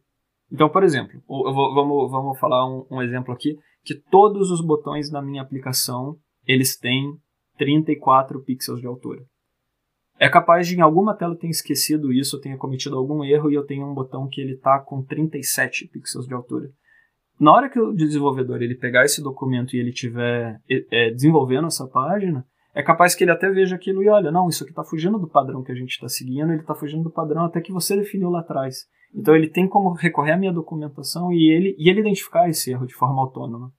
Então, 0.52 0.70
por 0.70 0.84
exemplo, 0.84 1.22
vou, 1.28 1.74
vamos, 1.74 2.12
vamos 2.12 2.40
falar 2.40 2.68
um, 2.68 2.86
um, 2.92 3.02
exemplo 3.02 3.34
aqui, 3.34 3.58
que 3.86 3.94
todos 3.94 4.50
os 4.50 4.60
botões 4.60 5.10
da 5.10 5.22
minha 5.22 5.42
aplicação, 5.42 6.18
eles 6.46 6.78
têm 6.78 7.14
34 7.58 8.42
pixels 8.44 8.82
de 8.82 8.88
altura. 8.88 9.24
É 10.18 10.30
capaz 10.30 10.68
de 10.68 10.76
em 10.76 10.82
alguma 10.82 11.16
tela 11.16 11.34
eu 11.34 11.38
tenha 11.38 11.52
esquecido 11.52 12.12
isso, 12.12 12.36
eu 12.36 12.42
tenha 12.42 12.58
cometido 12.58 12.98
algum 12.98 13.24
erro 13.24 13.52
e 13.52 13.54
eu 13.54 13.66
tenho 13.66 13.86
um 13.86 13.94
botão 13.94 14.28
que 14.28 14.42
ele 14.42 14.54
está 14.54 14.80
com 14.80 15.04
37 15.04 15.88
pixels 15.90 16.26
de 16.26 16.34
altura. 16.34 16.70
Na 17.40 17.54
hora 17.54 17.70
que 17.70 17.80
o 17.80 17.94
desenvolvedor 17.94 18.62
ele 18.62 18.76
pegar 18.76 19.04
esse 19.04 19.22
documento 19.22 19.76
e 19.76 19.80
ele 19.80 19.90
estiver 19.90 20.60
é, 20.70 21.12
desenvolvendo 21.12 21.68
essa 21.68 21.86
página, 21.86 22.46
é 22.76 22.84
capaz 22.84 23.16
que 23.16 23.24
ele 23.24 23.32
até 23.32 23.50
veja 23.50 23.78
aquilo 23.78 24.04
e 24.04 24.10
olha, 24.10 24.30
não, 24.30 24.50
isso 24.50 24.64
aqui 24.64 24.74
está 24.74 24.84
fugindo 24.84 25.18
do 25.18 25.30
padrão 25.30 25.64
que 25.64 25.72
a 25.72 25.76
gente 25.76 25.92
está 25.92 26.10
seguindo, 26.10 26.52
ele 26.52 26.60
está 26.60 26.76
fugindo 26.76 27.04
do 27.04 27.10
padrão 27.10 27.46
até 27.46 27.62
que 27.62 27.72
você 27.72 27.96
definiu 27.96 28.30
lá 28.30 28.42
atrás. 28.42 28.86
Então 29.14 29.34
ele 29.34 29.48
tem 29.48 29.66
como 29.66 29.94
recorrer 29.94 30.34
à 30.34 30.38
minha 30.38 30.52
documentação 30.52 31.32
e 31.32 31.50
ele, 31.50 31.74
e 31.80 31.90
ele 31.90 32.02
identificar 32.02 32.50
esse 32.50 32.72
erro 32.72 32.86
de 32.86 32.94
forma 32.94 33.22
autônoma. 33.22 33.72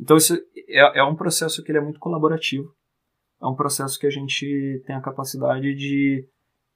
Então 0.00 0.16
isso 0.16 0.34
é, 0.68 0.98
é 0.98 1.04
um 1.04 1.14
processo 1.14 1.62
que 1.62 1.70
ele 1.70 1.78
é 1.78 1.80
muito 1.80 2.00
colaborativo. 2.00 2.68
É 3.40 3.46
um 3.46 3.54
processo 3.54 3.96
que 3.96 4.06
a 4.08 4.10
gente 4.10 4.82
tem 4.84 4.96
a 4.96 5.00
capacidade 5.00 5.72
de, 5.76 6.28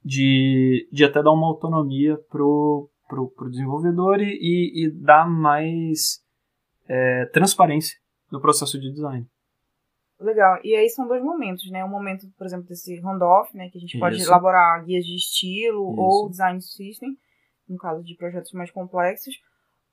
de, 0.05 0.89
de 0.93 1.05
até 1.05 1.25
dar 1.25 1.33
uma 1.33 1.49
autonomia 1.49 2.17
pro, 2.31 2.89
pro, 3.09 3.33
pro 3.33 3.51
desenvolvedor 3.51 4.21
e, 4.21 4.31
e, 4.31 4.87
e 4.87 4.91
dar 4.93 5.29
mais 5.29 6.21
é, 6.89 7.27
transparência 7.33 7.99
no 8.31 8.41
processo 8.41 8.79
de 8.79 8.93
design. 8.93 9.27
Legal. 10.21 10.59
E 10.63 10.75
aí 10.75 10.89
são 10.89 11.07
dois 11.07 11.23
momentos, 11.23 11.69
né? 11.71 11.85
Um 11.85 11.91
momento, 11.91 12.27
por 12.39 12.47
exemplo, 12.47 12.67
desse 12.67 12.99
handoff, 13.01 13.55
né? 13.57 13.69
Que 13.71 13.79
a 13.79 13.81
gente 13.81 13.99
pode 13.99 14.17
Isso. 14.17 14.29
elaborar 14.29 14.85
guias 14.85 15.05
de 15.05 15.17
estilo 15.17 15.93
Isso. 15.93 16.01
ou 16.01 16.31
design 16.31 16.61
system, 16.61 17.17
no 17.69 17.77
caso 17.77 18.03
de 18.03 18.17
projetos 18.17 18.53
mais 18.53 18.71
complexos. 18.71 19.35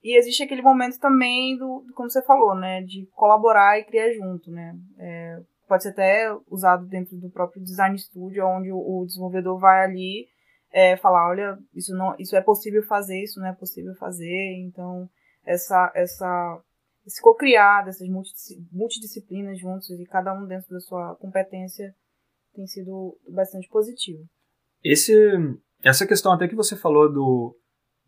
E 0.03 0.17
existe 0.17 0.43
aquele 0.43 0.61
momento 0.61 0.99
também 0.99 1.57
do, 1.57 1.85
como 1.95 2.09
você 2.09 2.21
falou, 2.23 2.55
né? 2.55 2.81
De 2.81 3.07
colaborar 3.13 3.79
e 3.79 3.83
criar 3.83 4.11
junto, 4.13 4.51
né? 4.51 4.75
É, 4.99 5.39
pode 5.67 5.83
ser 5.83 5.89
até 5.89 6.31
usado 6.49 6.85
dentro 6.85 7.17
do 7.17 7.29
próprio 7.29 7.63
design 7.63 7.97
studio, 7.97 8.45
onde 8.45 8.71
o, 8.71 8.77
o 8.77 9.05
desenvolvedor 9.05 9.59
vai 9.59 9.83
ali 9.83 10.27
é, 10.71 10.95
falar, 10.97 11.29
olha, 11.29 11.57
isso 11.75 11.93
não, 11.95 12.15
isso 12.17 12.35
é 12.35 12.41
possível 12.41 12.83
fazer, 12.83 13.21
isso 13.21 13.39
não 13.39 13.47
é 13.47 13.53
possível 13.53 13.93
fazer. 13.95 14.55
Então, 14.65 15.09
essa, 15.45 15.91
essa 15.95 16.61
se 17.05 17.21
co-criar 17.21 17.83
dessas 17.83 18.07
multidisciplinas 18.71 19.59
juntos 19.59 19.89
e 19.89 20.05
cada 20.05 20.33
um 20.33 20.45
dentro 20.45 20.69
da 20.69 20.79
sua 20.79 21.15
competência 21.15 21.93
tem 22.53 22.67
sido 22.67 23.17
bastante 23.29 23.67
positivo. 23.69 24.23
Esse, 24.83 25.13
essa 25.83 26.05
questão 26.05 26.31
até 26.31 26.47
que 26.47 26.55
você 26.55 26.75
falou 26.75 27.11
do, 27.11 27.57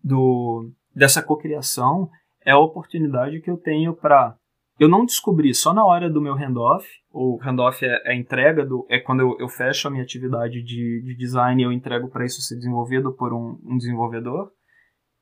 do 0.04 0.72
dessa 0.94 1.24
cocriação 1.24 2.10
é 2.46 2.52
a 2.52 2.60
oportunidade 2.60 3.42
que 3.42 3.50
eu 3.50 3.58
tenho 3.58 3.96
para 3.96 4.38
eu 4.80 4.90
não 4.90 5.06
descobri 5.06 5.54
só 5.54 5.72
na 5.72 5.86
hora 5.86 6.10
do 6.10 6.20
meu 6.20 6.34
handoff, 6.34 6.88
o 7.12 7.38
handoff 7.42 7.86
é, 7.86 8.02
é 8.06 8.12
a 8.12 8.16
entrega 8.16 8.66
do 8.66 8.86
é 8.90 9.00
quando 9.00 9.20
eu, 9.20 9.38
eu 9.40 9.48
fecho 9.48 9.88
a 9.88 9.92
minha 9.92 10.04
atividade 10.04 10.64
de, 10.64 11.02
de 11.04 11.16
design 11.16 11.62
e 11.62 11.66
eu 11.66 11.72
entrego 11.72 12.10
para 12.10 12.26
isso 12.26 12.42
ser 12.42 12.56
desenvolvido 12.56 13.14
por 13.14 13.34
um, 13.34 13.60
um 13.64 13.78
desenvolvedor. 13.78 14.52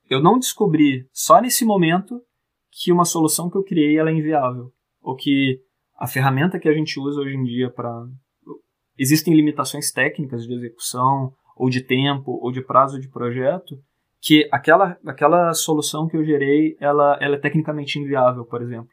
Eu 0.09 0.21
não 0.21 0.39
descobri 0.39 1.05
só 1.11 1.41
nesse 1.41 1.65
momento 1.65 2.21
que 2.71 2.91
uma 2.91 3.05
solução 3.05 3.49
que 3.49 3.57
eu 3.57 3.63
criei 3.63 3.97
ela 3.97 4.09
é 4.09 4.13
inviável, 4.13 4.71
ou 5.01 5.15
que 5.15 5.59
a 5.97 6.07
ferramenta 6.07 6.59
que 6.59 6.69
a 6.69 6.73
gente 6.73 6.99
usa 6.99 7.21
hoje 7.21 7.35
em 7.35 7.43
dia 7.43 7.69
para 7.69 8.05
existem 8.97 9.33
limitações 9.33 9.91
técnicas 9.91 10.45
de 10.45 10.53
execução 10.53 11.33
ou 11.55 11.69
de 11.69 11.83
tempo 11.83 12.39
ou 12.41 12.51
de 12.51 12.61
prazo 12.61 12.99
de 12.99 13.09
projeto 13.09 13.75
que 14.19 14.47
aquela 14.51 14.97
aquela 15.05 15.53
solução 15.53 16.07
que 16.07 16.15
eu 16.15 16.23
gerei 16.23 16.75
ela 16.79 17.17
ela 17.21 17.35
é 17.35 17.39
tecnicamente 17.39 17.99
inviável, 17.99 18.45
por 18.45 18.61
exemplo, 18.61 18.89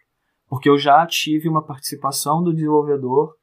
porque 0.49 0.69
eu 0.69 0.79
já 0.79 1.07
tive 1.07 1.49
uma 1.49 1.65
participação 1.65 2.43
do 2.43 2.53
desenvolvedor 2.53 3.35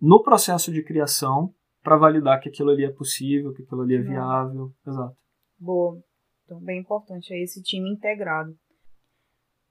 no 0.00 0.22
processo 0.22 0.72
de 0.72 0.84
criação 0.84 1.52
para 1.82 1.96
validar 1.96 2.40
que 2.40 2.48
aquilo 2.48 2.70
ali 2.70 2.84
é 2.84 2.90
possível, 2.90 3.52
que 3.52 3.62
aquilo 3.62 3.82
ali 3.82 3.96
é 3.96 4.02
viável, 4.02 4.70
exato. 4.86 5.16
Boa. 5.58 5.98
Então, 6.44 6.60
bem 6.60 6.80
importante 6.80 7.32
é 7.32 7.42
esse 7.42 7.62
time 7.62 7.90
integrado. 7.90 8.54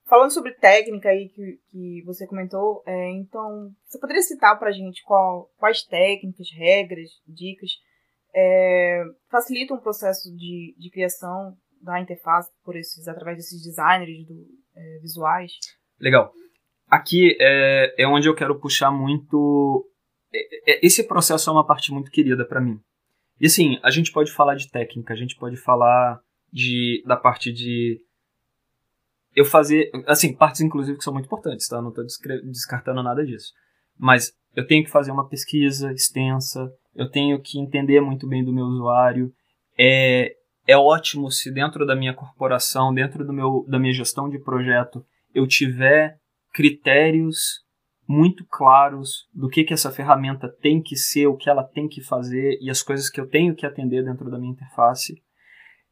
Falando 0.08 0.32
sobre 0.32 0.54
técnica 0.54 1.10
aí 1.10 1.30
que, 1.30 1.60
que 1.70 2.02
você 2.06 2.26
comentou, 2.26 2.82
é, 2.86 3.12
então 3.12 3.72
você 3.86 4.00
poderia 4.00 4.22
citar 4.22 4.58
para 4.58 4.72
gente 4.72 5.04
qual, 5.04 5.50
quais 5.58 5.84
técnicas, 5.84 6.48
regras, 6.56 7.10
dicas 7.28 7.72
é, 8.34 9.04
facilitam 9.30 9.78
o 9.78 9.82
processo 9.82 10.34
de, 10.36 10.76
de 10.78 10.90
criação 10.92 11.58
da 11.82 12.00
interface 12.00 12.52
por 12.64 12.76
esses 12.76 13.08
através 13.08 13.38
desses 13.38 13.62
designers 13.62 14.26
do, 14.28 14.46
é, 14.76 15.00
visuais? 15.00 15.52
Legal. 16.00 16.32
Aqui 16.88 17.36
é, 17.40 17.96
é 17.98 18.08
onde 18.08 18.30
eu 18.30 18.36
quero 18.36 18.60
puxar 18.60 18.92
muito. 18.92 19.90
É, 20.34 20.74
é, 20.74 20.86
esse 20.86 21.04
processo 21.04 21.50
é 21.50 21.54
uma 21.54 21.66
parte 21.66 21.92
muito 21.92 22.12
querida 22.12 22.46
para 22.46 22.62
mim. 22.62 22.80
E 23.40 23.48
assim, 23.48 23.80
a 23.84 23.92
gente 23.92 24.12
pode 24.12 24.32
falar 24.32 24.56
de 24.56 24.70
técnica, 24.70 25.14
a 25.14 25.18
gente 25.18 25.36
pode 25.36 25.58
falar 25.58 26.20
de, 26.52 27.04
da 27.06 27.18
parte 27.18 27.52
de 27.52 28.00
eu 29.38 29.46
fazer, 29.46 29.92
assim, 30.08 30.36
partes 30.36 30.62
inclusive 30.62 30.98
que 30.98 31.04
são 31.04 31.14
muito 31.14 31.28
importantes, 31.28 31.68
tá? 31.68 31.80
Não 31.80 31.90
estou 31.90 32.04
descartando 32.44 33.04
nada 33.04 33.24
disso. 33.24 33.54
Mas 33.96 34.34
eu 34.56 34.66
tenho 34.66 34.84
que 34.84 34.90
fazer 34.90 35.12
uma 35.12 35.30
pesquisa 35.30 35.94
extensa, 35.94 36.68
eu 36.96 37.08
tenho 37.08 37.40
que 37.40 37.60
entender 37.60 38.02
muito 38.02 38.28
bem 38.28 38.44
do 38.44 38.52
meu 38.52 38.66
usuário. 38.66 39.32
É, 39.78 40.34
é 40.66 40.76
ótimo 40.76 41.30
se 41.30 41.54
dentro 41.54 41.86
da 41.86 41.96
minha 41.96 42.16
corporação, 42.16 42.92
dentro 42.92 43.24
do 43.24 43.32
meu, 43.32 43.64
da 43.70 43.78
minha 43.78 43.94
gestão 43.94 44.28
de 44.28 44.40
projeto, 44.40 45.06
eu 45.36 45.46
tiver 45.46 46.18
critérios 46.52 47.64
muito 48.10 48.44
claros 48.50 49.28
do 49.32 49.48
que, 49.48 49.64
que 49.64 49.74
essa 49.74 49.92
ferramenta 49.92 50.50
tem 50.50 50.82
que 50.82 50.96
ser, 50.96 51.28
o 51.28 51.38
que 51.38 51.48
ela 51.48 51.64
tem 51.64 51.88
que 51.88 52.02
fazer 52.02 52.58
e 52.60 52.72
as 52.72 52.82
coisas 52.82 53.08
que 53.08 53.22
eu 53.22 53.28
tenho 53.28 53.54
que 53.54 53.68
atender 53.68 54.04
dentro 54.04 54.32
da 54.32 54.40
minha 54.40 54.54
interface. 54.54 55.14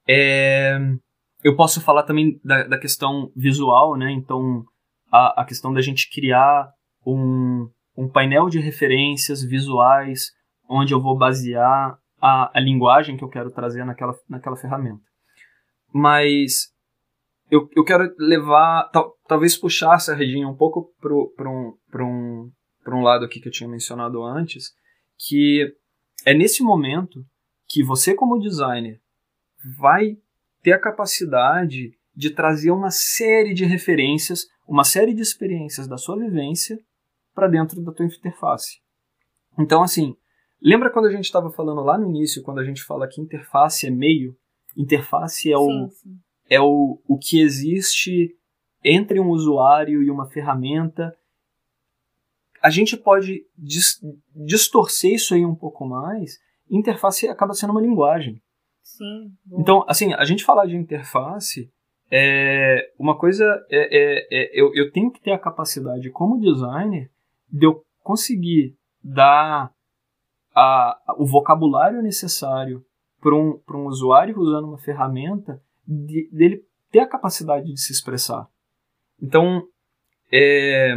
É, 0.07 0.79
eu 1.45 1.55
posso 1.55 1.79
falar 1.79 2.01
também 2.01 2.41
da, 2.43 2.63
da 2.63 2.79
questão 2.79 3.31
visual, 3.35 3.95
né? 3.95 4.11
Então, 4.11 4.65
a, 5.11 5.43
a 5.43 5.45
questão 5.45 5.71
da 5.71 5.79
gente 5.79 6.09
criar 6.09 6.71
um, 7.05 7.69
um 7.95 8.09
painel 8.09 8.49
de 8.49 8.59
referências 8.59 9.43
visuais 9.43 10.31
onde 10.67 10.91
eu 10.91 10.99
vou 10.99 11.15
basear 11.15 11.99
a, 12.19 12.49
a 12.51 12.59
linguagem 12.59 13.15
que 13.15 13.23
eu 13.23 13.29
quero 13.29 13.51
trazer 13.51 13.85
naquela, 13.85 14.17
naquela 14.27 14.55
ferramenta. 14.55 15.03
Mas 15.93 16.73
eu, 17.51 17.69
eu 17.75 17.83
quero 17.83 18.11
levar, 18.17 18.89
tal, 18.91 19.13
talvez 19.27 19.55
puxar 19.55 19.93
a 19.93 19.99
sardinha 19.99 20.47
um 20.47 20.55
pouco 20.55 20.95
para 20.99 21.47
um, 21.47 21.77
um, 21.93 22.51
um 22.87 23.01
lado 23.03 23.23
aqui 23.23 23.39
que 23.39 23.49
eu 23.49 23.53
tinha 23.53 23.69
mencionado 23.69 24.23
antes, 24.23 24.71
que 25.19 25.71
é 26.25 26.33
nesse 26.33 26.63
momento 26.63 27.23
que 27.69 27.83
você, 27.83 28.15
como 28.15 28.39
designer, 28.39 28.99
vai 29.77 30.17
ter 30.65 30.73
a 30.73 30.79
capacidade 30.79 31.91
de 32.15 32.31
trazer 32.31 32.71
uma 32.71 32.89
série 32.89 33.53
de 33.53 33.63
referências, 33.65 34.47
uma 34.67 34.83
série 34.83 35.13
de 35.13 35.21
experiências 35.21 35.87
da 35.87 35.95
sua 35.95 36.17
vivência 36.17 36.79
para 37.35 37.47
dentro 37.47 37.83
da 37.83 37.91
tua 37.91 38.07
interface. 38.07 38.79
Então, 39.59 39.83
assim, 39.83 40.15
lembra 40.59 40.89
quando 40.89 41.05
a 41.05 41.11
gente 41.11 41.25
estava 41.25 41.51
falando 41.51 41.81
lá 41.81 41.99
no 41.99 42.09
início, 42.09 42.41
quando 42.41 42.61
a 42.61 42.63
gente 42.63 42.81
fala 42.81 43.07
que 43.07 43.21
interface 43.21 43.85
é 43.85 43.91
meio? 43.91 44.35
Interface 44.75 45.51
é, 45.51 45.55
o, 45.55 45.87
sim. 45.91 46.17
é 46.49 46.59
o, 46.59 46.99
o 47.07 47.15
que 47.19 47.39
existe 47.39 48.35
entre 48.83 49.19
um 49.19 49.29
usuário 49.29 50.01
e 50.01 50.09
uma 50.09 50.25
ferramenta. 50.25 51.15
A 52.59 52.71
gente 52.71 52.97
pode 52.97 53.45
dis, 53.55 53.99
distorcer 54.35 55.13
isso 55.13 55.35
aí 55.35 55.45
um 55.45 55.53
pouco 55.53 55.85
mais. 55.85 56.39
Interface 56.71 57.27
acaba 57.27 57.53
sendo 57.53 57.69
uma 57.69 57.81
linguagem. 57.81 58.41
Sim. 58.97 59.31
Então, 59.59 59.83
assim, 59.87 60.13
a 60.13 60.23
gente 60.23 60.43
falar 60.43 60.65
de 60.65 60.75
interface 60.75 61.69
é 62.11 62.91
uma 62.99 63.17
coisa 63.17 63.43
é, 63.69 63.79
é, 63.79 64.27
é, 64.31 64.51
eu, 64.53 64.71
eu 64.75 64.91
tenho 64.91 65.11
que 65.11 65.21
ter 65.21 65.31
a 65.31 65.39
capacidade 65.39 66.09
como 66.11 66.39
designer 66.39 67.09
de 67.51 67.65
eu 67.65 67.83
conseguir 68.01 68.75
dar 69.03 69.71
a, 70.55 70.97
o 71.17 71.25
vocabulário 71.25 72.01
necessário 72.01 72.85
para 73.19 73.35
um, 73.35 73.59
um 73.69 73.87
usuário 73.87 74.39
usando 74.39 74.67
uma 74.67 74.77
ferramenta, 74.77 75.61
de, 75.87 76.29
dele 76.31 76.63
ter 76.91 76.99
a 76.99 77.07
capacidade 77.07 77.65
de 77.65 77.79
se 77.79 77.91
expressar. 77.91 78.47
Então, 79.21 79.63
é, 80.31 80.95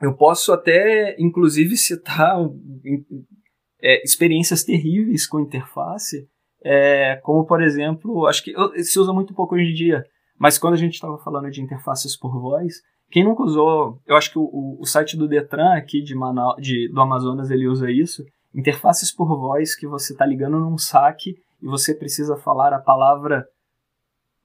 eu 0.00 0.16
posso 0.16 0.52
até, 0.52 1.16
inclusive, 1.18 1.76
citar 1.76 2.38
é, 3.82 4.02
experiências 4.02 4.64
terríveis 4.64 5.26
com 5.26 5.40
interface, 5.40 6.28
é, 6.62 7.16
como, 7.22 7.44
por 7.44 7.62
exemplo, 7.62 8.26
acho 8.26 8.44
que 8.44 8.54
se 8.82 8.98
usa 8.98 9.12
muito 9.12 9.34
pouco 9.34 9.54
hoje 9.54 9.70
em 9.70 9.74
dia, 9.74 10.04
mas 10.38 10.58
quando 10.58 10.74
a 10.74 10.78
gente 10.78 10.94
estava 10.94 11.18
falando 11.18 11.50
de 11.50 11.62
interfaces 11.62 12.16
por 12.16 12.40
voz, 12.40 12.82
quem 13.10 13.24
nunca 13.24 13.42
usou, 13.42 14.00
eu 14.06 14.16
acho 14.16 14.30
que 14.30 14.38
o, 14.38 14.78
o 14.80 14.86
site 14.86 15.16
do 15.16 15.28
Detran 15.28 15.74
aqui 15.74 16.00
de, 16.00 16.14
Manaus, 16.14 16.56
de, 16.62 16.88
do 16.88 17.00
Amazonas 17.00 17.50
ele 17.50 17.66
usa 17.66 17.90
isso, 17.90 18.24
interfaces 18.54 19.12
por 19.12 19.36
voz 19.36 19.74
que 19.74 19.86
você 19.86 20.12
está 20.12 20.24
ligando 20.24 20.58
num 20.58 20.78
saque 20.78 21.36
e 21.60 21.66
você 21.66 21.94
precisa 21.94 22.36
falar 22.36 22.72
a 22.72 22.78
palavra 22.78 23.46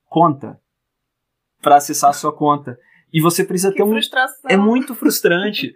conta 0.10 0.60
para 1.62 1.78
acessar 1.78 2.10
a 2.10 2.14
sua 2.14 2.34
conta. 2.34 2.78
E 3.12 3.22
você 3.22 3.44
precisa 3.44 3.72
que 3.72 3.78
ter 3.78 3.84
um. 3.84 3.90
Frustração. 3.90 4.50
É 4.50 4.58
muito 4.58 4.94
frustrante. 4.94 5.74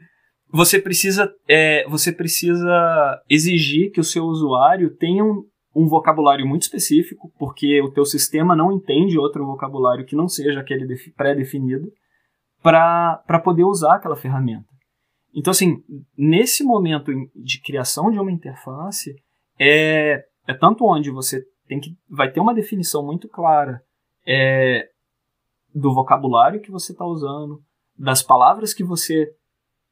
você 0.52 0.80
precisa, 0.80 1.34
é, 1.48 1.88
você 1.88 2.12
precisa 2.12 3.22
exigir 3.30 3.92
que 3.92 4.00
o 4.00 4.04
seu 4.04 4.26
usuário 4.26 4.96
tenha 4.96 5.24
um, 5.24 5.46
um 5.80 5.88
vocabulário 5.88 6.45
muito 6.45 6.63
específico, 6.63 7.32
porque 7.39 7.82
o 7.82 7.89
teu 7.91 8.03
sistema 8.03 8.53
não 8.55 8.71
entende 8.71 9.17
outro 9.17 9.45
vocabulário 9.45 10.05
que 10.05 10.15
não 10.15 10.27
seja 10.27 10.59
aquele 10.59 10.86
pré-definido, 11.15 11.89
para 12.61 13.39
poder 13.41 13.63
usar 13.63 13.95
aquela 13.95 14.17
ferramenta. 14.17 14.67
Então, 15.34 15.51
assim, 15.51 15.82
nesse 16.17 16.63
momento 16.63 17.11
de 17.34 17.61
criação 17.61 18.11
de 18.11 18.19
uma 18.19 18.32
interface, 18.32 19.15
é, 19.57 20.25
é 20.45 20.53
tanto 20.53 20.86
onde 20.86 21.09
você 21.09 21.45
tem 21.65 21.80
que 21.80 21.95
vai 22.09 22.30
ter 22.30 22.41
uma 22.41 22.53
definição 22.53 23.05
muito 23.05 23.30
clara 23.30 23.82
é, 24.27 24.89
do 25.73 25.93
vocabulário 25.93 26.59
que 26.59 26.71
você 26.71 26.91
está 26.91 27.05
usando, 27.05 27.61
das 27.97 28.21
palavras 28.21 28.73
que 28.73 28.84
você 28.84 29.32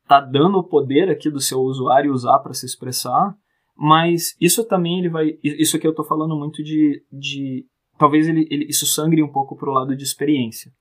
está 0.03 0.19
dando 0.19 0.57
o 0.57 0.63
poder 0.63 1.09
aqui 1.09 1.29
do 1.29 1.39
seu 1.39 1.59
usuário 1.59 2.11
usar 2.11 2.39
para 2.39 2.53
se 2.53 2.65
expressar, 2.65 3.35
mas 3.77 4.35
isso 4.41 4.65
também 4.65 4.99
ele 4.99 5.09
vai, 5.09 5.37
isso 5.43 5.79
que 5.79 5.85
eu 5.85 5.91
estou 5.91 6.05
falando 6.05 6.35
muito 6.35 6.63
de, 6.63 7.03
de 7.11 7.65
talvez 7.97 8.27
ele, 8.27 8.47
ele, 8.49 8.65
isso 8.65 8.85
sangre 8.87 9.21
um 9.21 9.31
pouco 9.31 9.55
para 9.55 9.69
o 9.69 9.73
lado 9.73 9.95
de 9.95 10.03
experiência. 10.03 10.71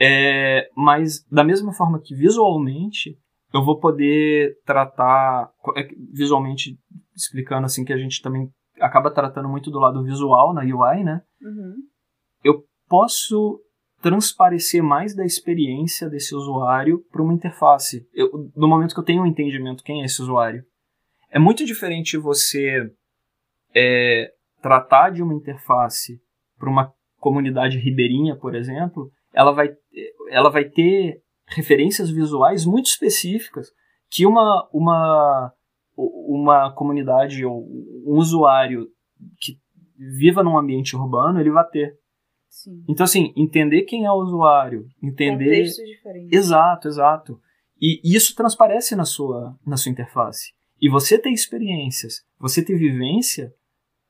É, 0.00 0.68
mas 0.76 1.24
da 1.30 1.44
mesma 1.44 1.72
forma 1.72 2.00
que 2.00 2.16
visualmente 2.16 3.16
eu 3.52 3.64
vou 3.64 3.78
poder 3.78 4.58
tratar 4.66 5.52
é 5.76 5.88
visualmente 6.12 6.76
explicando 7.14 7.66
assim 7.66 7.84
que 7.84 7.92
a 7.92 7.96
gente 7.96 8.20
também 8.20 8.50
acaba 8.80 9.08
tratando 9.12 9.48
muito 9.48 9.70
do 9.70 9.78
lado 9.78 10.02
visual 10.02 10.52
na 10.52 10.62
UI, 10.62 11.04
né? 11.04 11.22
Uhum. 11.40 11.76
Eu 12.42 12.64
posso 12.88 13.60
transparecer 14.02 14.82
mais 14.82 15.14
da 15.14 15.24
experiência 15.24 16.10
desse 16.10 16.34
usuário 16.34 17.04
para 17.12 17.22
uma 17.22 17.32
interface. 17.32 18.04
Eu, 18.12 18.50
no 18.56 18.66
momento 18.66 18.92
que 18.92 19.00
eu 19.00 19.04
tenho 19.04 19.22
um 19.22 19.26
entendimento 19.26 19.84
quem 19.84 20.02
é 20.02 20.06
esse 20.06 20.20
usuário, 20.20 20.64
é 21.34 21.38
muito 21.40 21.66
diferente 21.66 22.16
você 22.16 22.88
é, 23.74 24.30
tratar 24.62 25.10
de 25.10 25.20
uma 25.20 25.34
interface 25.34 26.20
para 26.56 26.70
uma 26.70 26.94
comunidade 27.18 27.76
ribeirinha, 27.76 28.36
por 28.36 28.54
exemplo. 28.54 29.10
Ela 29.32 29.50
vai, 29.50 29.74
ela 30.30 30.48
vai 30.48 30.64
ter 30.64 31.20
referências 31.48 32.08
visuais 32.08 32.64
muito 32.64 32.86
específicas 32.86 33.66
que 34.08 34.24
uma, 34.24 34.68
uma, 34.72 35.52
uma 35.96 36.72
comunidade 36.72 37.44
ou 37.44 37.66
um 38.06 38.16
usuário 38.16 38.86
que 39.40 39.58
viva 40.16 40.40
num 40.40 40.56
ambiente 40.56 40.94
urbano, 40.94 41.40
ele 41.40 41.50
vai 41.50 41.68
ter. 41.68 41.98
Sim. 42.48 42.84
Então, 42.88 43.02
assim, 43.02 43.32
entender 43.36 43.82
quem 43.82 44.04
é 44.04 44.10
o 44.10 44.22
usuário, 44.22 44.86
entender... 45.02 45.56
Contextos 45.56 45.84
diferentes. 45.84 46.32
Exato, 46.32 46.86
exato. 46.86 47.40
E 47.80 48.00
isso 48.04 48.36
transparece 48.36 48.94
na 48.94 49.04
sua, 49.04 49.58
na 49.66 49.76
sua 49.76 49.90
interface. 49.90 50.52
E 50.84 50.88
você 50.90 51.18
ter 51.18 51.30
experiências, 51.30 52.22
você 52.38 52.62
ter 52.62 52.76
vivência, 52.76 53.50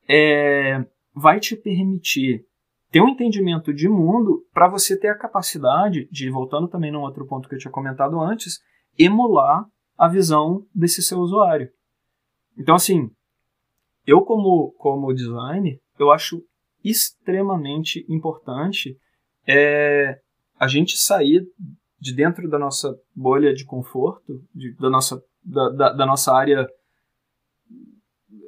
é, 0.09 0.85
vai 1.15 1.39
te 1.39 1.55
permitir 1.55 2.45
ter 2.91 2.99
um 2.99 3.07
entendimento 3.07 3.73
de 3.73 3.87
mundo 3.87 4.45
para 4.53 4.67
você 4.67 4.99
ter 4.99 5.07
a 5.07 5.17
capacidade 5.17 6.05
de, 6.11 6.29
voltando 6.29 6.67
também 6.67 6.91
num 6.91 6.99
outro 6.99 7.25
ponto 7.25 7.47
que 7.47 7.55
eu 7.55 7.59
tinha 7.59 7.71
comentado 7.71 8.19
antes, 8.19 8.59
emular 8.99 9.65
a 9.97 10.09
visão 10.09 10.67
desse 10.75 11.01
seu 11.01 11.19
usuário. 11.19 11.69
Então, 12.57 12.75
assim, 12.75 13.09
eu 14.05 14.21
como, 14.23 14.73
como 14.77 15.13
designer, 15.13 15.79
eu 15.97 16.11
acho 16.11 16.43
extremamente 16.83 18.05
importante 18.09 18.97
é, 19.47 20.19
a 20.59 20.67
gente 20.67 20.97
sair 20.97 21.41
de 21.97 22.13
dentro 22.13 22.49
da 22.49 22.59
nossa 22.59 22.93
bolha 23.15 23.53
de 23.53 23.63
conforto, 23.63 24.43
de, 24.53 24.75
da, 24.75 24.89
nossa, 24.89 25.23
da, 25.45 25.69
da, 25.69 25.93
da 25.93 26.05
nossa 26.05 26.33
área 26.33 26.67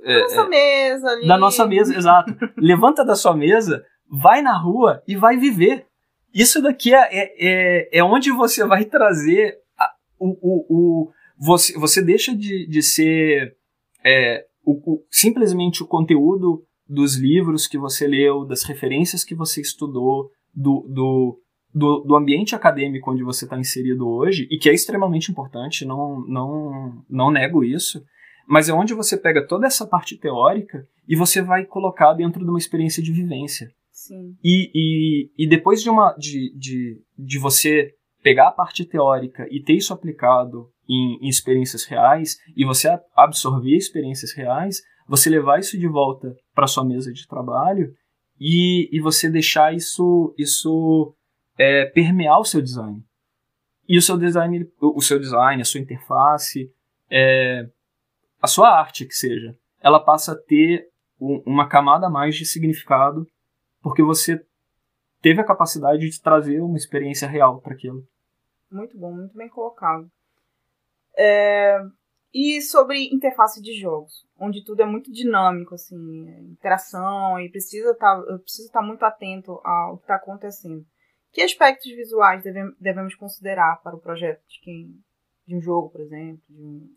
é, 0.04 0.22
nossa 0.22 0.42
é, 0.42 0.48
mesa 0.48 1.08
ali. 1.10 1.28
Da 1.28 1.38
nossa 1.38 1.68
mesa, 1.68 1.96
exato. 1.96 2.34
Levanta 2.58 3.04
da 3.04 3.16
sua 3.16 3.36
mesa 3.36 3.84
vai 4.10 4.42
na 4.42 4.58
rua 4.58 5.04
e 5.08 5.16
vai 5.16 5.38
viver. 5.38 5.86
Isso 6.34 6.62
daqui 6.62 6.94
é, 6.94 7.10
é, 7.12 7.36
é, 7.40 8.00
é 8.00 8.04
onde 8.04 8.32
você 8.32 8.66
vai 8.66 8.86
trazer 8.86 9.58
a, 9.78 9.92
o, 10.20 10.30
o, 10.42 10.66
o, 10.70 11.12
você, 11.38 11.78
você 11.78 12.02
deixa 12.02 12.36
de, 12.36 12.68
de 12.68 12.82
ser 12.82 13.58
é, 14.04 14.46
o, 14.64 14.94
o, 14.94 15.06
simplesmente 15.12 15.84
o 15.84 15.88
conteúdo 15.88 16.64
dos 16.88 17.18
livros 17.18 17.68
que 17.68 17.78
você 17.78 18.08
leu, 18.08 18.46
das 18.46 18.64
referências 18.64 19.26
que 19.26 19.36
você 19.36 19.60
estudou, 19.60 20.32
do, 20.54 20.88
do, 20.90 21.40
do, 21.78 22.00
do 22.00 22.16
ambiente 22.16 22.56
acadêmico 22.56 23.12
onde 23.12 23.24
você 23.24 23.46
está 23.46 23.58
inserido 23.58 24.08
hoje, 24.08 24.48
e 24.50 24.58
que 24.58 24.70
é 24.70 24.74
extremamente 24.74 25.32
importante, 25.32 25.86
não, 25.86 26.22
não, 26.28 27.04
não 27.10 27.32
nego 27.32 27.64
isso, 27.64 28.04
mas 28.48 28.68
é 28.70 28.74
onde 28.74 28.94
você 28.94 29.18
pega 29.18 29.46
toda 29.46 29.68
essa 29.68 29.86
parte 29.86 30.18
teórica 30.18 30.88
e 31.08 31.16
você 31.16 31.42
vai 31.42 31.66
colocar 31.66 32.14
dentro 32.14 32.44
de 32.44 32.50
uma 32.50 32.58
experiência 32.58 33.04
de 33.04 33.12
vivência. 33.12 33.70
Sim. 33.92 34.36
E, 34.44 34.72
e, 34.74 35.32
e 35.38 35.48
depois 35.48 35.84
de, 35.84 35.90
uma, 35.90 36.14
de, 36.18 36.54
de, 36.58 37.02
de 37.18 37.40
você 37.40 37.94
pegar 38.24 38.48
a 38.48 38.52
parte 38.52 38.86
teórica 38.86 39.48
e 39.52 39.62
ter 39.62 39.74
isso 39.74 39.94
aplicado 39.94 40.70
em, 40.90 41.20
em 41.22 41.28
experiências 41.28 41.84
reais, 41.86 42.38
e 42.56 42.66
você 42.66 42.88
absorver 43.16 43.76
experiências 43.76 44.34
reais, 44.34 44.82
você 45.08 45.30
levar 45.30 45.60
isso 45.60 45.78
de 45.78 45.88
volta 45.88 46.36
para 46.56 46.68
sua 46.68 46.86
mesa 46.86 47.12
de 47.12 47.28
trabalho 47.28 47.94
e, 48.40 48.90
e 48.92 49.00
você 49.00 49.30
deixar 49.30 49.74
isso, 49.74 50.34
isso 50.38 51.14
é, 51.58 51.86
permear 51.86 52.40
o 52.40 52.46
seu 52.46 52.62
design. 52.62 53.04
E 53.88 53.98
o 53.98 54.02
seu 54.02 54.18
design, 54.18 54.70
o 54.80 55.02
seu 55.02 55.20
design, 55.20 55.62
a 55.62 55.66
sua 55.66 55.80
interface, 55.80 56.72
é, 57.10 57.68
a 58.42 58.48
sua 58.48 58.70
arte 58.70 59.06
que 59.06 59.14
seja, 59.14 59.58
ela 59.82 60.00
passa 60.00 60.34
a 60.34 60.36
ter 60.36 60.90
um, 61.20 61.42
uma 61.46 61.68
camada 61.68 62.08
a 62.08 62.10
mais 62.10 62.36
de 62.36 62.46
significado 62.46 63.26
porque 63.82 64.04
você 64.04 64.46
teve 65.22 65.42
a 65.42 65.46
capacidade 65.46 66.10
de 66.10 66.22
trazer 66.22 66.60
uma 66.60 66.78
experiência 66.78 67.28
real 67.28 67.62
para 67.62 67.74
aquilo. 67.74 68.06
Muito 68.70 68.98
bom, 68.98 69.14
muito 69.14 69.36
bem 69.36 69.50
colocado. 69.50 70.10
É... 71.18 71.80
E 72.34 72.62
sobre 72.62 73.08
interface 73.14 73.62
de 73.62 73.80
jogos, 73.80 74.28
onde 74.38 74.64
tudo 74.64 74.82
é 74.82 74.86
muito 74.86 75.12
dinâmico, 75.12 75.74
assim, 75.74 76.30
é, 76.30 76.42
interação 76.42 77.40
e 77.40 77.50
precisa 77.50 77.92
estar, 77.92 78.22
tá, 78.22 78.36
estar 78.46 78.80
tá 78.80 78.86
muito 78.86 79.04
atento 79.04 79.60
ao 79.64 79.98
que 79.98 80.04
está 80.04 80.16
acontecendo. 80.16 80.86
Que 81.38 81.44
aspectos 81.44 81.92
visuais 81.96 82.42
devemos, 82.42 82.74
devemos 82.82 83.14
considerar 83.14 83.80
para 83.84 83.96
o 83.96 84.00
projeto 84.00 84.42
de 84.50 84.60
quem, 84.60 84.90
de 85.48 85.56
um 85.56 85.62
jogo, 85.62 85.92
por 85.92 86.02
exemplo? 86.02 86.42
Um... 86.50 86.90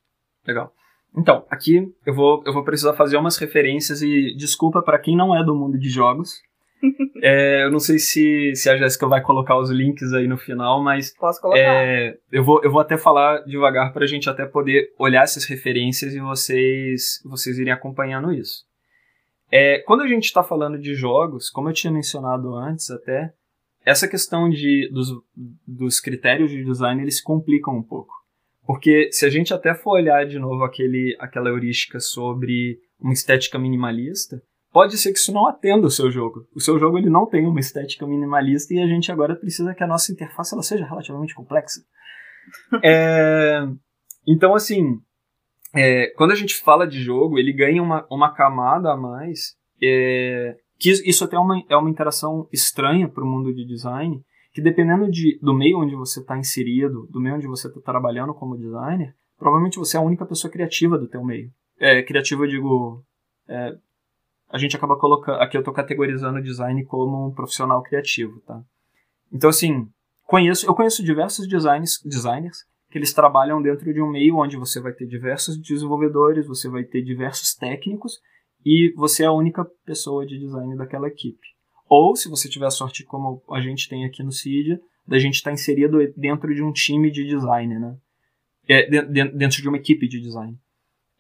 Legal. 0.47 0.73
Então, 1.15 1.45
aqui 1.51 1.93
eu 2.07 2.15
vou, 2.15 2.43
eu 2.47 2.53
vou 2.55 2.65
precisar 2.65 2.95
fazer 2.95 3.19
umas 3.19 3.37
referências 3.37 4.01
e 4.01 4.35
desculpa 4.35 4.81
para 4.81 4.99
quem 4.99 5.15
não 5.15 5.39
é 5.39 5.45
do 5.45 5.55
mundo 5.55 5.79
de 5.79 5.91
jogos, 5.91 6.41
é, 7.23 7.65
eu 7.65 7.71
não 7.71 7.79
sei 7.79 7.99
se, 7.99 8.55
se 8.55 8.71
a 8.71 8.79
Jéssica 8.79 9.07
vai 9.07 9.21
colocar 9.21 9.59
os 9.59 9.69
links 9.69 10.11
aí 10.15 10.27
no 10.27 10.39
final, 10.39 10.83
mas. 10.83 11.15
Posso 11.19 11.39
colocar. 11.39 11.61
É, 11.61 12.17
eu, 12.33 12.43
vou, 12.43 12.63
eu 12.65 12.73
vou 12.73 12.81
até 12.81 12.97
falar 12.97 13.41
devagar 13.41 13.93
para 13.93 14.05
a 14.05 14.09
gente 14.09 14.31
até 14.31 14.47
poder 14.47 14.91
olhar 14.99 15.23
essas 15.23 15.45
referências 15.45 16.15
e 16.15 16.19
vocês, 16.19 17.21
vocês 17.27 17.59
irem 17.59 17.75
acompanhando 17.75 18.33
isso. 18.33 18.65
É, 19.53 19.81
quando 19.81 20.01
a 20.01 20.09
gente 20.09 20.25
está 20.25 20.43
falando 20.43 20.79
de 20.79 20.95
jogos, 20.95 21.51
como 21.51 21.69
eu 21.69 21.75
tinha 21.75 21.93
mencionado 21.93 22.55
antes 22.55 22.91
até, 22.91 23.35
essa 23.91 24.09
questão 24.09 24.49
de, 24.49 24.89
dos, 24.93 25.09
dos 25.67 26.01
critérios 26.01 26.51
de 26.51 26.65
design 26.65 27.03
eles 27.03 27.21
complicam 27.21 27.77
um 27.77 27.83
pouco. 27.83 28.15
Porque 28.65 29.11
se 29.11 29.27
a 29.27 29.31
gente 29.31 29.53
até 29.53 29.75
for 29.75 29.93
olhar 29.93 30.25
de 30.27 30.39
novo 30.39 30.63
aquele, 30.63 31.17
aquela 31.19 31.49
heurística 31.49 31.99
sobre 31.99 32.79
uma 33.01 33.13
estética 33.13 33.59
minimalista, 33.59 34.41
pode 34.73 34.97
ser 34.97 35.13
que 35.13 35.19
isso 35.19 35.33
não 35.33 35.49
atenda 35.49 35.87
o 35.87 35.91
seu 35.91 36.11
jogo. 36.11 36.47
O 36.55 36.61
seu 36.61 36.79
jogo 36.79 36.99
ele 36.99 37.11
não 37.11 37.27
tem 37.27 37.47
uma 37.47 37.59
estética 37.59 38.07
minimalista 38.07 38.73
e 38.73 38.79
a 38.81 38.87
gente 38.87 39.11
agora 39.11 39.35
precisa 39.35 39.75
que 39.75 39.83
a 39.83 39.89
nossa 39.89 40.13
interface 40.13 40.55
ela 40.55 40.63
seja 40.63 40.87
relativamente 40.87 41.35
complexa. 41.35 41.81
é... 42.85 43.67
Então, 44.27 44.55
assim, 44.55 45.01
é, 45.75 46.09
quando 46.17 46.31
a 46.31 46.37
gente 46.37 46.55
fala 46.55 46.87
de 46.87 47.03
jogo, 47.03 47.39
ele 47.39 47.53
ganha 47.53 47.83
uma, 47.83 48.07
uma 48.11 48.33
camada 48.33 48.93
a 48.93 48.97
mais, 48.97 49.57
é, 49.83 50.57
que 50.81 50.91
isso 50.91 51.25
até 51.25 51.37
é 51.37 51.39
uma, 51.39 51.63
é 51.69 51.77
uma 51.77 51.91
interação 51.91 52.49
estranha 52.51 53.07
para 53.07 53.23
o 53.23 53.27
mundo 53.27 53.55
de 53.55 53.67
design, 53.67 54.25
que 54.53 54.63
dependendo 54.63 55.11
de, 55.11 55.39
do 55.43 55.53
meio 55.53 55.79
onde 55.79 55.95
você 55.95 56.21
está 56.21 56.39
inserido, 56.39 57.07
do 57.11 57.21
meio 57.21 57.37
onde 57.37 57.47
você 57.47 57.69
está 57.69 57.81
trabalhando 57.83 58.33
como 58.33 58.57
designer, 58.57 59.15
provavelmente 59.39 59.79
você 59.79 59.99
é 59.99 60.01
a 60.01 60.03
única 60.03 60.25
pessoa 60.25 60.51
criativa 60.51 60.97
do 60.97 61.07
teu 61.07 61.23
meio. 61.23 61.51
É, 61.79 62.03
criativa, 62.03 62.45
eu 62.45 62.49
digo, 62.49 63.05
é, 63.47 63.75
a 64.49 64.57
gente 64.57 64.75
acaba 64.75 64.99
colocando, 64.99 65.41
aqui 65.41 65.57
eu 65.57 65.61
estou 65.61 65.75
categorizando 65.75 66.39
o 66.39 66.43
design 66.43 66.83
como 66.87 67.29
um 67.29 67.35
profissional 67.35 67.83
criativo, 67.83 68.41
tá? 68.47 68.61
Então, 69.31 69.51
assim, 69.51 69.87
conheço, 70.27 70.67
eu 70.67 70.75
conheço 70.75 71.05
diversos 71.05 71.47
designers, 71.47 72.01
designers 72.05 72.59
que 72.91 72.99
eles 72.99 73.13
trabalham 73.13 73.63
dentro 73.63 73.93
de 73.93 74.03
um 74.03 74.11
meio 74.11 74.39
onde 74.39 74.57
você 74.57 74.81
vai 74.81 74.93
ter 74.93 75.07
diversos 75.07 75.61
desenvolvedores, 75.61 76.47
você 76.47 76.69
vai 76.69 76.85
ter 76.85 77.03
diversos 77.03 77.55
técnicos 77.55 78.19
e 78.65 78.93
você 78.97 79.25
é 79.25 79.27
a 79.27 79.33
única 79.33 79.65
pessoa 79.85 80.27
de 80.27 80.39
design 80.39 80.77
daquela 80.77 81.09
equipe. 81.09 81.49
Ou, 81.89 82.15
se 82.15 82.29
você 82.29 82.49
tiver 82.49 82.67
a 82.67 82.71
sorte 82.71 83.05
como 83.05 83.43
a 83.51 83.61
gente 83.61 83.89
tem 83.89 84.05
aqui 84.05 84.23
no 84.23 84.31
Cydia, 84.31 84.81
da 85.07 85.19
gente 85.19 85.35
estar 85.35 85.51
tá 85.51 85.55
inserido 85.55 85.99
dentro 86.17 86.55
de 86.55 86.63
um 86.63 86.73
time 86.73 87.11
de 87.11 87.27
design, 87.27 87.79
né? 87.79 87.97
É, 88.69 89.05
dentro 89.33 89.61
de 89.61 89.69
uma 89.69 89.77
equipe 89.77 90.07
de 90.07 90.21
design. 90.21 90.57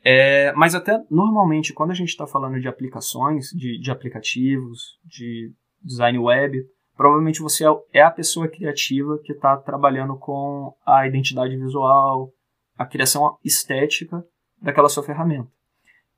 É, 0.04 0.52
mas 0.52 0.74
até 0.74 1.02
normalmente, 1.10 1.72
quando 1.72 1.90
a 1.90 1.94
gente 1.94 2.10
está 2.10 2.26
falando 2.26 2.60
de 2.60 2.68
aplicações, 2.68 3.50
de, 3.50 3.78
de 3.80 3.90
aplicativos, 3.90 4.98
de 5.04 5.52
design 5.82 6.18
web, 6.18 6.64
provavelmente 6.96 7.40
você 7.40 7.66
é, 7.66 7.70
é 7.94 8.02
a 8.02 8.10
pessoa 8.10 8.48
criativa 8.48 9.18
que 9.24 9.32
está 9.32 9.56
trabalhando 9.56 10.16
com 10.16 10.74
a 10.86 11.06
identidade 11.06 11.56
visual, 11.56 12.32
a 12.78 12.86
criação 12.86 13.36
estética 13.44 14.24
daquela 14.62 14.88
sua 14.88 15.02
ferramenta. 15.02 15.50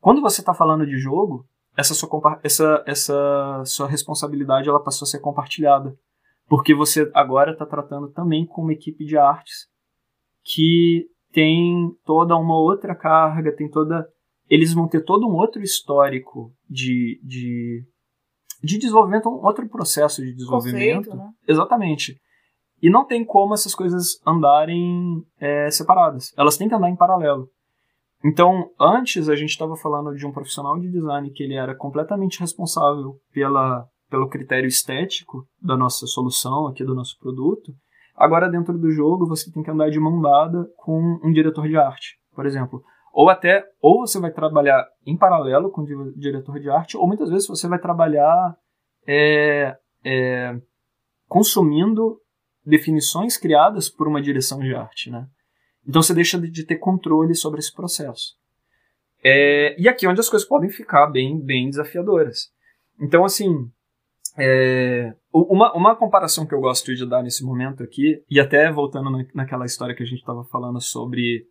Quando 0.02 0.20
você 0.20 0.40
está 0.42 0.52
falando 0.52 0.84
de 0.84 0.98
jogo, 0.98 1.46
essa 1.76 1.94
sua, 1.94 2.40
essa, 2.42 2.82
essa 2.86 3.62
sua 3.64 3.86
responsabilidade 3.86 4.68
ela 4.68 4.82
passou 4.82 5.06
a 5.06 5.08
ser 5.08 5.20
compartilhada. 5.20 5.94
Porque 6.48 6.74
você 6.74 7.08
agora 7.14 7.52
está 7.52 7.64
tratando 7.64 8.10
também 8.10 8.44
com 8.44 8.62
uma 8.62 8.72
equipe 8.72 9.04
de 9.04 9.16
artes 9.16 9.68
que 10.44 11.06
tem 11.32 11.88
toda 12.04 12.36
uma 12.36 12.58
outra 12.58 12.96
carga, 12.96 13.54
tem 13.54 13.70
toda. 13.70 14.04
Eles 14.50 14.74
vão 14.74 14.88
ter 14.88 15.04
todo 15.04 15.26
um 15.26 15.36
outro 15.36 15.62
histórico 15.62 16.52
de, 16.68 17.20
de 17.22 17.86
de 18.62 18.78
desenvolvimento, 18.78 19.28
um 19.28 19.44
outro 19.44 19.68
processo 19.68 20.20
de 20.20 20.34
desenvolvimento. 20.34 21.10
Conceito, 21.10 21.16
né? 21.16 21.30
Exatamente. 21.46 22.16
E 22.80 22.90
não 22.90 23.06
tem 23.06 23.24
como 23.24 23.54
essas 23.54 23.74
coisas 23.74 24.20
andarem 24.26 25.22
é, 25.38 25.70
separadas. 25.70 26.32
Elas 26.36 26.56
têm 26.56 26.68
que 26.68 26.74
andar 26.74 26.90
em 26.90 26.96
paralelo. 26.96 27.48
Então, 28.24 28.70
antes 28.80 29.28
a 29.28 29.34
gente 29.34 29.50
estava 29.50 29.76
falando 29.76 30.14
de 30.14 30.24
um 30.26 30.32
profissional 30.32 30.78
de 30.78 30.90
design 30.90 31.30
que 31.30 31.42
ele 31.42 31.54
era 31.54 31.74
completamente 31.74 32.38
responsável 32.38 33.16
pela, 33.32 33.84
pelo 34.08 34.28
critério 34.28 34.68
estético 34.68 35.44
da 35.60 35.76
nossa 35.76 36.06
solução 36.06 36.68
aqui 36.68 36.84
do 36.84 36.94
nosso 36.94 37.18
produto. 37.18 37.72
Agora, 38.14 38.48
dentro 38.48 38.78
do 38.78 38.90
jogo, 38.90 39.26
você 39.26 39.50
tem 39.50 39.62
que 39.62 39.70
andar 39.70 39.90
de 39.90 39.98
mão 39.98 40.20
dada 40.20 40.68
com 40.76 41.18
um 41.24 41.32
diretor 41.32 41.66
de 41.66 41.76
arte, 41.76 42.16
por 42.34 42.46
exemplo. 42.46 42.82
Ou 43.12 43.28
até, 43.28 43.64
ou 43.80 44.06
você 44.06 44.20
vai 44.20 44.30
trabalhar 44.30 44.86
em 45.04 45.16
paralelo 45.16 45.70
com 45.70 45.82
o 45.82 46.12
diretor 46.16 46.60
de 46.60 46.70
arte, 46.70 46.96
ou 46.96 47.06
muitas 47.06 47.28
vezes 47.28 47.48
você 47.48 47.66
vai 47.66 47.78
trabalhar 47.78 48.56
é, 49.06 49.76
é, 50.04 50.54
consumindo 51.26 52.18
definições 52.64 53.36
criadas 53.36 53.90
por 53.90 54.06
uma 54.06 54.22
direção 54.22 54.60
de 54.60 54.74
arte, 54.74 55.10
né? 55.10 55.26
Então 55.86 56.02
você 56.02 56.14
deixa 56.14 56.38
de 56.38 56.64
ter 56.64 56.76
controle 56.76 57.34
sobre 57.34 57.60
esse 57.60 57.72
processo. 57.72 58.36
É, 59.24 59.80
e 59.80 59.88
aqui 59.88 60.06
é 60.06 60.08
onde 60.08 60.20
as 60.20 60.28
coisas 60.28 60.48
podem 60.48 60.68
ficar 60.68 61.06
bem, 61.06 61.40
bem 61.40 61.68
desafiadoras. 61.68 62.50
Então, 63.00 63.24
assim, 63.24 63.70
é, 64.36 65.14
uma, 65.32 65.72
uma 65.74 65.96
comparação 65.96 66.46
que 66.46 66.54
eu 66.54 66.60
gosto 66.60 66.94
de 66.94 67.06
dar 67.06 67.22
nesse 67.22 67.44
momento 67.44 67.82
aqui, 67.82 68.22
e 68.28 68.40
até 68.40 68.70
voltando 68.70 69.10
na, 69.10 69.24
naquela 69.34 69.64
história 69.64 69.94
que 69.94 70.02
a 70.02 70.06
gente 70.06 70.20
estava 70.20 70.44
falando 70.44 70.80
sobre 70.80 71.46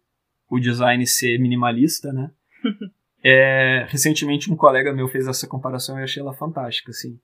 o 0.49 0.59
design 0.59 1.05
ser 1.07 1.39
minimalista, 1.39 2.11
né? 2.11 2.31
é, 3.23 3.85
recentemente 3.87 4.51
um 4.51 4.55
colega 4.55 4.93
meu 4.93 5.07
fez 5.07 5.27
essa 5.27 5.47
comparação 5.47 5.95
e 5.95 6.01
eu 6.01 6.03
achei 6.03 6.21
ela 6.21 6.33
fantástica, 6.33 6.91
assim. 6.91 7.17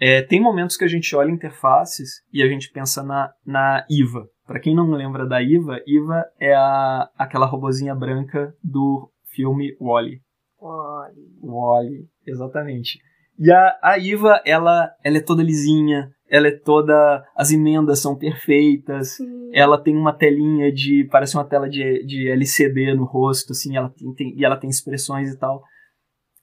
É, 0.00 0.22
tem 0.22 0.40
momentos 0.40 0.76
que 0.76 0.84
a 0.84 0.88
gente 0.88 1.14
olha 1.14 1.30
interfaces 1.30 2.22
e 2.32 2.42
a 2.42 2.48
gente 2.48 2.70
pensa 2.70 3.02
na, 3.02 3.32
na 3.44 3.86
IVA. 3.88 4.26
Para 4.50 4.58
quem 4.58 4.74
não 4.74 4.90
lembra 4.90 5.24
da 5.28 5.40
IVA, 5.40 5.80
IVA 5.86 6.26
é 6.40 6.52
a, 6.52 7.08
aquela 7.16 7.46
robozinha 7.46 7.94
branca 7.94 8.52
do 8.60 9.08
filme 9.26 9.76
Wally. 9.80 10.20
Wally. 10.60 11.38
Wally, 11.40 12.08
exatamente. 12.26 12.98
E 13.38 13.48
a, 13.48 13.78
a 13.80 13.96
IVA, 13.96 14.42
ela, 14.44 14.92
ela 15.04 15.18
é 15.18 15.20
toda 15.20 15.40
lisinha, 15.40 16.10
ela 16.28 16.48
é 16.48 16.50
toda. 16.50 17.24
As 17.36 17.52
emendas 17.52 18.00
são 18.00 18.18
perfeitas. 18.18 19.18
Sim. 19.18 19.50
Ela 19.52 19.80
tem 19.80 19.96
uma 19.96 20.12
telinha 20.12 20.72
de. 20.72 21.04
Parece 21.12 21.36
uma 21.36 21.44
tela 21.44 21.70
de, 21.70 22.04
de 22.04 22.28
LCD 22.28 22.92
no 22.96 23.04
rosto, 23.04 23.52
assim, 23.52 23.76
ela 23.76 23.88
tem, 23.88 24.12
tem, 24.14 24.36
e 24.36 24.44
ela 24.44 24.56
tem 24.56 24.68
expressões 24.68 25.32
e 25.32 25.38
tal. 25.38 25.62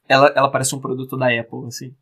Ela, 0.07 0.31
ela 0.33 0.49
parece 0.49 0.73
um 0.73 0.79
produto 0.79 1.17
da 1.17 1.25
Apple, 1.25 1.67
assim. 1.67 1.93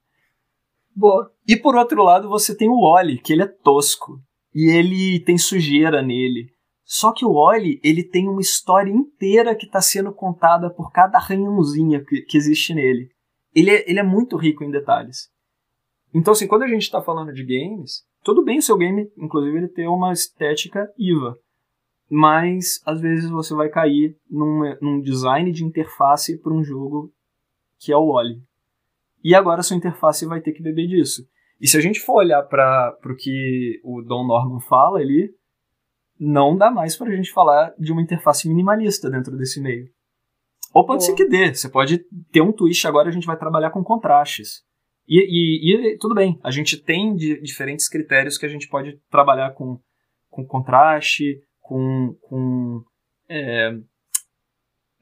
Boa. 0.96 1.32
E 1.48 1.58
por 1.58 1.76
outro 1.76 2.04
lado, 2.04 2.30
você 2.30 2.56
tem 2.56 2.70
o 2.70 2.80
Oli, 2.80 3.18
que 3.18 3.34
ele 3.34 3.42
é 3.42 3.48
tosco. 3.48 4.22
E 4.56 4.70
ele 4.70 5.20
tem 5.20 5.38
sujeira 5.38 6.02
nele. 6.02 6.50
Só 6.86 7.12
que 7.12 7.26
o 7.26 7.34
Oli, 7.34 7.82
ele 7.84 8.04
tem 8.04 8.30
uma 8.30 8.40
história 8.40 8.92
inteira 8.92 9.54
que 9.54 9.66
está 9.66 9.82
sendo 9.82 10.14
contada 10.14 10.70
por 10.70 10.92
cada 10.92 11.18
arranhãozinha 11.18 12.02
que, 12.06 12.22
que 12.22 12.38
existe 12.38 12.74
nele. 12.74 13.10
Ele 13.54 13.72
é, 13.72 13.90
ele 13.90 14.00
é 14.00 14.04
muito 14.04 14.38
rico 14.38 14.64
em 14.64 14.72
detalhes. 14.72 15.30
Então, 16.14 16.32
assim, 16.32 16.48
quando 16.48 16.64
a 16.64 16.68
gente 16.68 16.84
está 16.84 17.02
falando 17.02 17.34
de 17.34 17.44
games, 17.44 18.04
tudo 18.24 18.44
bem 18.44 18.60
o 18.60 18.62
seu 18.62 18.78
game, 18.78 19.12
inclusive, 19.18 19.58
ele 19.58 19.68
ter 19.68 19.88
uma 19.88 20.14
estética 20.14 20.90
IVA. 20.98 21.38
Mas, 22.10 22.80
às 22.86 23.02
vezes, 23.02 23.30
você 23.30 23.54
vai 23.54 23.68
cair 23.68 24.16
num, 24.30 24.62
num 24.82 25.02
design 25.02 25.52
de 25.52 25.66
interface 25.66 26.40
para 26.40 26.54
um 26.54 26.64
jogo 26.64 27.12
que 27.80 27.92
é 27.92 27.98
o 27.98 28.08
Oli. 28.08 28.42
E 29.24 29.34
agora 29.34 29.62
a 29.62 29.64
sua 29.64 29.76
interface 29.76 30.26
vai 30.26 30.40
ter 30.40 30.54
que 30.54 30.62
beber 30.62 30.88
disso. 30.88 31.28
E 31.60 31.68
se 31.68 31.78
a 31.78 31.82
gente 31.82 32.00
for 32.00 32.16
olhar 32.16 32.44
para 32.44 32.98
o 33.06 33.16
que 33.16 33.80
o 33.84 34.02
Don 34.02 34.26
Norman 34.26 34.60
fala 34.62 35.00
ali, 35.00 35.30
não 36.20 36.58
dá 36.58 36.70
mais 36.72 36.96
para 36.96 37.10
a 37.10 37.16
gente 37.16 37.32
falar 37.32 37.74
de 37.78 37.92
uma 37.92 38.02
interface 38.02 38.48
minimalista 38.48 39.10
dentro 39.10 39.36
desse 39.38 39.62
meio. 39.62 39.90
Ou 40.74 40.86
pode 40.86 41.06
ser 41.06 41.14
que 41.14 41.26
dê. 41.26 41.54
Você 41.54 41.70
pode 41.70 42.00
ter 42.32 42.42
um 42.42 42.52
twist 42.52 42.86
agora, 42.86 43.08
a 43.08 43.12
gente 43.12 43.28
vai 43.28 43.38
trabalhar 43.38 43.72
com 43.72 43.84
contrastes. 43.84 44.64
E, 45.08 45.20
e, 45.20 45.94
e, 45.94 45.98
tudo 45.98 46.16
bem, 46.16 46.40
a 46.44 46.52
gente 46.52 46.78
tem 46.78 47.16
diferentes 47.16 47.88
critérios 47.88 48.38
que 48.38 48.46
a 48.46 48.50
gente 48.50 48.68
pode 48.68 49.00
trabalhar 49.10 49.54
com, 49.54 49.80
com 50.30 50.46
contraste, 50.46 51.40
com, 51.62 52.18
com 52.22 52.84
é, 53.30 53.72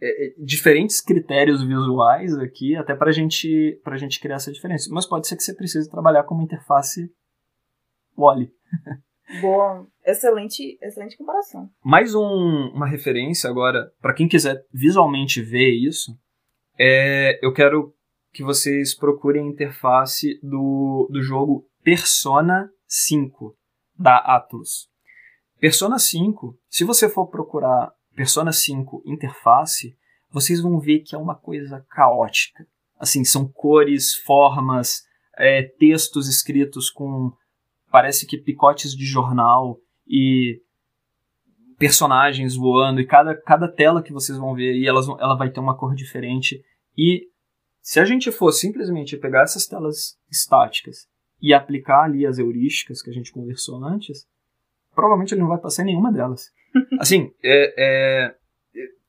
é, 0.04 0.28
é 0.28 0.34
diferentes 0.38 1.00
critérios 1.02 1.64
visuais 1.64 2.38
aqui, 2.38 2.76
até 2.76 2.94
para 2.96 3.12
gente, 3.12 3.80
a 3.86 3.98
gente 3.98 4.20
criar 4.20 4.36
essa 4.36 4.52
diferença. 4.52 4.90
Mas 4.92 5.06
pode 5.06 5.28
ser 5.28 5.38
que 5.38 5.44
você 5.44 5.56
precise 5.56 5.90
trabalhar 5.90 6.24
com 6.24 6.36
uma 6.36 6.44
interface 6.44 7.10
Wally. 8.18 8.52
Boa, 9.42 9.88
excelente, 10.06 10.78
excelente 10.82 11.18
comparação. 11.18 11.70
Mais 11.84 12.14
um, 12.14 12.72
uma 12.74 12.88
referência 12.88 13.50
agora, 13.50 13.92
para 14.02 14.14
quem 14.14 14.28
quiser 14.28 14.64
visualmente 14.72 15.42
ver 15.42 15.72
isso, 15.72 16.12
é, 16.78 17.40
eu 17.42 17.54
quero 17.54 17.94
que 18.32 18.44
vocês 18.44 18.96
procurem 18.96 19.48
a 19.48 19.52
interface 19.52 20.40
do, 20.44 21.08
do 21.12 21.22
jogo 21.22 21.66
Persona 21.84 22.70
5 22.88 23.56
da 23.98 24.18
Atlus. 24.18 24.90
Persona 25.60 25.98
5, 25.98 26.58
se 26.70 26.84
você 26.84 27.08
for 27.08 27.28
procurar 27.28 27.94
Persona 28.16 28.52
5 28.52 29.04
interface, 29.06 29.96
vocês 30.32 30.62
vão 30.62 30.80
ver 30.80 31.00
que 31.00 31.16
é 31.16 31.18
uma 31.18 31.36
coisa 31.36 31.86
caótica. 31.90 32.66
Assim, 33.00 33.24
são 33.24 33.48
cores, 33.48 34.16
formas, 34.16 35.04
é, 35.38 35.64
textos 35.64 36.28
escritos 36.28 36.90
com 36.90 37.32
parece 37.92 38.26
que 38.26 38.38
picotes 38.38 38.96
de 38.96 39.06
jornal 39.06 39.78
e 40.08 40.62
personagens 41.78 42.56
voando 42.56 43.00
e 43.00 43.06
cada, 43.06 43.36
cada 43.36 43.68
tela 43.68 44.02
que 44.02 44.14
vocês 44.14 44.38
vão 44.38 44.56
ver 44.56 44.74
e 44.76 44.88
elas, 44.88 45.08
ela 45.08 45.36
vai 45.36 45.52
ter 45.52 45.60
uma 45.60 45.78
cor 45.78 45.94
diferente 45.94 46.64
e 46.98 47.28
se 47.82 48.00
a 48.00 48.06
gente 48.06 48.32
for 48.32 48.52
simplesmente 48.52 49.18
pegar 49.18 49.44
essas 49.44 49.68
telas 49.68 50.18
estáticas 50.32 51.08
e 51.42 51.54
aplicar 51.54 52.06
ali 52.06 52.26
as 52.26 52.40
heurísticas 52.40 53.02
que 53.02 53.10
a 53.10 53.14
gente 53.14 53.32
conversou 53.32 53.84
antes, 53.84 54.26
provavelmente 54.96 55.34
ele 55.34 55.42
não 55.42 55.50
vai 55.50 55.60
passar 55.60 55.84
em 55.84 55.88
nenhuma 55.88 56.12
delas. 56.12 56.50
Assim, 57.00 57.32
é, 57.44 57.74
é, 57.78 58.36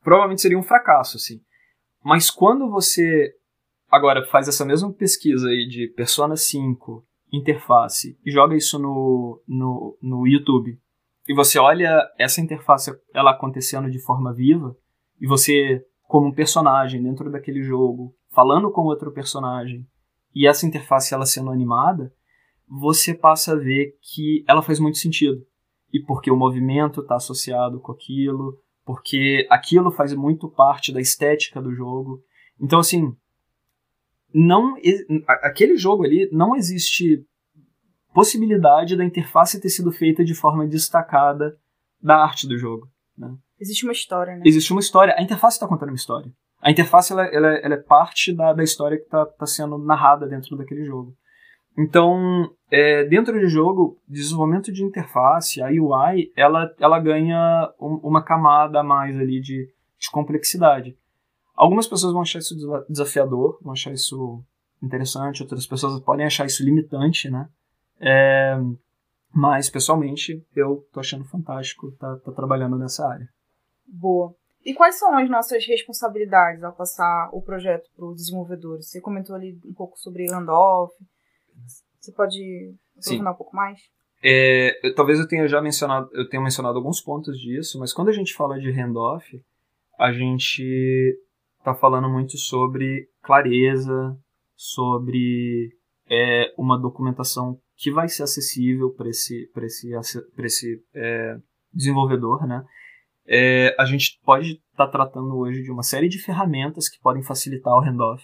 provavelmente 0.03 0.41
seria 0.41 0.57
um 0.57 0.63
fracasso, 0.63 1.17
assim. 1.17 1.41
Mas 2.03 2.29
quando 2.29 2.69
você 2.69 3.33
agora 3.89 4.25
faz 4.25 4.47
essa 4.47 4.65
mesma 4.65 4.91
pesquisa 4.93 5.47
aí 5.47 5.67
de 5.67 5.87
Persona 5.95 6.35
5, 6.35 7.05
interface, 7.31 8.17
e 8.25 8.31
joga 8.31 8.55
isso 8.55 8.77
no, 8.79 9.41
no, 9.47 9.97
no 10.01 10.27
YouTube, 10.27 10.77
e 11.27 11.33
você 11.33 11.57
olha 11.57 12.07
essa 12.19 12.41
interface 12.41 12.91
ela 13.13 13.31
acontecendo 13.31 13.89
de 13.89 13.99
forma 13.99 14.33
viva, 14.33 14.75
e 15.19 15.27
você, 15.27 15.83
como 16.03 16.27
um 16.27 16.33
personagem 16.33 17.01
dentro 17.01 17.31
daquele 17.31 17.63
jogo, 17.63 18.15
falando 18.31 18.71
com 18.71 18.81
outro 18.81 19.11
personagem, 19.11 19.87
e 20.33 20.45
essa 20.47 20.65
interface 20.65 21.13
ela 21.13 21.25
sendo 21.25 21.49
animada, 21.49 22.13
você 22.67 23.13
passa 23.13 23.53
a 23.53 23.55
ver 23.55 23.97
que 24.01 24.43
ela 24.47 24.61
faz 24.61 24.79
muito 24.79 24.97
sentido. 24.97 25.45
E 25.93 25.99
porque 26.01 26.29
o 26.29 26.37
movimento 26.37 27.01
está 27.01 27.15
associado 27.15 27.79
com 27.79 27.91
aquilo, 27.91 28.57
porque 28.85 29.47
aquilo 29.49 29.91
faz 29.91 30.13
muito 30.13 30.49
parte 30.49 30.91
da 30.93 30.99
estética 30.99 31.61
do 31.61 31.73
jogo. 31.73 32.21
Então, 32.59 32.79
assim, 32.79 33.15
não 34.33 34.75
aquele 35.43 35.77
jogo 35.77 36.03
ali 36.03 36.29
não 36.31 36.55
existe 36.55 37.25
possibilidade 38.13 38.95
da 38.95 39.03
interface 39.03 39.59
ter 39.59 39.69
sido 39.69 39.91
feita 39.91 40.23
de 40.23 40.33
forma 40.33 40.67
destacada 40.67 41.57
da 42.01 42.17
arte 42.17 42.47
do 42.47 42.57
jogo. 42.57 42.87
Né? 43.17 43.35
Existe 43.59 43.85
uma 43.85 43.91
história, 43.91 44.35
né? 44.35 44.43
Existe 44.45 44.71
uma 44.71 44.79
história. 44.79 45.15
A 45.17 45.21
interface 45.21 45.55
está 45.55 45.67
contando 45.67 45.89
uma 45.89 45.95
história. 45.95 46.31
A 46.61 46.71
interface 46.71 47.11
ela, 47.11 47.25
ela, 47.25 47.47
ela 47.57 47.75
é 47.75 47.81
parte 47.81 48.33
da, 48.33 48.53
da 48.53 48.63
história 48.63 48.97
que 48.97 49.03
está 49.03 49.25
tá 49.25 49.45
sendo 49.45 49.77
narrada 49.77 50.27
dentro 50.27 50.57
daquele 50.57 50.83
jogo. 50.83 51.15
Então, 51.77 52.49
é, 52.71 53.03
dentro 53.05 53.39
do 53.39 53.47
jogo, 53.47 53.99
desenvolvimento 54.07 54.71
de 54.71 54.83
interface, 54.83 55.61
a 55.61 55.67
UI, 55.67 56.31
ela, 56.35 56.73
ela 56.79 56.99
ganha 56.99 57.73
um, 57.79 57.99
uma 58.03 58.23
camada 58.23 58.79
a 58.79 58.83
mais 58.83 59.17
ali 59.17 59.41
de, 59.41 59.67
de 59.99 60.11
complexidade. 60.11 60.97
Algumas 61.55 61.87
pessoas 61.87 62.13
vão 62.13 62.21
achar 62.21 62.39
isso 62.39 62.55
desafiador, 62.89 63.59
vão 63.61 63.73
achar 63.73 63.93
isso 63.93 64.43
interessante, 64.81 65.41
outras 65.41 65.65
pessoas 65.65 65.99
podem 66.01 66.25
achar 66.25 66.45
isso 66.45 66.63
limitante, 66.63 67.29
né? 67.29 67.47
É, 67.99 68.57
mas, 69.33 69.69
pessoalmente, 69.69 70.45
eu 70.55 70.87
tô 70.93 71.01
achando 71.01 71.25
fantástico 71.25 71.89
estar 71.89 72.15
tá, 72.15 72.21
tá 72.25 72.31
trabalhando 72.31 72.77
nessa 72.77 73.05
área. 73.05 73.27
Boa. 73.85 74.33
E 74.63 74.73
quais 74.73 74.97
são 74.97 75.15
as 75.15 75.29
nossas 75.29 75.65
responsabilidades 75.67 76.63
ao 76.63 76.73
passar 76.73 77.29
o 77.31 77.41
projeto 77.41 77.89
para 77.95 78.05
o 78.05 78.15
desenvolvedor? 78.15 78.81
Você 78.81 78.99
comentou 78.99 79.35
ali 79.35 79.59
um 79.63 79.73
pouco 79.73 79.97
sobre 79.97 80.25
handoff, 80.25 80.91
você 81.99 82.11
pode 82.11 82.75
aprofundar 82.97 83.33
um 83.33 83.37
pouco 83.37 83.55
mais? 83.55 83.79
É, 84.23 84.87
eu, 84.87 84.95
talvez 84.95 85.19
eu 85.19 85.27
tenha 85.27 85.47
já 85.47 85.61
mencionado, 85.61 86.09
eu 86.13 86.27
tenha 86.27 86.41
mencionado 86.41 86.77
alguns 86.77 87.01
pontos 87.01 87.37
disso, 87.39 87.79
mas 87.79 87.93
quando 87.93 88.09
a 88.09 88.13
gente 88.13 88.33
fala 88.33 88.59
de 88.59 88.71
handoff, 88.71 89.39
a 89.99 90.11
gente 90.11 90.63
está 91.59 91.73
falando 91.73 92.09
muito 92.09 92.37
sobre 92.37 93.07
clareza, 93.21 94.17
sobre 94.55 95.69
é, 96.09 96.53
uma 96.57 96.79
documentação 96.79 97.59
que 97.75 97.91
vai 97.91 98.07
ser 98.07 98.23
acessível 98.23 98.91
para 98.91 99.09
esse, 99.09 99.49
esse, 99.55 100.19
esse 100.37 100.83
é, 100.93 101.37
desenvolvedor, 101.73 102.47
né? 102.47 102.63
É, 103.27 103.75
a 103.79 103.85
gente 103.85 104.19
pode 104.23 104.53
estar 104.71 104.85
tá 104.85 104.87
tratando 104.87 105.35
hoje 105.35 105.63
de 105.63 105.71
uma 105.71 105.81
série 105.81 106.07
de 106.07 106.19
ferramentas 106.19 106.87
que 106.87 106.99
podem 106.99 107.23
facilitar 107.23 107.73
o 107.73 107.81
handoff. 107.81 108.23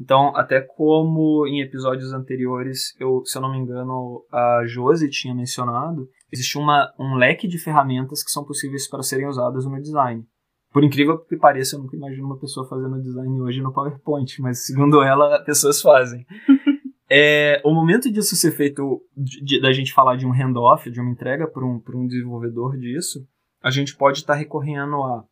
Então, 0.00 0.34
até 0.34 0.62
como 0.62 1.46
em 1.46 1.60
episódios 1.60 2.14
anteriores, 2.14 2.94
eu, 2.98 3.22
se 3.26 3.36
eu 3.36 3.42
não 3.42 3.52
me 3.52 3.58
engano, 3.58 4.24
a 4.32 4.62
Josi 4.64 5.10
tinha 5.10 5.34
mencionado, 5.34 6.08
existe 6.32 6.56
uma, 6.56 6.90
um 6.98 7.16
leque 7.16 7.46
de 7.46 7.58
ferramentas 7.58 8.24
que 8.24 8.30
são 8.30 8.42
possíveis 8.42 8.88
para 8.88 9.02
serem 9.02 9.28
usadas 9.28 9.66
no 9.66 9.80
design. 9.80 10.24
Por 10.72 10.82
incrível 10.82 11.18
que 11.18 11.36
pareça, 11.36 11.76
eu 11.76 11.80
nunca 11.80 11.96
imagino 11.96 12.24
uma 12.24 12.38
pessoa 12.38 12.66
fazendo 12.66 13.02
design 13.02 13.42
hoje 13.42 13.60
no 13.60 13.72
PowerPoint, 13.72 14.40
mas 14.40 14.64
segundo 14.64 15.02
ela, 15.02 15.40
pessoas 15.44 15.82
fazem. 15.82 16.24
é, 17.10 17.60
o 17.62 17.74
momento 17.74 18.10
disso 18.10 18.34
ser 18.36 18.52
feito, 18.52 19.02
de, 19.14 19.44
de, 19.44 19.60
da 19.60 19.72
gente 19.72 19.92
falar 19.92 20.16
de 20.16 20.24
um 20.24 20.32
handoff, 20.32 20.90
de 20.90 21.00
uma 21.00 21.10
entrega 21.10 21.46
para 21.46 21.64
um, 21.64 21.82
um 21.94 22.06
desenvolvedor 22.06 22.78
disso, 22.78 23.26
a 23.62 23.70
gente 23.70 23.94
pode 23.94 24.18
estar 24.18 24.34
recorrendo 24.34 25.02
a 25.02 25.24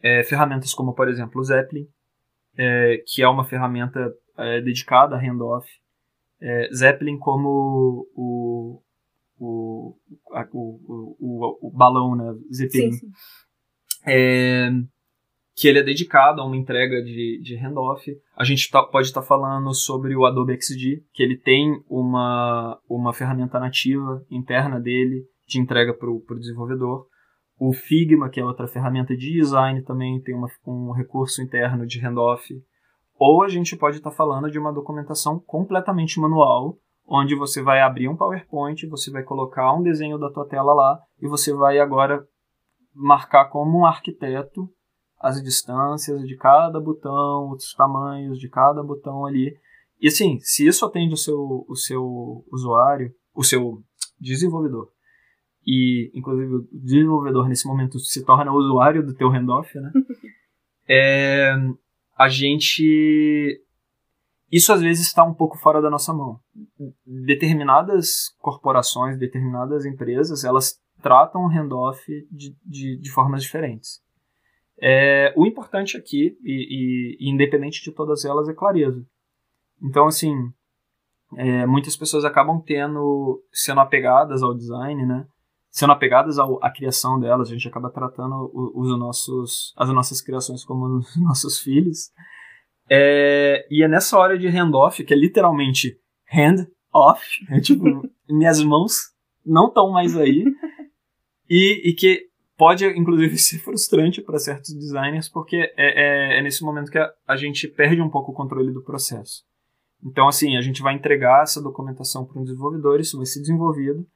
é, 0.00 0.22
ferramentas 0.22 0.72
como, 0.72 0.94
por 0.94 1.08
exemplo, 1.08 1.40
o 1.40 1.44
Zeppelin, 1.44 1.88
é, 2.56 3.02
que 3.06 3.22
é 3.22 3.28
uma 3.28 3.44
ferramenta 3.44 4.12
é, 4.38 4.60
dedicada 4.60 5.16
a 5.16 5.18
handoff. 5.18 5.68
É, 6.40 6.68
Zeppelin 6.72 7.18
como 7.18 8.06
o, 8.14 8.82
o, 9.38 9.96
a, 10.32 10.46
o, 10.52 11.16
o, 11.18 11.68
o, 11.68 11.70
balão, 11.70 12.14
né? 12.16 12.34
Zeppelin. 12.52 12.92
Sim, 12.92 12.98
sim. 12.98 13.12
É, 14.06 14.70
que 15.56 15.68
ele 15.68 15.78
é 15.78 15.82
dedicado 15.82 16.40
a 16.40 16.44
uma 16.44 16.56
entrega 16.56 17.02
de, 17.02 17.40
de 17.42 17.56
handoff. 17.56 18.10
A 18.36 18.44
gente 18.44 18.68
tá, 18.70 18.82
pode 18.82 19.06
estar 19.06 19.20
tá 19.20 19.26
falando 19.26 19.72
sobre 19.72 20.16
o 20.16 20.26
Adobe 20.26 20.58
XD, 20.60 21.04
que 21.12 21.22
ele 21.22 21.36
tem 21.36 21.82
uma, 21.88 22.78
uma 22.88 23.12
ferramenta 23.12 23.58
nativa 23.60 24.24
interna 24.30 24.80
dele 24.80 25.24
de 25.46 25.60
entrega 25.60 25.94
para 25.94 26.10
o 26.10 26.38
desenvolvedor. 26.38 27.06
O 27.58 27.72
Figma, 27.72 28.28
que 28.28 28.40
é 28.40 28.44
outra 28.44 28.66
ferramenta 28.66 29.16
de 29.16 29.32
design, 29.32 29.82
também 29.82 30.20
tem 30.20 30.34
uma, 30.34 30.48
um 30.66 30.92
recurso 30.92 31.40
interno 31.40 31.86
de 31.86 32.00
handoff. 32.00 32.52
Ou 33.16 33.42
a 33.42 33.48
gente 33.48 33.76
pode 33.76 33.98
estar 33.98 34.10
tá 34.10 34.16
falando 34.16 34.50
de 34.50 34.58
uma 34.58 34.72
documentação 34.72 35.38
completamente 35.38 36.18
manual, 36.18 36.76
onde 37.06 37.34
você 37.34 37.62
vai 37.62 37.80
abrir 37.80 38.08
um 38.08 38.16
PowerPoint, 38.16 38.86
você 38.88 39.10
vai 39.10 39.22
colocar 39.22 39.72
um 39.72 39.82
desenho 39.82 40.18
da 40.18 40.30
tua 40.30 40.48
tela 40.48 40.72
lá 40.74 41.00
e 41.20 41.28
você 41.28 41.52
vai 41.52 41.78
agora 41.78 42.26
marcar 42.94 43.46
como 43.46 43.80
um 43.80 43.86
arquiteto 43.86 44.68
as 45.18 45.42
distâncias 45.42 46.22
de 46.26 46.36
cada 46.36 46.78
botão, 46.80 47.50
os 47.50 47.72
tamanhos 47.74 48.38
de 48.38 48.48
cada 48.48 48.82
botão 48.82 49.24
ali. 49.24 49.56
E 50.00 50.08
assim, 50.08 50.38
se 50.40 50.66
isso 50.66 50.84
atende 50.84 51.14
o 51.14 51.16
seu, 51.16 51.64
o 51.66 51.74
seu 51.74 52.44
usuário, 52.52 53.10
o 53.34 53.42
seu 53.42 53.82
desenvolvedor, 54.20 54.90
e 55.66 56.10
inclusive 56.14 56.54
o 56.54 56.68
desenvolvedor 56.72 57.48
nesse 57.48 57.66
momento 57.66 57.98
se 57.98 58.24
torna 58.24 58.52
usuário 58.52 59.04
do 59.04 59.14
teu 59.14 59.28
handoff, 59.28 59.78
né? 59.78 59.92
é, 60.88 61.54
a 62.16 62.28
gente 62.28 63.60
isso 64.50 64.72
às 64.72 64.80
vezes 64.80 65.06
está 65.06 65.24
um 65.24 65.34
pouco 65.34 65.58
fora 65.58 65.82
da 65.82 65.90
nossa 65.90 66.12
mão. 66.12 66.38
Determinadas 67.04 68.36
corporações, 68.38 69.18
determinadas 69.18 69.84
empresas, 69.84 70.44
elas 70.44 70.80
tratam 71.02 71.42
o 71.42 71.48
handoff 71.48 72.00
de, 72.30 72.56
de, 72.64 72.96
de 73.00 73.10
formas 73.10 73.42
diferentes. 73.42 74.00
É, 74.80 75.32
o 75.36 75.46
importante 75.46 75.96
aqui, 75.96 76.38
e, 76.42 77.18
e, 77.18 77.30
independente 77.30 77.82
de 77.82 77.90
todas 77.92 78.24
elas, 78.24 78.48
é 78.48 78.54
clareza. 78.54 79.04
Então, 79.82 80.06
assim, 80.06 80.34
é, 81.36 81.66
muitas 81.66 81.96
pessoas 81.96 82.24
acabam 82.24 82.60
tendo, 82.60 83.42
sendo 83.52 83.80
apegadas 83.80 84.42
ao 84.42 84.54
design, 84.54 85.04
né? 85.04 85.26
Sendo 85.74 85.92
apegadas 85.92 86.38
ao, 86.38 86.64
à 86.64 86.70
criação 86.70 87.18
delas, 87.18 87.48
a 87.48 87.52
gente 87.52 87.66
acaba 87.66 87.90
tratando 87.90 88.48
os, 88.54 88.92
os 88.92 88.98
nossos, 88.98 89.74
as 89.76 89.88
nossas 89.88 90.20
criações 90.20 90.64
como 90.64 90.98
os 90.98 91.16
nossos 91.20 91.58
filhos. 91.58 92.12
É, 92.88 93.66
e 93.68 93.82
é 93.82 93.88
nessa 93.88 94.16
hora 94.16 94.38
de 94.38 94.46
handoff, 94.46 95.02
que 95.02 95.12
é 95.12 95.16
literalmente 95.16 95.98
hand 96.32 96.68
off, 96.92 97.26
é 97.50 97.60
tipo, 97.60 97.84
minhas 98.30 98.62
mãos 98.62 99.12
não 99.44 99.66
estão 99.66 99.90
mais 99.90 100.16
aí, 100.16 100.44
e, 101.50 101.90
e, 101.90 101.92
que 101.92 102.28
pode, 102.56 102.86
inclusive, 102.86 103.36
ser 103.36 103.58
frustrante 103.58 104.22
para 104.22 104.38
certos 104.38 104.72
designers, 104.74 105.28
porque 105.28 105.56
é, 105.56 106.36
é, 106.36 106.38
é 106.38 106.42
nesse 106.42 106.62
momento 106.62 106.88
que 106.88 106.98
a, 106.98 107.10
a, 107.26 107.36
gente 107.36 107.66
perde 107.66 108.00
um 108.00 108.08
pouco 108.08 108.30
o 108.30 108.34
controle 108.34 108.72
do 108.72 108.84
processo. 108.84 109.42
Então, 110.04 110.28
assim, 110.28 110.56
a 110.56 110.60
gente 110.60 110.82
vai 110.82 110.94
entregar 110.94 111.42
essa 111.42 111.60
documentação 111.60 112.24
para 112.24 112.40
um 112.40 112.44
desenvolvedor, 112.44 113.00
isso 113.00 113.16
vai 113.16 113.26
ser 113.26 113.40
desenvolvido, 113.40 114.06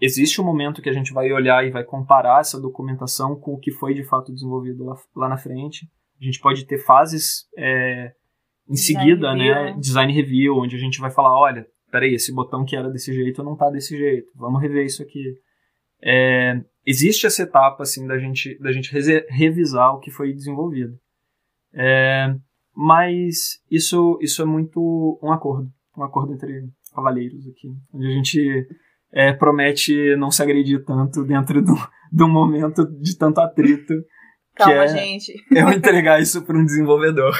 existe 0.00 0.40
um 0.40 0.44
momento 0.44 0.82
que 0.82 0.88
a 0.88 0.92
gente 0.92 1.12
vai 1.12 1.32
olhar 1.32 1.66
e 1.66 1.70
vai 1.70 1.84
comparar 1.84 2.40
essa 2.40 2.60
documentação 2.60 3.36
com 3.36 3.54
o 3.54 3.58
que 3.58 3.70
foi 3.70 3.94
de 3.94 4.04
fato 4.04 4.32
desenvolvido 4.32 4.84
lá, 4.84 4.94
lá 5.14 5.28
na 5.28 5.36
frente. 5.36 5.88
A 6.20 6.24
gente 6.24 6.40
pode 6.40 6.64
ter 6.66 6.78
fases 6.78 7.46
é, 7.56 8.12
em 8.68 8.74
design 8.74 9.02
seguida, 9.02 9.32
review. 9.32 9.54
né? 9.54 9.76
Design 9.78 10.12
review, 10.12 10.56
onde 10.56 10.76
a 10.76 10.78
gente 10.78 11.00
vai 11.00 11.10
falar, 11.10 11.38
olha, 11.38 11.66
peraí, 11.90 12.14
esse 12.14 12.32
botão 12.32 12.64
que 12.64 12.76
era 12.76 12.90
desse 12.90 13.12
jeito 13.12 13.42
não 13.42 13.56
tá 13.56 13.70
desse 13.70 13.96
jeito. 13.96 14.30
Vamos 14.34 14.60
rever 14.60 14.84
isso 14.84 15.02
aqui. 15.02 15.38
É, 16.02 16.60
existe 16.84 17.26
essa 17.26 17.42
etapa, 17.42 17.82
assim, 17.82 18.06
da 18.06 18.18
gente, 18.18 18.58
da 18.58 18.72
gente 18.72 18.90
revisar 19.28 19.94
o 19.94 20.00
que 20.00 20.10
foi 20.10 20.32
desenvolvido. 20.32 20.98
É, 21.74 22.34
mas 22.74 23.62
isso, 23.70 24.18
isso 24.20 24.42
é 24.42 24.44
muito 24.44 25.18
um 25.22 25.32
acordo. 25.32 25.70
Um 25.96 26.02
acordo 26.02 26.34
entre 26.34 26.68
cavalheiros 26.94 27.46
aqui. 27.48 27.68
Onde 27.92 28.06
a 28.06 28.10
gente 28.10 28.68
é, 29.12 29.32
promete 29.32 30.16
não 30.16 30.30
se 30.30 30.42
agredir 30.42 30.84
tanto 30.84 31.24
dentro 31.24 31.62
do, 31.62 31.74
do 32.12 32.28
momento 32.28 32.84
de 33.00 33.16
tanto 33.16 33.40
atrito. 33.40 33.94
Calma, 34.54 34.84
é 34.84 34.88
gente. 34.88 35.32
Eu 35.50 35.70
entregar 35.70 36.20
isso 36.20 36.42
para 36.44 36.56
um 36.56 36.64
desenvolvedor. 36.64 37.34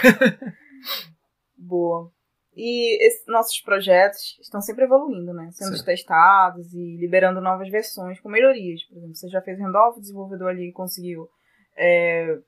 Boa. 1.57 2.11
E 2.55 3.07
esses 3.07 3.25
nossos 3.27 3.61
projetos 3.61 4.39
estão 4.41 4.63
sempre 4.63 4.85
evoluindo, 4.85 5.33
né? 5.35 5.51
Sendo 5.53 5.77
Sim. 5.77 5.85
testados 5.85 6.73
e 6.73 6.97
liberando 6.97 7.41
novas 7.41 7.69
versões 7.69 8.19
com 8.21 8.31
melhorias. 8.31 8.83
Por 8.85 8.97
exemplo, 8.97 9.15
você 9.15 9.29
já 9.29 9.43
fez 9.43 9.61
handoff, 9.61 9.99
o 9.99 10.01
desenvolvedor 10.01 10.49
ali 10.49 10.73
conseguiu 10.73 11.29
é, 11.77 12.39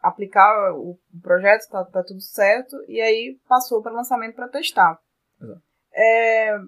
aplicar 0.00 0.72
o 0.74 0.96
projeto, 1.20 1.68
tá, 1.68 1.84
tá, 1.84 2.04
tudo 2.04 2.20
certo, 2.20 2.76
e 2.86 3.00
aí 3.00 3.36
passou 3.48 3.82
para 3.82 3.92
lançamento 3.92 4.36
para 4.36 4.48
testar. 4.48 4.96
Exato. 5.40 5.62
É, 5.94 6.58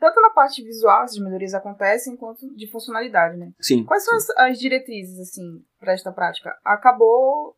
tanto 0.00 0.20
na 0.20 0.30
parte 0.30 0.64
visual, 0.64 1.02
as 1.02 1.18
melhorias 1.18 1.52
acontecem, 1.52 2.16
quanto 2.16 2.52
de 2.56 2.66
funcionalidade, 2.70 3.36
né? 3.36 3.52
Sim. 3.60 3.84
Quais 3.84 4.04
são 4.04 4.18
sim. 4.18 4.32
as, 4.32 4.50
as 4.50 4.58
diretrizes, 4.58 5.20
assim, 5.20 5.62
para 5.78 5.92
esta 5.92 6.10
prática? 6.10 6.56
Acabou, 6.64 7.54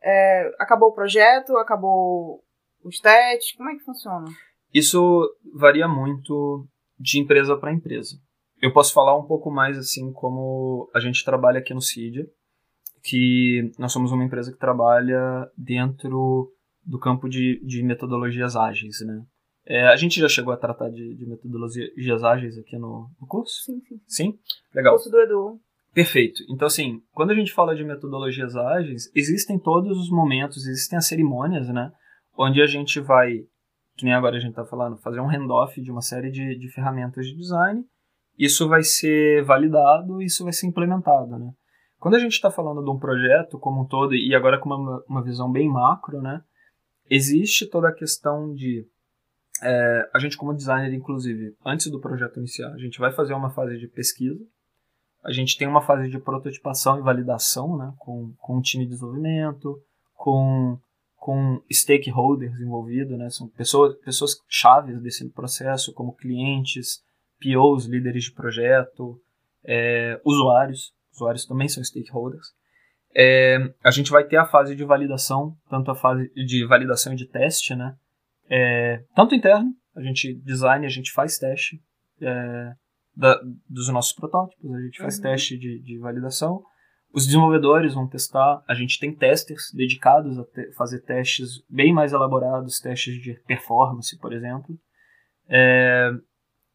é, 0.00 0.54
acabou 0.60 0.90
o 0.90 0.94
projeto, 0.94 1.56
acabou 1.56 2.42
os 2.84 3.00
testes, 3.00 3.56
como 3.56 3.68
é 3.70 3.74
que 3.74 3.84
funciona? 3.84 4.26
Isso 4.72 5.28
varia 5.52 5.88
muito 5.88 6.64
de 6.98 7.18
empresa 7.18 7.56
para 7.56 7.72
empresa. 7.72 8.16
Eu 8.62 8.72
posso 8.72 8.92
falar 8.92 9.18
um 9.18 9.26
pouco 9.26 9.50
mais 9.50 9.76
assim 9.76 10.12
como 10.12 10.88
a 10.94 11.00
gente 11.00 11.24
trabalha 11.24 11.58
aqui 11.58 11.74
no 11.74 11.80
Cydia, 11.80 12.26
que 13.02 13.72
nós 13.78 13.92
somos 13.92 14.12
uma 14.12 14.24
empresa 14.24 14.52
que 14.52 14.58
trabalha 14.58 15.50
dentro 15.56 16.52
do 16.84 16.98
campo 16.98 17.28
de, 17.28 17.60
de 17.64 17.82
metodologias 17.82 18.54
ágeis, 18.54 19.00
né? 19.04 19.24
É, 19.70 19.86
a 19.86 19.94
gente 19.94 20.18
já 20.18 20.28
chegou 20.28 20.52
a 20.52 20.56
tratar 20.56 20.90
de, 20.90 21.14
de 21.14 21.24
metodologias 21.24 22.24
ágeis 22.24 22.58
aqui 22.58 22.76
no, 22.76 23.08
no 23.20 23.26
curso? 23.28 23.62
Sim, 23.62 23.80
sim. 23.86 24.00
Sim? 24.04 24.38
Legal. 24.74 24.94
Curso 24.94 25.08
do 25.08 25.20
Edu. 25.20 25.60
Perfeito. 25.94 26.42
Então, 26.50 26.66
assim, 26.66 27.00
quando 27.12 27.30
a 27.30 27.36
gente 27.36 27.52
fala 27.52 27.72
de 27.76 27.84
metodologias 27.84 28.56
ágeis, 28.56 29.08
existem 29.14 29.60
todos 29.60 29.96
os 29.96 30.10
momentos, 30.10 30.66
existem 30.66 30.98
as 30.98 31.06
cerimônias, 31.06 31.68
né? 31.68 31.92
Onde 32.36 32.60
a 32.60 32.66
gente 32.66 32.98
vai, 32.98 33.44
que 33.96 34.04
nem 34.04 34.12
agora 34.12 34.38
a 34.38 34.40
gente 34.40 34.50
está 34.50 34.64
falando, 34.64 34.96
fazer 34.96 35.20
um 35.20 35.30
handoff 35.30 35.80
de 35.80 35.92
uma 35.92 36.02
série 36.02 36.32
de, 36.32 36.58
de 36.58 36.68
ferramentas 36.72 37.24
de 37.28 37.36
design. 37.36 37.84
Isso 38.36 38.68
vai 38.68 38.82
ser 38.82 39.44
validado, 39.44 40.20
isso 40.20 40.42
vai 40.42 40.52
ser 40.52 40.66
implementado, 40.66 41.38
né? 41.38 41.52
Quando 42.00 42.16
a 42.16 42.18
gente 42.18 42.32
está 42.32 42.50
falando 42.50 42.82
de 42.82 42.90
um 42.90 42.98
projeto 42.98 43.56
como 43.56 43.82
um 43.82 43.86
todo, 43.86 44.16
e 44.16 44.34
agora 44.34 44.58
com 44.58 44.68
uma, 44.68 45.04
uma 45.08 45.22
visão 45.22 45.48
bem 45.48 45.68
macro, 45.68 46.20
né? 46.20 46.42
Existe 47.08 47.66
toda 47.66 47.88
a 47.88 47.94
questão 47.94 48.52
de 48.52 48.84
é, 49.62 50.10
a 50.14 50.18
gente 50.18 50.36
como 50.36 50.54
designer, 50.54 50.92
inclusive, 50.92 51.54
antes 51.64 51.90
do 51.90 52.00
projeto 52.00 52.38
iniciar, 52.38 52.72
a 52.72 52.78
gente 52.78 52.98
vai 52.98 53.12
fazer 53.12 53.34
uma 53.34 53.50
fase 53.50 53.78
de 53.78 53.86
pesquisa, 53.86 54.40
a 55.22 55.32
gente 55.32 55.56
tem 55.58 55.68
uma 55.68 55.82
fase 55.82 56.08
de 56.08 56.18
prototipação 56.18 56.98
e 56.98 57.02
validação, 57.02 57.76
né, 57.76 57.92
com, 57.98 58.32
com 58.38 58.58
o 58.58 58.62
time 58.62 58.84
de 58.84 58.90
desenvolvimento, 58.90 59.78
com, 60.14 60.78
com 61.16 61.62
stakeholders 61.70 62.58
envolvidos, 62.58 63.18
né, 63.18 63.28
são 63.28 63.48
pessoas, 63.48 63.94
pessoas 63.96 64.36
chaves 64.48 65.00
desse 65.02 65.28
processo, 65.30 65.92
como 65.92 66.16
clientes, 66.16 67.02
POs, 67.42 67.86
líderes 67.86 68.24
de 68.24 68.32
projeto, 68.32 69.20
é, 69.64 70.18
usuários, 70.24 70.92
usuários 71.12 71.44
também 71.44 71.68
são 71.68 71.84
stakeholders. 71.84 72.48
É, 73.14 73.58
a 73.84 73.90
gente 73.90 74.10
vai 74.10 74.24
ter 74.24 74.36
a 74.36 74.46
fase 74.46 74.74
de 74.74 74.84
validação, 74.84 75.54
tanto 75.68 75.90
a 75.90 75.94
fase 75.94 76.32
de 76.34 76.64
validação 76.66 77.12
e 77.12 77.16
de 77.16 77.26
teste, 77.26 77.74
né, 77.74 77.94
é, 78.50 79.04
tanto 79.14 79.34
interno, 79.34 79.70
a 79.96 80.02
gente 80.02 80.34
design, 80.42 80.84
a 80.84 80.88
gente 80.88 81.12
faz 81.12 81.38
teste 81.38 81.80
é, 82.20 82.72
da, 83.16 83.40
dos 83.68 83.88
nossos 83.88 84.12
protótipos, 84.12 84.72
a 84.74 84.80
gente 84.80 84.98
faz 84.98 85.16
Uhum. 85.16 85.22
teste 85.22 85.58
de, 85.58 85.80
de 85.82 85.98
validação. 85.98 86.62
Os 87.12 87.26
desenvolvedores 87.26 87.94
vão 87.94 88.08
testar, 88.08 88.62
a 88.68 88.74
gente 88.74 88.98
tem 88.98 89.14
testers 89.14 89.64
dedicados 89.74 90.38
a 90.38 90.44
te- 90.44 90.72
fazer 90.76 91.00
testes 91.02 91.62
bem 91.68 91.92
mais 91.92 92.12
elaborados, 92.12 92.78
testes 92.78 93.20
de 93.20 93.34
performance, 93.46 94.16
por 94.18 94.32
exemplo. 94.32 94.78
É, 95.48 96.10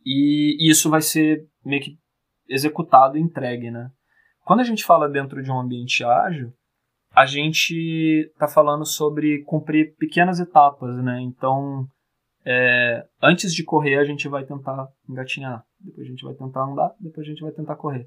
e, 0.06 0.58
e 0.68 0.70
isso 0.70 0.90
vai 0.90 1.02
ser 1.02 1.48
meio 1.64 1.82
que 1.82 1.98
executado 2.50 3.18
e 3.18 3.22
entregue, 3.22 3.72
né? 3.72 3.90
Quando 4.42 4.60
a 4.60 4.64
gente 4.66 4.84
fala 4.84 5.10
dentro 5.10 5.42
de 5.42 5.50
um 5.50 5.60
ambiente 5.60 6.04
ágil, 6.04 6.54
a 7.16 7.26
gente 7.26 8.30
está 8.34 8.48
falando 8.48 8.86
sobre 8.86 9.44
cumprir 9.44 9.96
pequenas 9.96 10.40
etapas, 10.40 10.96
né? 11.04 11.22
Então, 11.22 11.88
é, 12.46 13.06
antes 13.22 13.54
de 13.54 13.64
correr, 13.64 13.96
a 13.96 14.04
gente 14.04 14.28
vai 14.28 14.44
tentar 14.44 14.88
engatinhar, 15.10 15.64
depois 15.80 16.06
a 16.06 16.10
gente 16.10 16.24
vai 16.24 16.34
tentar 16.34 16.64
andar, 16.64 16.92
depois 17.00 17.26
a 17.26 17.30
gente 17.30 17.42
vai 17.42 17.52
tentar 17.52 17.76
correr. 17.76 18.06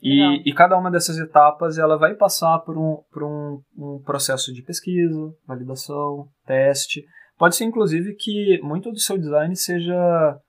E, 0.00 0.48
e 0.48 0.54
cada 0.54 0.78
uma 0.78 0.90
dessas 0.90 1.18
etapas 1.18 1.76
ela 1.76 1.98
vai 1.98 2.14
passar 2.14 2.60
por, 2.60 2.78
um, 2.78 3.02
por 3.12 3.24
um, 3.24 3.60
um 3.76 4.02
processo 4.04 4.52
de 4.52 4.62
pesquisa, 4.62 5.34
validação, 5.44 6.28
teste. 6.46 7.04
Pode 7.36 7.56
ser, 7.56 7.64
inclusive, 7.64 8.14
que 8.14 8.60
muito 8.62 8.92
do 8.92 8.98
seu 8.98 9.18
design 9.18 9.54
seja 9.56 10.40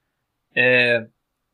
é, 0.56 1.08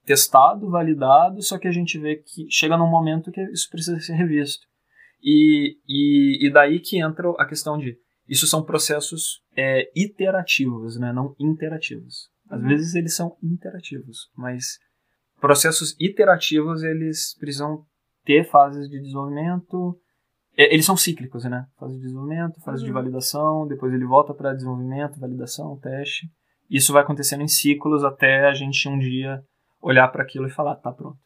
testado, 0.05 0.69
validado, 0.69 1.41
só 1.41 1.57
que 1.57 1.67
a 1.67 1.71
gente 1.71 1.97
vê 1.97 2.17
que 2.17 2.45
chega 2.49 2.77
num 2.77 2.89
momento 2.89 3.31
que 3.31 3.41
isso 3.51 3.69
precisa 3.69 3.99
ser 3.99 4.13
revisto. 4.13 4.65
E, 5.25 5.75
e, 5.87 6.47
e 6.47 6.53
daí 6.53 6.79
que 6.79 7.01
entra 7.01 7.27
a 7.39 7.45
questão 7.47 7.77
de 7.79 7.97
isso 8.29 8.45
são 8.47 8.63
processos 8.63 9.41
é, 9.57 9.89
iterativos, 9.95 10.99
né? 10.99 11.11
não 11.11 11.35
interativos. 11.39 12.29
Às 12.49 12.61
Uhum. 12.61 12.67
vezes 12.67 12.93
eles 12.95 13.15
são 13.15 13.35
interativos, 13.41 14.29
mas 14.37 14.77
processos 15.41 15.95
iterativos 15.99 16.83
eles 16.83 17.35
precisam 17.39 17.83
ter 18.23 18.43
fases 18.49 18.87
de 18.89 18.99
desenvolvimento. 19.01 19.99
é, 20.57 20.73
Eles 20.73 20.85
são 20.85 20.95
cíclicos, 20.95 21.43
né? 21.45 21.65
Fase 21.79 21.95
de 21.95 22.01
desenvolvimento, 22.01 22.61
fase 22.61 22.83
de 22.83 22.89
Uhum. 22.89 22.93
validação, 22.93 23.67
depois 23.67 23.93
ele 23.93 24.05
volta 24.05 24.33
para 24.33 24.53
desenvolvimento, 24.53 25.19
validação, 25.19 25.77
teste. 25.79 26.27
Isso 26.69 26.93
vai 26.93 27.03
acontecendo 27.03 27.41
em 27.41 27.47
ciclos 27.47 28.03
até 28.03 28.47
a 28.47 28.53
gente 28.53 28.87
um 28.87 28.97
dia 28.97 29.43
olhar 29.81 30.07
para 30.07 30.23
aquilo 30.23 30.47
e 30.47 30.51
falar, 30.51 30.75
tá 30.75 30.91
pronto. 30.91 31.19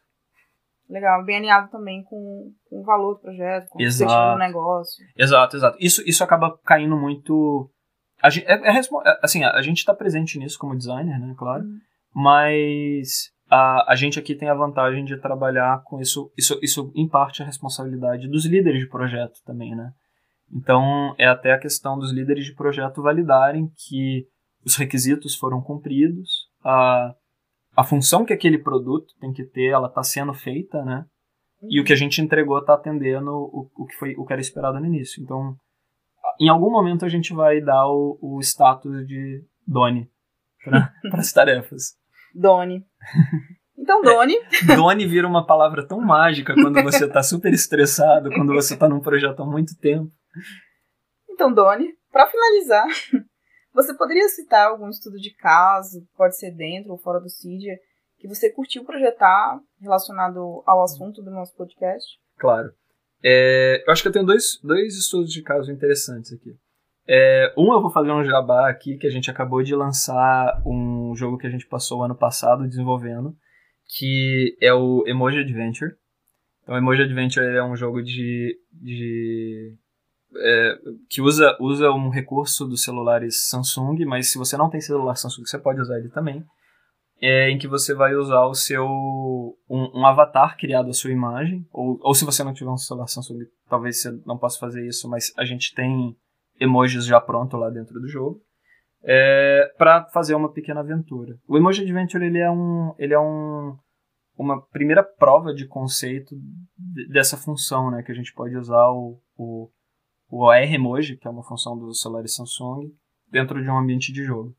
Legal, 0.90 1.24
bem 1.24 1.36
alinhado 1.36 1.70
também 1.70 2.02
com, 2.02 2.52
com 2.68 2.80
o 2.80 2.84
valor 2.84 3.14
do 3.14 3.20
projeto, 3.20 3.68
com 3.68 3.78
o 3.78 3.82
Exato. 3.82 4.10
objetivo 4.10 4.32
do 4.32 4.38
negócio. 4.38 5.04
Exato, 5.16 5.56
exato. 5.56 5.76
Isso, 5.80 6.02
isso 6.04 6.24
acaba 6.24 6.58
caindo 6.64 6.96
muito. 6.96 7.70
A 8.20 8.28
gente, 8.28 8.44
é, 8.46 8.54
é 8.54 8.76
é, 8.76 9.18
assim, 9.22 9.44
a, 9.44 9.52
a 9.52 9.62
gente 9.62 9.78
está 9.78 9.94
presente 9.94 10.36
nisso 10.36 10.58
como 10.58 10.76
designer, 10.76 11.18
né? 11.20 11.32
Claro. 11.38 11.62
Uhum. 11.62 11.78
Mas 12.12 13.30
a, 13.48 13.92
a 13.92 13.94
gente 13.94 14.18
aqui 14.18 14.34
tem 14.34 14.48
a 14.48 14.54
vantagem 14.54 15.04
de 15.04 15.16
trabalhar 15.16 15.80
com 15.84 16.00
isso. 16.00 16.32
Isso, 16.36 16.58
isso 16.60 16.92
em 16.96 17.08
parte, 17.08 17.40
é 17.40 17.44
responsabilidade 17.44 18.28
dos 18.28 18.44
líderes 18.44 18.80
de 18.80 18.88
projeto 18.88 19.40
também, 19.46 19.76
né? 19.76 19.92
Então, 20.52 21.14
é 21.16 21.26
até 21.26 21.52
a 21.52 21.58
questão 21.58 21.96
dos 21.96 22.12
líderes 22.12 22.44
de 22.44 22.54
projeto 22.54 23.00
validarem 23.00 23.70
que 23.86 24.26
os 24.66 24.74
requisitos 24.76 25.36
foram 25.36 25.62
cumpridos, 25.62 26.48
a, 26.64 27.14
a 27.76 27.84
função 27.84 28.24
que 28.24 28.32
aquele 28.32 28.58
produto 28.58 29.14
tem 29.20 29.32
que 29.32 29.44
ter, 29.44 29.66
ela 29.66 29.88
está 29.88 30.02
sendo 30.02 30.34
feita, 30.34 30.84
né? 30.84 31.04
E 31.62 31.80
o 31.80 31.84
que 31.84 31.92
a 31.92 31.96
gente 31.96 32.20
entregou 32.22 32.58
está 32.58 32.74
atendendo 32.74 33.30
o, 33.30 33.70
o, 33.76 33.86
que 33.86 33.94
foi, 33.96 34.14
o 34.16 34.24
que 34.24 34.32
era 34.32 34.40
esperado 34.40 34.80
no 34.80 34.86
início. 34.86 35.22
Então, 35.22 35.54
em 36.40 36.48
algum 36.48 36.70
momento 36.70 37.04
a 37.04 37.08
gente 37.08 37.34
vai 37.34 37.60
dar 37.60 37.86
o, 37.86 38.18
o 38.20 38.40
status 38.40 39.06
de 39.06 39.44
Doni 39.66 40.10
para 40.64 40.90
as 41.14 41.32
tarefas. 41.32 41.96
Doni. 42.34 42.84
Então, 43.76 44.02
Doni, 44.02 44.34
Doni 44.76 45.06
vira 45.06 45.26
uma 45.26 45.46
palavra 45.46 45.86
tão 45.86 46.00
mágica 46.00 46.54
quando 46.54 46.80
você 46.84 47.06
está 47.06 47.22
super 47.22 47.52
estressado, 47.52 48.30
quando 48.30 48.52
você 48.52 48.74
está 48.74 48.88
num 48.88 49.00
projeto 49.00 49.42
há 49.42 49.46
muito 49.46 49.76
tempo. 49.78 50.10
então, 51.28 51.52
Doni, 51.52 51.88
para 52.10 52.26
finalizar, 52.26 52.86
você 53.72 53.94
poderia 53.94 54.28
citar 54.28 54.68
algum 54.68 54.88
estudo 54.88 55.16
de 55.16 55.34
caso, 55.34 56.06
pode 56.16 56.36
ser 56.36 56.50
dentro 56.52 56.92
ou 56.92 56.98
fora 56.98 57.20
do 57.20 57.28
CIDIA, 57.28 57.78
que 58.18 58.28
você 58.28 58.50
curtiu 58.50 58.84
projetar 58.84 59.58
relacionado 59.80 60.62
ao 60.66 60.82
assunto 60.82 61.22
do 61.22 61.30
nosso 61.30 61.54
podcast? 61.56 62.18
Claro. 62.38 62.70
É, 63.22 63.82
eu 63.86 63.92
acho 63.92 64.02
que 64.02 64.08
eu 64.08 64.12
tenho 64.12 64.26
dois, 64.26 64.58
dois 64.62 64.94
estudos 64.96 65.32
de 65.32 65.42
caso 65.42 65.70
interessantes 65.70 66.32
aqui. 66.32 66.54
É, 67.06 67.52
um 67.56 67.72
eu 67.72 67.80
vou 67.80 67.90
fazer 67.90 68.12
um 68.12 68.24
jabá 68.24 68.68
aqui, 68.68 68.96
que 68.96 69.06
a 69.06 69.10
gente 69.10 69.30
acabou 69.30 69.62
de 69.62 69.74
lançar 69.74 70.62
um 70.64 71.14
jogo 71.16 71.38
que 71.38 71.46
a 71.46 71.50
gente 71.50 71.66
passou 71.66 72.00
o 72.00 72.04
ano 72.04 72.14
passado 72.14 72.68
desenvolvendo, 72.68 73.34
que 73.96 74.56
é 74.60 74.72
o 74.72 75.02
Emoji 75.06 75.40
Adventure. 75.40 75.92
Então, 76.62 76.76
Emoji 76.76 77.02
Adventure 77.02 77.44
é 77.44 77.64
um 77.64 77.74
jogo 77.74 78.02
de, 78.02 78.56
de 78.72 79.76
é, 80.36 80.78
que 81.08 81.20
usa, 81.20 81.56
usa 81.60 81.90
um 81.90 82.08
recurso 82.08 82.66
dos 82.66 82.82
celulares 82.82 83.48
Samsung, 83.48 84.04
mas 84.04 84.30
se 84.30 84.38
você 84.38 84.56
não 84.56 84.70
tem 84.70 84.80
celular 84.80 85.16
Samsung, 85.16 85.44
você 85.44 85.58
pode 85.58 85.80
usar 85.80 85.98
ele 85.98 86.08
também. 86.10 86.44
É, 87.22 87.50
em 87.50 87.58
que 87.58 87.68
você 87.68 87.94
vai 87.94 88.14
usar 88.14 88.46
o 88.46 88.54
seu 88.54 88.86
um, 89.68 90.00
um 90.00 90.06
avatar 90.06 90.56
criado 90.56 90.88
à 90.88 90.92
sua 90.92 91.10
imagem, 91.10 91.66
ou, 91.70 91.98
ou 92.00 92.14
se 92.14 92.24
você 92.24 92.42
não 92.42 92.54
tiver 92.54 92.70
um 92.70 92.78
celular 92.78 93.06
Samsung, 93.08 93.40
talvez 93.68 94.00
você 94.00 94.10
não 94.24 94.38
possa 94.38 94.58
fazer 94.58 94.86
isso, 94.86 95.08
mas 95.08 95.30
a 95.36 95.44
gente 95.44 95.74
tem 95.74 96.16
emojis 96.58 97.04
já 97.04 97.20
pronto 97.20 97.56
lá 97.58 97.68
dentro 97.68 98.00
do 98.00 98.08
jogo, 98.08 98.40
é, 99.02 99.72
para 99.78 100.06
fazer 100.06 100.34
uma 100.34 100.52
pequena 100.52 100.80
aventura. 100.80 101.36
O 101.48 101.56
Emoji 101.56 101.82
Adventure 101.82 102.24
ele 102.24 102.38
é 102.38 102.50
um 102.50 102.94
ele 102.98 103.14
é 103.14 103.20
um 103.20 103.76
uma 104.36 104.60
primeira 104.68 105.02
prova 105.02 105.52
de 105.52 105.66
conceito 105.66 106.34
de- 106.78 107.08
dessa 107.08 107.36
função, 107.36 107.90
né, 107.90 108.02
que 108.02 108.10
a 108.10 108.14
gente 108.14 108.32
pode 108.32 108.56
usar 108.56 108.88
o, 108.90 109.20
o, 109.36 109.68
o 110.30 110.48
AR 110.48 110.72
Emoji, 110.72 111.16
que 111.16 111.26
é 111.26 111.30
uma 111.30 111.42
função 111.42 111.76
do 111.76 111.92
celular 111.92 112.26
Samsung, 112.26 112.92
dentro 113.30 113.62
de 113.62 113.68
um 113.68 113.76
ambiente 113.76 114.12
de 114.12 114.24
jogo. 114.24 114.54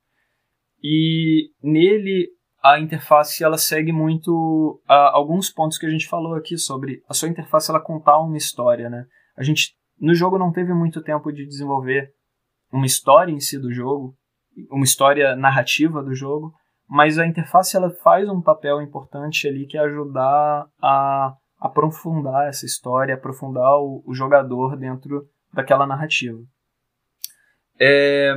E 0.84 1.52
nele 1.64 2.30
a 2.64 2.80
interface 2.80 3.44
ela 3.44 3.58
segue 3.58 3.92
muito 3.92 4.82
ah, 4.88 5.12
alguns 5.14 5.50
pontos 5.50 5.78
que 5.78 5.86
a 5.86 5.90
gente 5.90 6.08
falou 6.08 6.36
aqui 6.36 6.58
sobre 6.58 7.02
a 7.10 7.14
sua 7.14 7.30
interface 7.30 7.72
ela 7.72 7.80
contar 7.80 8.20
uma 8.20 8.38
história, 8.38 8.90
né? 8.90 9.06
A 9.36 9.44
gente 9.44 9.76
no 10.00 10.14
jogo 10.14 10.38
não 10.38 10.52
teve 10.52 10.74
muito 10.74 11.02
tempo 11.02 11.32
de 11.32 11.46
desenvolver 11.46 12.12
uma 12.72 12.86
história 12.86 13.32
em 13.32 13.40
si 13.40 13.60
do 13.60 13.72
jogo, 13.72 14.16
uma 14.70 14.84
história 14.84 15.36
narrativa 15.36 16.04
do 16.04 16.14
jogo, 16.14 16.54
mas 16.88 17.18
a 17.18 17.26
interface 17.26 17.76
ela 17.76 17.90
faz 18.04 18.28
um 18.30 18.42
papel 18.42 18.82
importante 18.82 19.48
ali 19.48 19.66
que 19.66 19.78
é 19.78 19.82
ajudar 19.82 20.68
a 20.82 21.36
aprofundar 21.60 22.48
essa 22.48 22.66
história, 22.66 23.14
aprofundar 23.14 23.78
o, 23.80 24.04
o 24.06 24.14
jogador 24.14 24.76
dentro 24.76 25.28
daquela 25.54 25.86
narrativa. 25.86 26.42
É, 27.80 28.34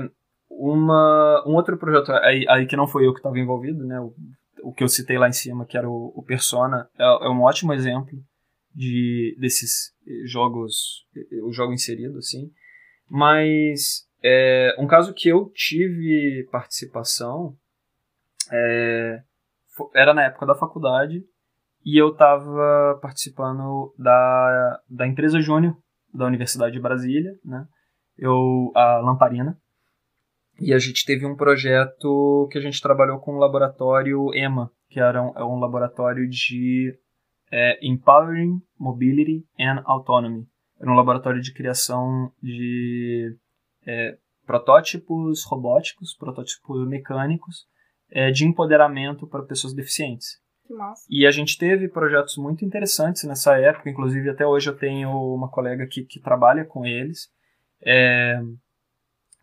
uma, 0.50 1.44
um 1.46 1.54
outro 1.54 1.76
projeto 1.76 2.12
aí, 2.12 2.46
aí 2.48 2.66
que 2.66 2.76
não 2.76 2.86
foi 2.86 3.06
eu 3.06 3.12
que 3.12 3.18
estava 3.18 3.38
envolvido, 3.38 3.84
né? 3.84 4.00
O, 4.00 4.14
o, 4.62 4.72
que 4.72 4.82
eu 4.82 4.88
citei 4.88 5.18
lá 5.18 5.28
em 5.28 5.32
cima, 5.32 5.66
que 5.66 5.76
era 5.76 5.88
o, 5.88 6.12
o 6.14 6.22
Persona, 6.22 6.88
é, 6.98 7.04
é, 7.04 7.28
um 7.28 7.42
ótimo 7.42 7.72
exemplo 7.72 8.18
de 8.74 9.36
desses 9.38 9.92
jogos, 10.24 11.06
o 11.44 11.52
jogo 11.52 11.72
inserido, 11.72 12.18
assim. 12.18 12.50
Mas 13.08 14.08
é, 14.22 14.74
um 14.78 14.86
caso 14.86 15.12
que 15.12 15.28
eu 15.28 15.50
tive 15.54 16.48
participação 16.50 17.56
é, 18.50 19.22
era 19.94 20.14
na 20.14 20.24
época 20.24 20.46
da 20.46 20.54
faculdade 20.54 21.22
e 21.84 22.00
eu 22.00 22.12
estava 22.12 22.98
participando 23.02 23.94
da, 23.98 24.80
da 24.88 25.06
empresa 25.06 25.40
Júnior 25.40 25.76
da 26.14 26.26
Universidade 26.26 26.72
de 26.72 26.80
Brasília, 26.80 27.32
né? 27.44 27.66
Eu, 28.16 28.70
a 28.74 28.98
Lamparina. 28.98 29.58
E 30.60 30.72
a 30.72 30.78
gente 30.78 31.04
teve 31.04 31.26
um 31.26 31.34
projeto 31.34 32.48
que 32.50 32.58
a 32.58 32.60
gente 32.60 32.80
trabalhou 32.80 33.18
com 33.18 33.32
o 33.34 33.38
laboratório 33.38 34.32
EMA, 34.34 34.70
que 34.88 35.00
era 35.00 35.20
um, 35.20 35.36
é 35.36 35.44
um 35.44 35.58
laboratório 35.58 36.28
de 36.28 36.96
é, 37.50 37.84
Empowering 37.84 38.60
Mobility 38.78 39.44
and 39.58 39.82
Autonomy. 39.84 40.46
Era 40.80 40.90
um 40.90 40.94
laboratório 40.94 41.40
de 41.40 41.52
criação 41.52 42.32
de 42.40 43.36
é, 43.84 44.16
protótipos 44.46 45.44
robóticos, 45.44 46.14
protótipos 46.16 46.86
mecânicos, 46.86 47.66
é, 48.10 48.30
de 48.30 48.46
empoderamento 48.46 49.26
para 49.26 49.42
pessoas 49.42 49.74
deficientes. 49.74 50.43
E 51.08 51.26
a 51.26 51.30
gente 51.30 51.58
teve 51.58 51.88
projetos 51.88 52.36
muito 52.36 52.64
interessantes 52.64 53.24
nessa 53.24 53.58
época, 53.58 53.90
inclusive 53.90 54.30
até 54.30 54.46
hoje 54.46 54.70
eu 54.70 54.76
tenho 54.76 55.10
uma 55.10 55.50
colega 55.50 55.86
que, 55.86 56.04
que 56.04 56.20
trabalha 56.20 56.64
com 56.64 56.86
eles, 56.86 57.28
é, 57.82 58.40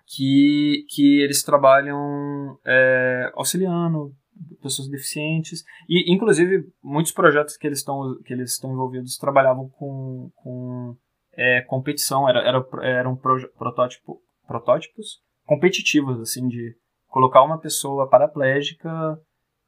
que, 0.07 0.85
que 0.89 1.21
eles 1.21 1.43
trabalham 1.43 2.57
é, 2.65 3.31
auxiliando 3.35 4.13
pessoas 4.61 4.89
deficientes. 4.89 5.63
E 5.87 6.11
inclusive 6.13 6.65
muitos 6.83 7.11
projetos 7.11 7.57
que 7.57 7.67
eles 7.67 7.79
estão 7.79 8.17
que 8.25 8.33
eles 8.33 8.53
estão 8.53 8.71
envolvidos 8.71 9.17
trabalhavam 9.17 9.69
com, 9.69 10.31
com 10.35 10.95
é, 11.33 11.61
competição. 11.61 12.27
Era, 12.27 12.39
era 12.39 12.65
eram 12.81 13.15
protótipo, 13.15 14.21
protótipos 14.47 15.21
competitivos 15.45 16.19
assim 16.19 16.47
de 16.47 16.75
colocar 17.07 17.43
uma 17.43 17.59
pessoa 17.59 18.09
paraplégica 18.09 19.19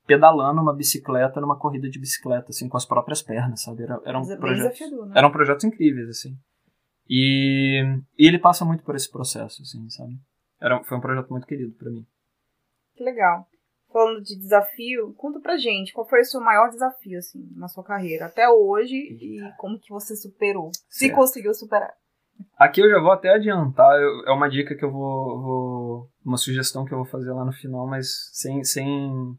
pedalando 0.06 0.62
uma 0.62 0.76
bicicleta 0.76 1.40
numa 1.40 1.58
corrida 1.58 1.90
de 1.90 2.00
bicicleta, 2.00 2.48
assim, 2.50 2.68
com 2.68 2.78
as 2.78 2.86
próprias 2.86 3.22
pernas, 3.22 3.62
sabe? 3.62 3.84
Era, 3.84 4.00
eram, 4.06 4.22
é 4.22 4.36
projetos, 4.38 4.78
desafiador, 4.78 5.08
né? 5.08 5.14
eram 5.16 5.32
projetos 5.32 5.64
incríveis, 5.64 6.10
assim. 6.10 6.36
E, 7.10 7.82
e 8.18 8.28
ele 8.28 8.40
passa 8.40 8.66
muito 8.66 8.84
por 8.84 8.96
esse 8.96 9.10
processo, 9.10 9.62
assim, 9.62 9.90
sabe? 9.90 10.14
Era, 10.62 10.84
foi 10.84 10.98
um 10.98 11.02
projeto 11.02 11.30
muito 11.30 11.48
querido 11.48 11.74
para 11.78 11.92
mim. 11.92 12.06
Que 12.96 13.04
legal. 13.04 13.46
Falando 13.92 14.24
de 14.24 14.38
desafio, 14.38 15.14
conta 15.16 15.40
pra 15.40 15.58
gente, 15.58 15.94
qual 15.94 16.08
foi 16.08 16.22
o 16.22 16.26
seu 16.26 16.42
maior 16.42 16.70
desafio, 16.70 17.20
assim, 17.20 17.48
na 17.56 17.68
sua 17.68 17.84
carreira, 17.84 18.26
até 18.26 18.50
hoje, 18.50 18.96
Eita. 18.96 19.24
e 19.24 19.54
como 19.58 19.80
que 19.80 19.92
você 19.92 20.16
superou, 20.16 20.72
se 20.90 21.12
conseguiu 21.12 21.54
superar. 21.54 21.94
Aqui 22.58 22.82
eu 22.82 22.90
já 22.90 23.00
vou 23.00 23.12
até 23.12 23.30
adiantar, 23.30 24.02
eu, 24.02 24.26
é 24.26 24.32
uma 24.32 24.50
dica 24.50 24.76
que 24.76 24.84
eu 24.84 24.92
vou, 24.92 25.42
vou, 25.42 26.10
uma 26.26 26.38
sugestão 26.38 26.86
que 26.86 26.94
eu 26.94 26.98
vou 26.98 27.06
fazer 27.06 27.32
lá 27.32 27.46
no 27.46 27.54
final, 27.54 27.86
mas 27.86 28.30
sem, 28.32 28.64
sem 28.64 29.38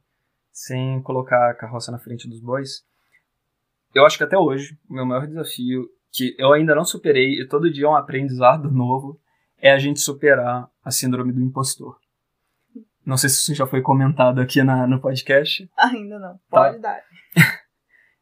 sem 0.55 1.03
colocar 1.03 1.51
a 1.51 1.55
carroça 1.55 1.91
na 1.91 1.99
frente 1.99 2.29
dos 2.29 2.41
bois. 2.41 2.85
Eu 3.93 4.07
acho 4.07 4.17
que 4.17 4.23
até 4.23 4.39
hoje, 4.39 4.79
o 4.89 4.95
meu 4.95 5.05
maior 5.05 5.27
desafio, 5.27 5.89
que 6.13 6.35
eu 6.39 6.53
ainda 6.53 6.77
não 6.77 6.85
superei, 6.85 7.41
e 7.41 7.49
todo 7.49 7.71
dia 7.71 7.87
é 7.87 7.89
um 7.89 7.97
aprendizado 7.97 8.71
novo, 8.71 9.21
é 9.59 9.73
a 9.73 9.79
gente 9.79 9.99
superar 9.99 10.71
a 10.85 10.91
síndrome 10.93 11.33
do 11.33 11.43
impostor. 11.43 11.99
Não 13.05 13.17
sei 13.17 13.29
se 13.29 13.37
isso 13.37 13.55
já 13.55 13.67
foi 13.67 13.83
comentado 13.83 14.41
aqui 14.41 14.63
na, 14.63 14.87
no 14.87 15.01
podcast. 15.01 15.69
Ainda 15.77 16.19
não. 16.21 16.35
Tá. 16.35 16.41
Pode 16.49 16.81
tá. 16.81 16.89
dar. 16.89 17.03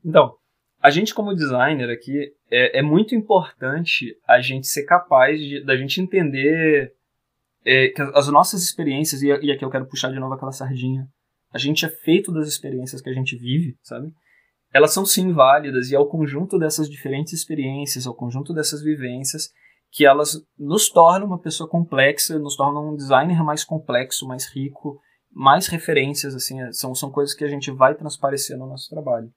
então, 0.03 0.35
a 0.81 0.91
gente 0.91 1.15
como 1.15 1.35
designer 1.35 1.91
aqui, 1.91 2.33
é, 2.51 2.79
é, 2.79 2.83
muito 2.83 3.15
importante 3.15 4.17
a 4.27 4.41
gente 4.41 4.67
ser 4.67 4.85
capaz 4.85 5.39
de, 5.39 5.63
da 5.63 5.77
gente 5.77 6.01
entender 6.01 6.95
é, 7.65 7.89
que 7.89 8.01
as 8.01 8.27
nossas 8.29 8.63
experiências, 8.63 9.23
e, 9.23 9.29
e 9.29 9.53
aqui 9.53 9.65
eu 9.65 9.71
quero 9.71 9.87
puxar 9.87 10.11
de 10.11 10.19
novo 10.19 10.35
aquela 10.35 10.51
sardinha, 10.51 11.07
a 11.53 11.59
gente 11.59 11.85
é 11.85 11.89
feito 11.89 12.33
das 12.33 12.49
experiências 12.49 13.01
que 13.01 13.11
a 13.11 13.13
gente 13.13 13.37
vive, 13.37 13.77
sabe? 13.83 14.13
Elas 14.73 14.93
são 14.93 15.05
sim 15.05 15.33
válidas 15.33 15.91
e 15.91 15.95
é 15.95 15.99
o 15.99 16.07
conjunto 16.07 16.59
dessas 16.59 16.89
diferentes 16.89 17.33
experiências, 17.33 18.07
é 18.07 18.09
o 18.09 18.15
conjunto 18.15 18.55
dessas 18.55 18.83
vivências 18.83 19.51
que 19.91 20.07
elas 20.07 20.43
nos 20.59 20.89
tornam 20.89 21.27
uma 21.27 21.39
pessoa 21.39 21.69
complexa, 21.69 22.39
nos 22.39 22.57
tornam 22.57 22.95
um 22.95 22.97
designer 22.97 23.45
mais 23.45 23.63
complexo, 23.63 24.27
mais 24.27 24.47
rico, 24.47 24.99
mais 25.31 25.67
referências, 25.67 26.35
assim, 26.35 26.63
é, 26.63 26.73
são, 26.73 26.95
são 26.95 27.11
coisas 27.11 27.35
que 27.35 27.45
a 27.45 27.49
gente 27.49 27.71
vai 27.71 27.95
transparecer 27.95 28.57
no 28.57 28.67
nosso 28.67 28.89
trabalho. 28.89 29.31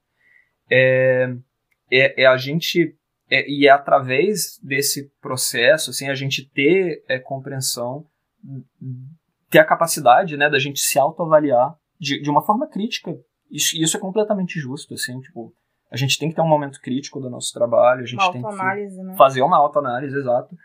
É, 0.71 1.35
é, 1.91 2.23
é 2.23 2.25
a 2.25 2.37
gente 2.37 2.97
é, 3.29 3.49
e 3.49 3.67
é 3.67 3.71
através 3.71 4.57
desse 4.63 5.11
processo, 5.21 5.89
assim, 5.89 6.07
a 6.07 6.15
gente 6.15 6.49
ter 6.49 7.03
é, 7.09 7.19
compreensão, 7.19 8.05
ter 9.49 9.59
a 9.59 9.65
capacidade, 9.65 10.37
né, 10.37 10.49
da 10.49 10.59
gente 10.59 10.79
se 10.79 10.97
autoavaliar 10.97 11.75
de, 11.99 12.21
de 12.21 12.29
uma 12.29 12.41
forma 12.41 12.67
crítica. 12.67 13.17
Isso, 13.49 13.75
isso 13.77 13.95
é 13.95 13.99
completamente 13.99 14.59
justo, 14.59 14.93
assim, 14.93 15.19
tipo, 15.19 15.53
a 15.91 15.97
gente 15.97 16.17
tem 16.17 16.29
que 16.29 16.35
ter 16.35 16.41
um 16.41 16.47
momento 16.47 16.81
crítico 16.81 17.19
do 17.19 17.29
nosso 17.29 17.53
trabalho, 17.53 18.01
a 18.01 18.05
gente 18.05 18.21
uma 18.21 18.31
tem 18.31 18.41
que 18.41 19.03
né? 19.03 19.15
fazer 19.15 19.41
uma 19.41 19.57
autoanálise, 19.57 20.17
exato. 20.17 20.55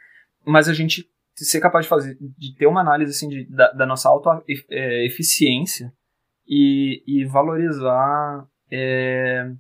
Mas 0.45 0.69
a 0.69 0.73
gente 0.73 1.09
ser 1.35 1.61
capaz 1.61 1.85
de 1.85 1.89
fazer, 1.89 2.17
de 2.21 2.55
ter 2.57 2.67
uma 2.67 2.81
análise 2.81 3.13
assim 3.13 3.29
de, 3.29 3.45
da, 3.49 3.71
da 3.73 3.87
nossa 3.87 4.09
auto-eficiência 4.09 5.87
é, 5.87 5.91
e, 6.47 7.03
e 7.07 7.25
valorizar 7.25 8.47
é, 8.71 9.51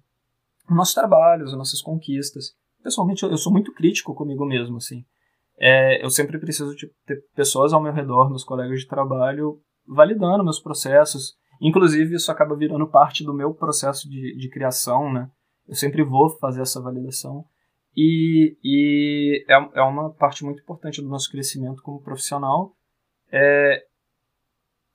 o 0.68 0.74
nosso 0.74 0.94
trabalho, 0.94 1.44
as 1.44 1.52
nossas 1.52 1.80
conquistas. 1.80 2.54
Pessoalmente, 2.82 3.22
eu, 3.22 3.30
eu 3.30 3.36
sou 3.36 3.52
muito 3.52 3.72
crítico 3.72 4.14
comigo 4.14 4.44
mesmo, 4.46 4.76
assim. 4.76 5.04
É, 5.58 6.02
eu 6.02 6.10
sempre 6.10 6.38
preciso 6.38 6.74
de 6.74 6.90
ter 7.06 7.22
pessoas 7.34 7.72
ao 7.72 7.82
meu 7.82 7.92
redor, 7.92 8.30
meus 8.30 8.44
colegas 8.44 8.80
de 8.80 8.86
trabalho, 8.86 9.60
validando 9.86 10.44
meus 10.44 10.60
processos, 10.60 11.34
Inclusive, 11.60 12.14
isso 12.14 12.32
acaba 12.32 12.56
virando 12.56 12.88
parte 12.88 13.22
do 13.22 13.34
meu 13.34 13.52
processo 13.52 14.08
de, 14.08 14.36
de 14.36 14.48
criação, 14.48 15.12
né? 15.12 15.30
Eu 15.68 15.74
sempre 15.74 16.02
vou 16.02 16.30
fazer 16.38 16.62
essa 16.62 16.80
validação. 16.80 17.44
E, 17.96 18.56
e 18.62 19.44
é, 19.48 19.80
é 19.80 19.82
uma 19.82 20.12
parte 20.14 20.44
muito 20.44 20.62
importante 20.62 21.02
do 21.02 21.08
nosso 21.08 21.30
crescimento 21.30 21.82
como 21.82 22.02
profissional. 22.02 22.74
É 23.30 23.84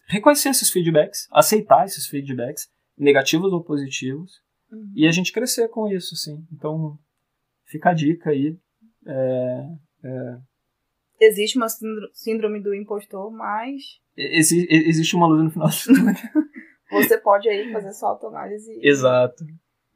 reconhecer 0.08 0.50
esses 0.50 0.70
feedbacks, 0.70 1.28
aceitar 1.32 1.86
esses 1.86 2.08
feedbacks, 2.08 2.70
negativos 2.98 3.52
ou 3.52 3.64
positivos, 3.64 4.42
uhum. 4.72 4.92
e 4.96 5.08
a 5.08 5.12
gente 5.12 5.32
crescer 5.32 5.68
com 5.70 5.88
isso, 5.88 6.14
assim. 6.14 6.46
Então, 6.52 6.98
fica 7.66 7.90
a 7.90 7.94
dica 7.94 8.30
aí. 8.30 8.58
É, 9.06 9.70
é... 10.04 10.38
Existe 11.20 11.58
uma 11.58 11.68
síndrome 12.14 12.62
do 12.62 12.74
impostor, 12.74 13.32
mas. 13.32 14.00
Exi 14.18 14.68
existe 14.70 15.16
uma 15.16 15.28
luz 15.28 15.44
no 15.44 15.52
final 15.52 15.68
do 15.68 15.76
túnel. 15.86 16.16
Você 16.92 17.18
pode 17.18 17.50
aí 17.50 17.72
fazer 17.72 17.92
sua 17.94 18.10
autoanálise. 18.10 18.80
Exato, 18.82 19.44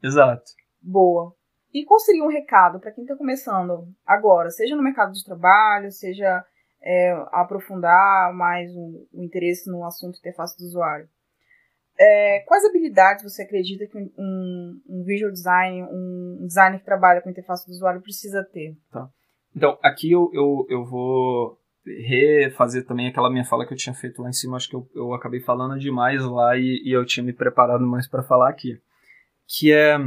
exato. 0.02 0.50
Boa. 0.82 1.34
E 1.72 1.84
qual 1.84 2.00
seria 2.00 2.24
um 2.24 2.28
recado 2.28 2.80
para 2.80 2.90
quem 2.90 3.04
está 3.04 3.16
começando 3.16 3.86
agora, 4.04 4.50
seja 4.50 4.74
no 4.74 4.82
mercado 4.82 5.12
de 5.12 5.24
trabalho, 5.24 5.90
seja 5.92 6.44
é, 6.82 7.12
aprofundar 7.30 8.34
mais 8.34 8.74
o, 8.74 9.06
o, 9.12 9.22
interesse 9.22 9.70
no 9.70 9.84
assunto 9.84 10.18
interface 10.18 10.58
do 10.58 10.64
usuário? 10.64 11.08
É, 11.98 12.40
quais 12.40 12.64
habilidades 12.64 13.22
você 13.22 13.42
acredita 13.42 13.86
que 13.86 13.96
um, 13.96 14.80
um, 14.88 15.04
visual 15.04 15.30
design, 15.30 15.82
um 15.82 16.46
designer 16.46 16.78
que 16.80 16.84
trabalha 16.84 17.20
com 17.20 17.30
interface 17.30 17.66
do 17.66 17.72
usuário 17.72 18.00
precisa 18.00 18.42
ter? 18.42 18.76
Tá. 18.90 19.08
Então, 19.54 19.78
aqui 19.82 20.10
eu, 20.12 20.30
eu, 20.32 20.66
eu 20.68 20.84
vou 20.84 21.58
refazer 21.84 22.86
também 22.86 23.08
aquela 23.08 23.30
minha 23.30 23.44
fala 23.44 23.66
que 23.66 23.72
eu 23.72 23.78
tinha 23.78 23.94
feito 23.94 24.22
lá 24.22 24.28
em 24.28 24.32
cima. 24.32 24.56
Acho 24.56 24.68
que 24.68 24.76
eu, 24.76 24.88
eu 24.94 25.14
acabei 25.14 25.40
falando 25.40 25.78
demais 25.78 26.24
lá 26.24 26.56
e, 26.56 26.82
e 26.84 26.92
eu 26.92 27.04
tinha 27.04 27.24
me 27.24 27.32
preparado 27.32 27.86
mais 27.86 28.08
para 28.08 28.22
falar 28.22 28.48
aqui. 28.48 28.80
Que 29.46 29.72
é, 29.72 29.98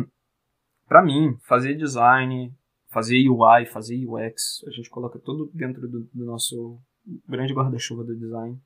para 0.87 1.03
mim, 1.03 1.35
fazer 1.47 1.75
design, 1.75 2.53
fazer 2.89 3.27
UI, 3.27 3.65
fazer 3.65 4.05
UX, 4.05 4.63
a 4.67 4.71
gente 4.71 4.89
coloca 4.89 5.19
tudo 5.19 5.49
dentro 5.53 5.81
do, 5.81 6.07
do 6.13 6.25
nosso 6.25 6.79
grande 7.27 7.53
guarda-chuva 7.53 8.03
do 8.03 8.15
design. 8.15 8.57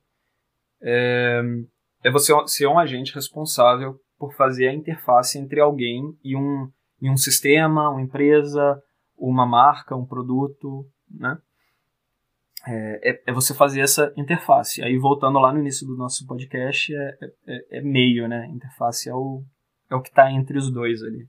É, 0.81 1.41
é 2.03 2.11
você 2.11 2.33
ser 2.45 2.67
um 2.67 2.77
agente 2.77 3.15
responsável 3.15 3.99
por 4.17 4.33
fazer 4.33 4.67
a 4.67 4.73
interface 4.73 5.39
entre 5.39 5.59
alguém 5.59 6.15
e 6.23 6.35
um, 6.35 6.69
e 7.01 7.09
um 7.09 7.17
sistema, 7.17 7.89
uma 7.89 8.01
empresa, 8.01 8.81
uma 9.17 9.45
marca, 9.45 9.95
um 9.95 10.05
produto, 10.05 10.85
né? 11.09 11.37
é, 12.67 13.11
é, 13.11 13.21
é, 13.27 13.33
você 13.33 13.53
fazer 13.53 13.81
essa 13.81 14.13
interface. 14.17 14.83
Aí 14.83 14.97
voltando 14.97 15.39
lá 15.39 15.53
no 15.53 15.59
início 15.59 15.87
do 15.87 15.95
nosso 15.95 16.25
podcast, 16.25 16.93
é, 16.93 17.17
é, 17.47 17.77
é 17.79 17.81
meio, 17.81 18.27
né? 18.27 18.47
Interface 18.47 19.09
é 19.09 19.13
o, 19.13 19.43
é 19.89 19.95
o 19.95 20.01
que 20.01 20.09
está 20.09 20.31
entre 20.31 20.57
os 20.57 20.71
dois 20.71 21.01
ali. 21.01 21.27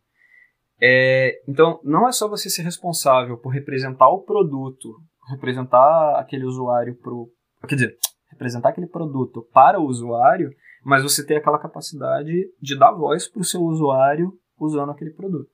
É, 0.80 1.40
então, 1.48 1.80
não 1.84 2.08
é 2.08 2.12
só 2.12 2.28
você 2.28 2.50
ser 2.50 2.62
responsável 2.62 3.38
por 3.38 3.50
representar 3.50 4.08
o 4.08 4.22
produto, 4.22 4.94
representar 5.28 6.18
aquele 6.18 6.44
usuário 6.44 6.96
pro, 6.96 7.28
quer 7.68 7.74
dizer, 7.74 7.98
representar 8.30 8.70
aquele 8.70 8.86
produto 8.86 9.46
para 9.52 9.80
o 9.80 9.86
usuário, 9.86 10.50
mas 10.84 11.02
você 11.02 11.26
ter 11.26 11.36
aquela 11.36 11.58
capacidade 11.58 12.32
de 12.60 12.78
dar 12.78 12.92
voz 12.92 13.28
para 13.28 13.40
o 13.40 13.44
seu 13.44 13.60
usuário 13.60 14.32
usando 14.58 14.90
aquele 14.90 15.10
produto. 15.10 15.50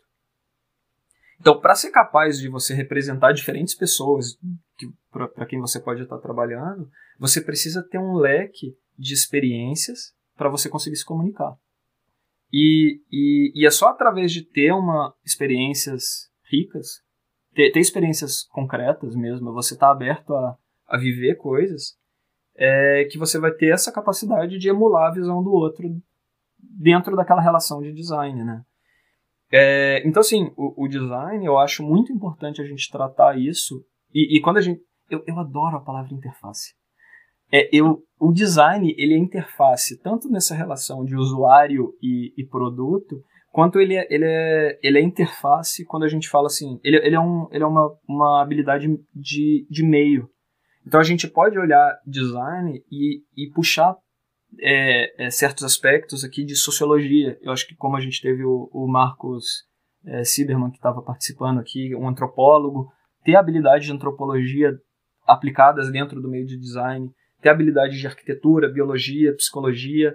Então, 1.41 1.61
para 1.61 1.74
ser 1.74 1.91
capaz 1.91 2.39
de 2.39 2.49
você 2.49 2.74
representar 2.74 3.32
diferentes 3.32 3.74
pessoas 3.74 4.39
que, 4.76 4.87
para 5.11 5.47
quem 5.47 5.61
você 5.61 5.80
pode 5.80 6.03
estar 6.03 6.18
trabalhando, 6.18 6.89
você 7.18 7.41
precisa 7.41 7.82
ter 7.82 7.99
um 7.99 8.14
leque 8.14 8.76
de 8.99 9.12
experiências 9.12 10.14
para 10.37 10.49
você 10.49 10.68
conseguir 10.68 10.97
se 10.97 11.05
comunicar. 11.05 11.55
E, 12.53 13.01
e, 13.11 13.53
e, 13.55 13.66
é 13.66 13.70
só 13.70 13.89
através 13.89 14.30
de 14.30 14.43
ter 14.43 14.72
uma 14.72 15.12
experiências 15.24 16.30
ricas, 16.49 17.03
ter, 17.53 17.72
ter 17.72 17.80
experiências 17.80 18.45
concretas 18.45 19.16
mesmo, 19.16 19.53
você 19.53 19.74
estar 19.74 19.89
tá 19.89 19.93
aberto 19.93 20.35
a, 20.35 20.57
a 20.87 20.97
viver 20.97 21.35
coisas, 21.37 21.97
é, 22.57 23.09
que 23.11 23.18
você 23.18 23.39
vai 23.39 23.51
ter 23.51 23.72
essa 23.72 23.91
capacidade 23.91 24.59
de 24.59 24.68
emular 24.68 25.11
a 25.11 25.14
visão 25.14 25.43
do 25.43 25.51
outro 25.51 25.89
dentro 26.59 27.16
daquela 27.16 27.43
relação 27.43 27.82
de 27.82 27.93
design, 27.93 28.45
né? 28.45 28.64
É, 29.57 30.02
então, 30.05 30.20
assim, 30.20 30.50
o, 30.57 30.84
o, 30.84 30.88
design, 30.88 31.46
eu 31.46 31.57
acho 31.57 31.84
muito 31.84 32.12
importante 32.12 32.61
a 32.61 32.64
gente 32.64 32.90
tratar 32.90 33.38
isso. 33.38 33.84
E, 34.12 34.36
e 34.36 34.40
quando 34.40 34.57
a 34.57 34.61
gente. 34.61 34.80
Eu, 35.09 35.22
eu 35.28 35.38
adoro 35.38 35.76
a 35.76 35.80
palavra 35.80 36.12
interface. 36.12 36.74
É, 37.52 37.68
eu, 37.72 38.02
o 38.18 38.32
design, 38.32 38.92
ele 38.98 39.14
é 39.14 39.16
interface 39.16 40.02
tanto 40.02 40.28
nessa 40.28 40.57
relação 40.57 41.05
de 41.05 41.14
usuário 41.14 41.92
e, 42.02 42.32
e 42.36 42.44
produto, 42.44 43.22
quanto 43.52 43.78
ele 43.78 43.94
é, 43.94 44.05
ele, 44.11 44.24
é, 44.26 44.80
ele 44.82 44.98
é 44.98 45.02
interface 45.02 45.84
quando 45.84 46.02
a 46.02 46.09
gente 46.09 46.28
fala 46.28 46.46
assim. 46.46 46.80
Ele, 46.82 46.96
ele 46.96 47.14
é, 47.14 47.20
um, 47.20 47.46
ele 47.52 47.62
é 47.62 47.66
uma, 47.66 47.96
uma 48.09 48.42
habilidade 48.42 48.88
de, 49.14 49.68
de 49.70 49.84
meio. 49.84 50.28
Então 50.84 50.98
a 50.98 51.05
gente 51.05 51.28
pode 51.28 51.57
olhar 51.57 51.96
design 52.05 52.82
e, 52.90 53.22
e 53.36 53.50
puxar 53.55 53.96
é, 54.61 55.26
é, 55.26 55.30
certos 55.30 55.64
aspectos 55.64 56.24
aqui 56.24 56.44
de 56.44 56.57
sociologia. 56.57 57.38
Eu 57.42 57.52
acho 57.52 57.66
que 57.66 57.74
como 57.74 57.96
a 57.96 58.00
gente 58.00 58.20
teve 58.20 58.44
o, 58.44 58.68
o 58.72 58.86
Marcos 58.86 59.64
é, 60.05 60.24
Sieberman 60.24 60.70
que 60.70 60.76
estava 60.76 61.02
participando 61.02 61.61
aqui, 61.61 61.94
um 61.94 62.09
antropólogo, 62.09 62.90
ter 63.24 63.36
habilidade 63.36 63.86
de 63.86 63.92
antropologia 63.92 64.72
aplicadas 65.26 65.90
dentro 65.90 66.20
do 66.20 66.28
meio 66.28 66.46
de 66.46 66.59
design, 66.59 67.11
ter 67.40 67.48
habilidade 67.48 67.98
de 67.98 68.07
arquitetura, 68.07 68.68
biologia, 68.68 69.34
psicologia, 69.34 70.14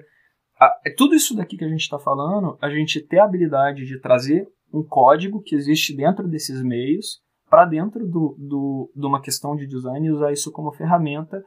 a, 0.59 0.79
é 0.85 0.91
tudo 0.91 1.15
isso 1.15 1.35
daqui 1.35 1.57
que 1.57 1.65
a 1.65 1.69
gente 1.69 1.81
está 1.81 1.97
falando, 1.97 2.57
a 2.61 2.69
gente 2.69 3.01
ter 3.01 3.19
habilidade 3.19 3.85
de 3.85 3.99
trazer 3.99 4.47
um 4.73 4.83
código 4.83 5.41
que 5.41 5.55
existe 5.55 5.95
dentro 5.95 6.27
desses 6.27 6.61
meios 6.61 7.21
para 7.49 7.65
dentro 7.65 8.05
do, 8.05 8.35
do, 8.37 8.91
de 8.95 9.05
uma 9.05 9.21
questão 9.21 9.55
de 9.55 9.65
design 9.65 10.05
e 10.05 10.11
usar 10.11 10.31
isso 10.31 10.51
como 10.51 10.71
ferramenta 10.71 11.43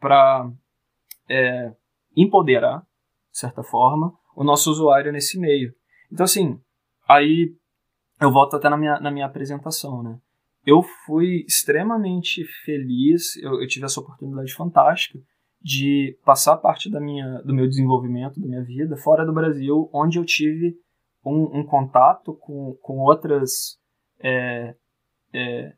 para 0.00 0.50
é, 1.28 1.72
empoderar, 2.16 2.80
de 3.30 3.38
certa 3.38 3.62
forma, 3.62 4.12
o 4.36 4.44
nosso 4.44 4.70
usuário 4.70 5.12
nesse 5.12 5.38
meio. 5.38 5.72
Então, 6.12 6.24
assim, 6.24 6.58
aí 7.08 7.54
eu 8.20 8.30
volto 8.30 8.56
até 8.56 8.68
na 8.68 8.76
minha, 8.76 8.98
na 9.00 9.10
minha 9.10 9.26
apresentação, 9.26 10.02
né? 10.02 10.18
Eu 10.66 10.82
fui 11.04 11.44
extremamente 11.46 12.42
feliz, 12.64 13.36
eu, 13.36 13.60
eu 13.60 13.66
tive 13.66 13.84
essa 13.84 14.00
oportunidade 14.00 14.52
fantástica 14.54 15.18
de 15.60 16.18
passar 16.24 16.56
parte 16.58 16.90
da 16.90 17.00
minha, 17.00 17.42
do 17.42 17.54
meu 17.54 17.66
desenvolvimento, 17.66 18.40
da 18.40 18.46
minha 18.46 18.62
vida, 18.62 18.96
fora 18.96 19.24
do 19.24 19.32
Brasil, 19.32 19.88
onde 19.92 20.18
eu 20.18 20.24
tive 20.24 20.76
um, 21.24 21.60
um 21.60 21.66
contato 21.66 22.34
com, 22.34 22.76
com 22.82 22.98
outras 22.98 23.78
é, 24.20 24.74
é, 25.32 25.72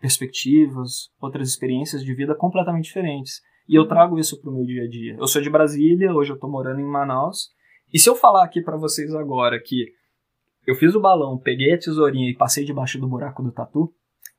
perspectivas, 0.00 1.10
outras 1.20 1.48
experiências 1.48 2.04
de 2.04 2.14
vida 2.14 2.34
completamente 2.34 2.84
diferentes. 2.84 3.40
E 3.68 3.78
eu 3.78 3.86
trago 3.86 4.18
isso 4.18 4.40
para 4.40 4.50
o 4.50 4.54
meu 4.54 4.64
dia 4.64 4.84
a 4.84 4.88
dia. 4.88 5.16
Eu 5.18 5.26
sou 5.26 5.42
de 5.42 5.50
Brasília, 5.50 6.12
hoje 6.12 6.30
eu 6.30 6.34
estou 6.36 6.50
morando 6.50 6.80
em 6.80 6.86
Manaus. 6.86 7.50
E 7.92 7.98
se 7.98 8.08
eu 8.08 8.14
falar 8.14 8.44
aqui 8.44 8.62
para 8.62 8.76
vocês 8.76 9.14
agora 9.14 9.60
que 9.62 9.86
eu 10.66 10.74
fiz 10.74 10.94
o 10.94 11.00
balão, 11.00 11.38
peguei 11.38 11.74
a 11.74 11.78
tesourinha 11.78 12.30
e 12.30 12.34
passei 12.34 12.64
debaixo 12.64 12.98
do 12.98 13.08
buraco 13.08 13.42
do 13.42 13.52
tatu, 13.52 13.92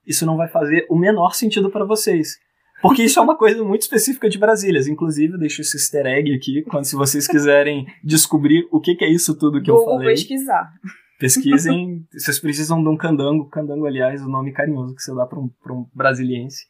isso 0.05 0.25
não 0.25 0.37
vai 0.37 0.47
fazer 0.47 0.85
o 0.89 0.97
menor 0.97 1.33
sentido 1.33 1.69
para 1.69 1.85
vocês. 1.85 2.37
Porque 2.81 3.03
isso 3.03 3.19
é 3.19 3.21
uma 3.21 3.37
coisa 3.37 3.63
muito 3.63 3.81
específica 3.81 4.29
de 4.29 4.37
Brasília. 4.37 4.79
Inclusive, 4.89 5.33
eu 5.33 5.39
deixo 5.39 5.61
esse 5.61 5.77
easter 5.77 6.05
egg 6.05 6.33
aqui, 6.33 6.63
quando 6.63 6.85
se 6.85 6.95
vocês 6.95 7.27
quiserem 7.27 7.85
descobrir 8.03 8.67
o 8.71 8.79
que, 8.79 8.95
que 8.95 9.03
é 9.03 9.09
isso 9.09 9.37
tudo 9.37 9.61
que 9.61 9.69
Vou 9.69 9.81
eu 9.81 9.85
falei. 9.85 10.15
pesquisar. 10.15 10.71
Pesquisem, 11.19 12.07
vocês 12.13 12.39
precisam 12.39 12.81
de 12.81 12.87
um 12.87 12.95
candango. 12.95 13.49
Candango, 13.49 13.85
aliás, 13.85 14.23
o 14.23 14.29
nome 14.29 14.53
carinhoso 14.53 14.95
que 14.95 15.01
você 15.01 15.13
dá 15.13 15.25
para 15.25 15.37
um, 15.39 15.49
um 15.71 15.85
brasiliense. 15.93 16.65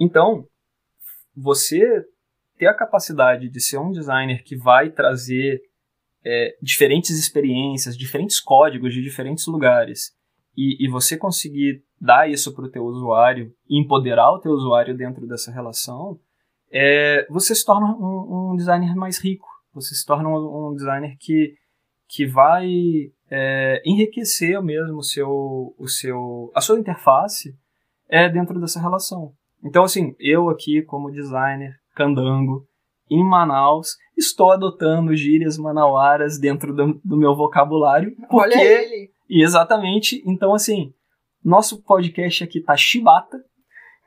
Então, 0.00 0.46
você 1.36 1.80
ter 2.56 2.66
a 2.66 2.74
capacidade 2.74 3.48
de 3.48 3.60
ser 3.60 3.78
um 3.78 3.90
designer 3.90 4.42
que 4.42 4.56
vai 4.56 4.90
trazer 4.90 5.60
é, 6.24 6.56
diferentes 6.62 7.18
experiências, 7.18 7.96
diferentes 7.96 8.40
códigos 8.40 8.94
de 8.94 9.02
diferentes 9.02 9.46
lugares, 9.46 10.12
e, 10.56 10.84
e 10.84 10.88
você 10.90 11.16
conseguir 11.16 11.82
dar 12.00 12.28
isso 12.28 12.54
para 12.54 12.64
o 12.64 12.70
teu 12.70 12.82
usuário 12.84 13.52
e 13.68 13.80
empoderar 13.80 14.30
o 14.32 14.40
teu 14.40 14.52
usuário 14.52 14.96
dentro 14.96 15.26
dessa 15.26 15.52
relação, 15.52 16.18
é, 16.72 17.26
você 17.30 17.54
se 17.54 17.64
torna 17.64 17.86
um, 17.86 18.52
um, 18.52 18.56
designer 18.56 18.94
mais 18.94 19.18
rico. 19.18 19.46
Você 19.72 19.94
se 19.94 20.04
torna 20.04 20.28
um, 20.28 20.70
um 20.70 20.74
designer 20.74 21.16
que 21.18 21.54
que 22.12 22.26
vai 22.26 22.68
é, 23.30 23.80
enriquecer 23.86 24.60
mesmo 24.60 24.96
o 24.96 25.02
seu, 25.02 25.74
o 25.78 25.86
seu, 25.86 26.50
a 26.56 26.60
sua 26.60 26.76
interface 26.76 27.56
é 28.08 28.28
dentro 28.28 28.60
dessa 28.60 28.80
relação. 28.80 29.32
Então, 29.64 29.84
assim, 29.84 30.14
eu 30.18 30.48
aqui 30.48 30.82
como 30.82 31.10
designer, 31.10 31.74
candango, 31.94 32.66
em 33.10 33.24
Manaus, 33.24 33.96
estou 34.16 34.52
adotando 34.52 35.16
gírias 35.16 35.58
manauaras 35.58 36.38
dentro 36.38 36.74
do, 36.74 37.00
do 37.04 37.16
meu 37.16 37.34
vocabulário. 37.34 38.14
Porque, 38.16 38.36
Olha 38.36 38.62
ele! 38.62 39.10
E 39.28 39.42
exatamente, 39.42 40.22
então 40.26 40.54
assim, 40.54 40.92
nosso 41.44 41.82
podcast 41.82 42.44
aqui 42.44 42.60
tá 42.60 42.76
chibata. 42.76 43.38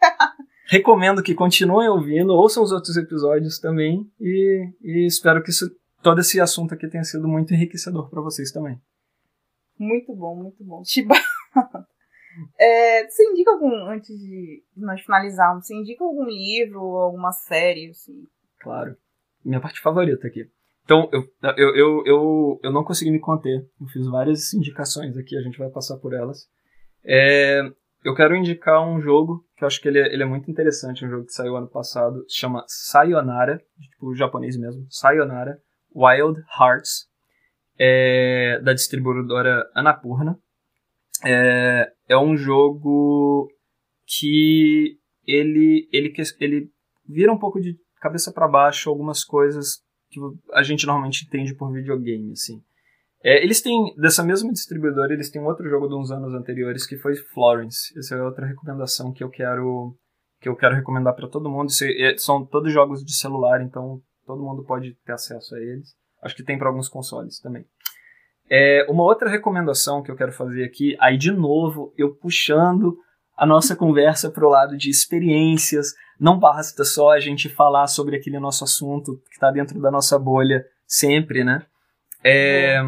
Recomendo 0.68 1.22
que 1.22 1.36
continuem 1.36 1.89
ouvindo, 1.89 2.34
ouçam 2.34 2.64
os 2.64 2.72
outros 2.72 2.95
episódios 2.95 3.60
também 3.60 4.06
e, 4.20 4.70
e 4.82 5.06
espero 5.06 5.43
que 5.43 5.49
isso 5.49 5.70
todo 6.01 6.20
esse 6.20 6.39
assunto 6.39 6.74
aqui 6.74 6.88
tenha 6.88 7.04
sido 7.04 7.28
muito 7.28 7.54
enriquecedor 7.54 8.10
para 8.10 8.22
vocês 8.22 8.51
também. 8.51 8.78
Muito 9.78 10.16
bom, 10.16 10.36
muito 10.36 10.64
bom. 10.64 10.84
Chiba. 10.86 11.16
É, 12.60 13.08
você 13.08 13.24
indica 13.30 13.52
algum, 13.52 13.74
antes 13.90 14.18
de 14.18 14.64
nós 14.76 15.02
finalizarmos, 15.02 15.66
você 15.66 15.76
indica 15.76 16.03
algum 16.03 16.26
livro 16.26 16.82
ou 16.82 16.98
alguma 16.98 17.32
série? 17.32 17.90
Assim? 17.90 18.28
Claro. 18.62 18.95
Minha 19.44 19.62
parte 19.62 19.80
favorita 19.82 20.28
aqui. 20.28 20.45
Então, 20.84 21.10
eu, 21.14 21.24
eu, 21.57 21.76
eu, 21.76 22.03
eu, 22.06 22.60
eu 22.64 22.72
não 22.72 22.84
consegui 22.84 23.12
me 23.12 23.20
conter. 23.20 23.66
Eu 23.80 23.88
fiz 23.88 24.06
várias 24.07 24.53
indicações 24.53 25.18
aqui, 25.18 25.38
a 25.38 25.41
gente 25.41 25.57
vai 25.57 25.70
passar 25.70 25.98
por 25.98 26.14
elas. 26.14 26.48
É, 27.06 27.62
eu 28.03 28.14
quero 28.14 28.36
indicar 28.36 28.86
um 28.86 29.02
jogo 29.02 29.45
que 29.56 29.64
eu 29.64 29.68
acho 29.68 29.82
que 29.82 29.88
ele 29.88 29.99
é, 29.99 30.14
ele 30.14 30.24
é 30.24 30.26
muito 30.26 30.52
interessante, 30.52 31.06
um 31.06 31.10
jogo 31.10 31.26
que 31.26 31.34
saiu 31.34 31.56
ano 31.56 31.70
passado, 31.70 32.26
chama 32.30 32.66
Sayonara, 32.68 33.62
tipo 33.80 34.14
japonês 34.16 34.57
mesmo, 34.57 34.86
Sayonara. 34.90 35.57
Wild 35.95 36.41
Hearts, 36.60 37.07
é, 37.78 38.60
da 38.62 38.74
distribuidora 38.74 39.70
Anapurna. 39.76 40.38
É, 41.24 41.91
é 42.10 42.18
um 42.18 42.36
jogo 42.36 43.50
que 44.06 44.98
ele, 45.26 45.88
ele, 45.91 46.14
ele 46.40 46.70
vira 47.08 47.32
um 47.32 47.40
pouco 47.40 47.60
de 47.60 47.76
cabeça 48.00 48.32
para 48.32 48.48
baixo 48.48 48.90
algumas 48.90 49.24
coisas 49.24 49.82
que 50.10 50.20
a 50.54 50.62
gente 50.62 50.86
normalmente 50.86 51.26
entende 51.26 51.56
por 51.56 51.72
videogame, 51.72 52.32
assim. 52.32 52.62
É, 53.24 53.41
eles 53.41 53.62
têm, 53.62 53.95
dessa 53.95 54.22
mesma 54.22 54.52
distribuidora, 54.52 55.14
eles 55.14 55.32
têm 55.32 55.41
outro 55.41 55.68
jogo 55.70 55.88
de 55.88 55.95
uns 55.95 56.12
anos 56.12 56.34
anteriores 56.34 56.86
que 56.86 56.98
foi 56.98 57.16
Florence. 57.16 57.98
Essa 57.98 58.16
é 58.16 58.22
outra 58.22 58.45
recomendação 58.45 59.14
que 59.14 59.24
eu 59.24 59.30
quero 59.30 59.95
que 60.41 60.50
eu 60.50 60.58
quero 60.58 60.76
recomendar 60.76 61.16
para 61.16 61.30
todo 61.30 61.50
mundo. 61.50 61.72
É, 62.00 62.18
são 62.18 62.45
todos 62.45 62.74
jogos 62.74 63.02
de 63.02 63.16
celular, 63.16 63.62
então 63.62 64.02
todo 64.26 64.44
mundo 64.44 64.66
pode 64.66 64.94
ter 65.06 65.14
acesso 65.14 65.56
a 65.56 65.60
eles. 65.60 65.95
Acho 66.22 66.36
que 66.36 66.44
tem 66.44 66.58
para 66.58 66.68
alguns 66.68 66.90
consoles 66.90 67.40
também. 67.40 67.66
É, 68.56 68.86
uma 68.88 69.02
outra 69.02 69.32
recomendação 69.32 70.04
que 70.04 70.12
eu 70.12 70.16
quero 70.16 70.32
fazer 70.32 70.64
aqui, 70.64 70.96
aí 71.00 71.18
de 71.18 71.32
novo, 71.32 71.92
eu 71.98 72.14
puxando 72.14 72.96
a 73.36 73.48
nossa 73.48 73.76
conversa 73.76 74.30
para 74.30 74.46
o 74.46 74.50
lado 74.50 74.78
de 74.78 74.92
experiências. 74.92 75.88
Não 76.20 76.38
basta 76.38 76.84
só 76.84 77.10
a 77.10 77.20
gente 77.20 77.50
falar 77.50 77.88
sobre 77.88 78.16
aquele 78.16 78.38
nosso 78.38 78.64
assunto 78.64 79.20
que 79.26 79.34
está 79.34 79.50
dentro 79.50 79.82
da 79.82 79.90
nossa 79.90 80.20
bolha 80.20 80.64
sempre, 80.86 81.44
né? 81.44 81.66
É, 82.24 82.80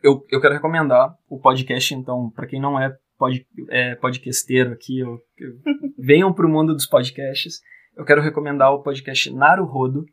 eu, 0.00 0.24
eu 0.30 0.40
quero 0.40 0.54
recomendar 0.54 1.12
o 1.28 1.40
podcast, 1.40 1.92
então, 1.92 2.30
para 2.30 2.46
quem 2.46 2.60
não 2.60 2.80
é, 2.80 2.96
pod, 3.18 3.44
é 3.70 3.96
podcasteiro 3.96 4.70
aqui, 4.70 5.00
eu, 5.00 5.20
eu 5.38 5.54
venham 5.98 6.32
para 6.32 6.46
o 6.46 6.48
mundo 6.48 6.72
dos 6.72 6.86
podcasts. 6.86 7.60
Eu 7.96 8.04
quero 8.04 8.22
recomendar 8.22 8.72
o 8.72 8.80
podcast 8.80 9.28
Naruhodo, 9.34 10.06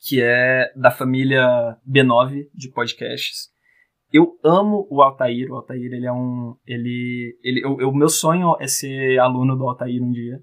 que 0.00 0.22
é 0.22 0.72
da 0.76 0.90
família 0.90 1.76
B9 1.88 2.48
de 2.54 2.70
podcasts. 2.70 3.48
Eu 4.12 4.38
amo 4.42 4.86
o 4.90 5.02
Altair. 5.02 5.50
O 5.50 5.56
Altair, 5.56 5.92
ele 5.92 6.06
é 6.06 6.12
um. 6.12 6.56
Ele, 6.66 7.36
ele, 7.42 7.66
o, 7.66 7.90
o 7.90 7.94
meu 7.94 8.08
sonho 8.08 8.56
é 8.58 8.66
ser 8.66 9.18
aluno 9.18 9.56
do 9.56 9.68
Altair 9.68 10.02
um 10.02 10.10
dia. 10.10 10.40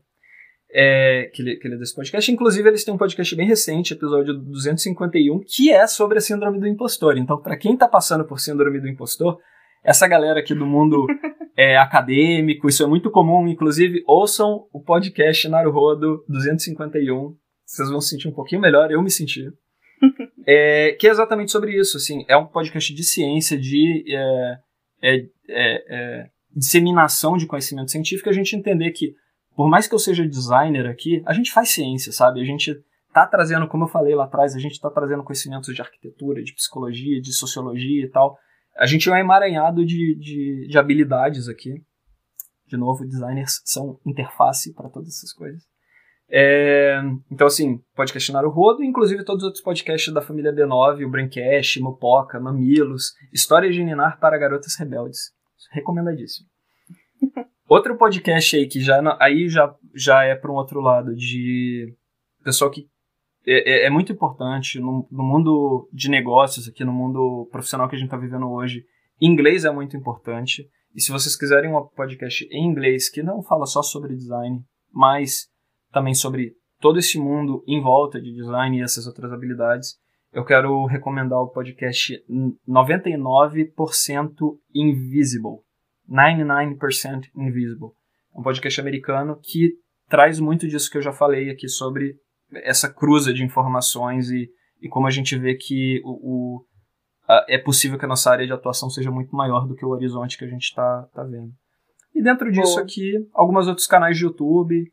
É, 0.78 1.32
que, 1.34 1.42
ele, 1.42 1.56
que 1.56 1.68
ele 1.68 1.76
é 1.76 1.78
desse 1.78 1.96
podcast. 1.96 2.30
Inclusive, 2.30 2.68
eles 2.68 2.84
têm 2.84 2.94
um 2.94 2.98
podcast 2.98 3.34
bem 3.36 3.48
recente, 3.48 3.94
episódio 3.94 4.34
251, 4.34 5.40
que 5.48 5.72
é 5.72 5.88
sobre 5.88 6.18
a 6.18 6.22
síndrome 6.22 6.60
do 6.60 6.68
impostor. 6.68 7.18
Então, 7.18 7.42
para 7.42 7.58
quem 7.58 7.78
tá 7.78 7.88
passando 7.88 8.26
por 8.26 8.42
síndrome 8.42 8.82
do 8.82 8.90
impostor, 8.90 9.40
essa 9.82 10.06
galera 10.06 10.42
aqui 10.42 10.54
do 10.54 10.66
mundo 10.66 11.08
é, 11.56 11.78
acadêmico, 11.78 12.68
isso 12.68 12.84
é 12.84 12.88
muito 12.88 13.10
comum. 13.10 13.48
Inclusive, 13.48 14.04
ouçam 14.06 14.68
o 14.74 14.84
podcast 14.84 15.48
Naruhodo 15.48 16.26
251. 16.28 17.45
Vocês 17.66 17.90
vão 17.90 18.00
se 18.00 18.10
sentir 18.10 18.28
um 18.28 18.34
pouquinho 18.34 18.62
melhor, 18.62 18.92
eu 18.92 19.02
me 19.02 19.10
senti. 19.10 19.52
é, 20.46 20.92
que 21.00 21.08
é 21.08 21.12
exatamente 21.12 21.52
sobre 21.52 21.78
isso. 21.78 21.98
Assim, 21.98 22.24
é 22.28 22.38
um 22.38 22.46
podcast 22.46 22.94
de 22.94 23.04
ciência, 23.04 23.58
de 23.58 24.04
é, 24.08 24.60
é, 25.02 25.16
é, 25.18 25.30
é, 25.50 26.30
disseminação 26.56 27.38
de 27.38 27.48
conhecimento 27.48 27.92
científico. 27.92 28.30
A 28.30 28.34
gente 28.34 28.56
entender 28.56 28.92
que, 28.92 29.16
por 29.56 29.70
mais 29.70 29.88
que 29.88 29.96
eu 29.96 30.00
seja 30.00 30.28
designer 30.28 30.88
aqui, 30.88 31.24
a 31.26 31.34
gente 31.34 31.52
faz 31.52 31.70
ciência, 31.70 32.12
sabe? 32.12 32.40
A 32.40 32.46
gente 32.46 32.76
tá 33.14 33.26
trazendo, 33.26 33.68
como 33.68 33.86
eu 33.86 33.88
falei 33.88 34.14
lá 34.14 34.26
atrás, 34.26 34.56
a 34.56 34.60
gente 34.60 34.74
está 34.74 34.90
trazendo 34.90 35.24
conhecimentos 35.24 35.74
de 35.74 35.82
arquitetura, 35.82 36.44
de 36.44 36.54
psicologia, 36.54 37.20
de 37.22 37.34
sociologia 37.34 38.06
e 38.06 38.10
tal. 38.10 38.38
A 38.78 38.86
gente 38.86 39.10
é 39.10 39.12
um 39.12 39.16
emaranhado 39.16 39.86
de, 39.86 40.18
de, 40.20 40.68
de 40.68 40.78
habilidades 40.78 41.48
aqui. 41.48 41.82
De 42.68 42.78
novo, 42.78 43.06
designers 43.06 43.62
são 43.64 44.00
interface 44.06 44.74
para 44.74 44.90
todas 44.90 45.10
essas 45.10 45.32
coisas. 45.32 45.64
É, 46.30 47.00
então, 47.32 47.48
assim, 47.48 47.80
podcast 47.96 48.32
o 48.36 48.50
Rodo, 48.50 48.84
inclusive 48.84 49.24
todos 49.24 49.44
os 49.44 49.48
outros 49.48 49.64
podcasts 49.64 50.14
da 50.14 50.22
família 50.22 50.54
B9, 50.54 51.06
o 51.06 51.10
Braincast, 51.10 51.80
Mopoca, 51.80 52.40
Mamilos, 52.40 53.14
História 53.32 53.72
de 53.72 53.84
Ninar 53.84 54.20
para 54.20 54.38
Garotas 54.38 54.76
Rebeldes. 54.76 55.32
Recomendadíssimo. 55.72 56.48
Outro 57.68 57.98
podcast 57.98 58.56
aí 58.56 58.68
que 58.68 58.80
já, 58.80 59.02
aí 59.20 59.50
já, 59.50 59.74
já 59.96 60.24
é 60.24 60.36
para 60.36 60.52
um 60.52 60.56
outro 60.56 60.80
lado, 60.80 61.16
de 61.16 61.96
pessoal 62.44 62.70
que 62.70 62.88
é, 63.48 63.86
é, 63.86 63.86
é 63.88 63.90
muito 63.90 64.12
importante 64.12 64.80
no, 64.80 65.08
no, 65.12 65.24
mundo 65.24 65.90
de 65.92 66.08
negócios, 66.08 66.68
aqui 66.68 66.86
no 66.86 66.94
mundo 66.94 67.50
profissional 67.52 67.90
que 67.90 67.96
a 67.96 67.98
gente 67.98 68.08
está 68.08 68.18
vivendo 68.18 68.48
hoje. 68.52 68.84
Inglês 69.20 69.66
é 69.66 69.72
muito 69.72 69.98
importante. 69.98 70.70
E 70.94 71.02
se 71.02 71.12
vocês 71.12 71.36
quiserem 71.36 71.74
um 71.74 71.88
podcast 71.96 72.48
em 72.52 72.66
inglês 72.66 73.10
que 73.10 73.24
não 73.24 73.42
fala 73.42 73.66
só 73.66 73.82
sobre 73.82 74.16
design, 74.16 74.62
mas 74.94 75.48
também 75.96 76.14
sobre 76.14 76.52
todo 76.82 77.00
esse 77.00 77.18
mundo 77.18 77.64
em 77.66 77.82
volta 77.82 78.20
de 78.22 78.34
design 78.34 78.78
e 78.78 78.84
essas 78.84 79.08
outras 79.08 79.32
habilidades, 79.32 79.96
eu 80.34 80.44
quero 80.44 80.86
recomendar 80.86 81.40
o 81.40 81.50
podcast 81.50 82.14
99% 82.68 83.72
Invisible. 84.74 85.62
99% 86.12 87.30
Invisible. 87.34 87.92
É 88.36 88.40
um 88.40 88.44
podcast 88.44 88.82
americano 88.82 89.40
que 89.42 89.72
traz 90.10 90.38
muito 90.38 90.68
disso 90.68 90.92
que 90.92 90.98
eu 90.98 91.02
já 91.02 91.14
falei 91.14 91.50
aqui 91.50 91.70
sobre 91.70 92.16
essa 92.52 92.94
cruza 92.94 93.34
de 93.34 93.46
informações 93.46 94.30
e, 94.30 94.50
e 94.82 94.90
como 94.90 95.08
a 95.08 95.12
gente 95.12 95.38
vê 95.38 95.56
que 95.56 96.02
o, 96.04 96.12
o 96.12 96.66
a, 97.26 97.46
é 97.48 97.58
possível 97.58 97.98
que 97.98 98.04
a 98.04 98.10
nossa 98.10 98.30
área 98.30 98.46
de 98.46 98.52
atuação 98.52 98.90
seja 98.90 99.10
muito 99.10 99.34
maior 99.34 99.66
do 99.66 99.76
que 99.76 99.86
o 99.86 99.90
horizonte 99.92 100.38
que 100.38 100.44
a 100.44 100.50
gente 100.50 100.64
está 100.66 101.04
tá 101.14 101.24
vendo. 101.24 101.54
E 102.14 102.22
dentro 102.22 102.52
disso 102.52 102.74
Boa. 102.74 102.84
aqui, 102.84 103.14
alguns 103.34 103.70
outros 103.70 103.88
canais 103.88 104.18
de 104.18 104.26
YouTube, 104.26 104.92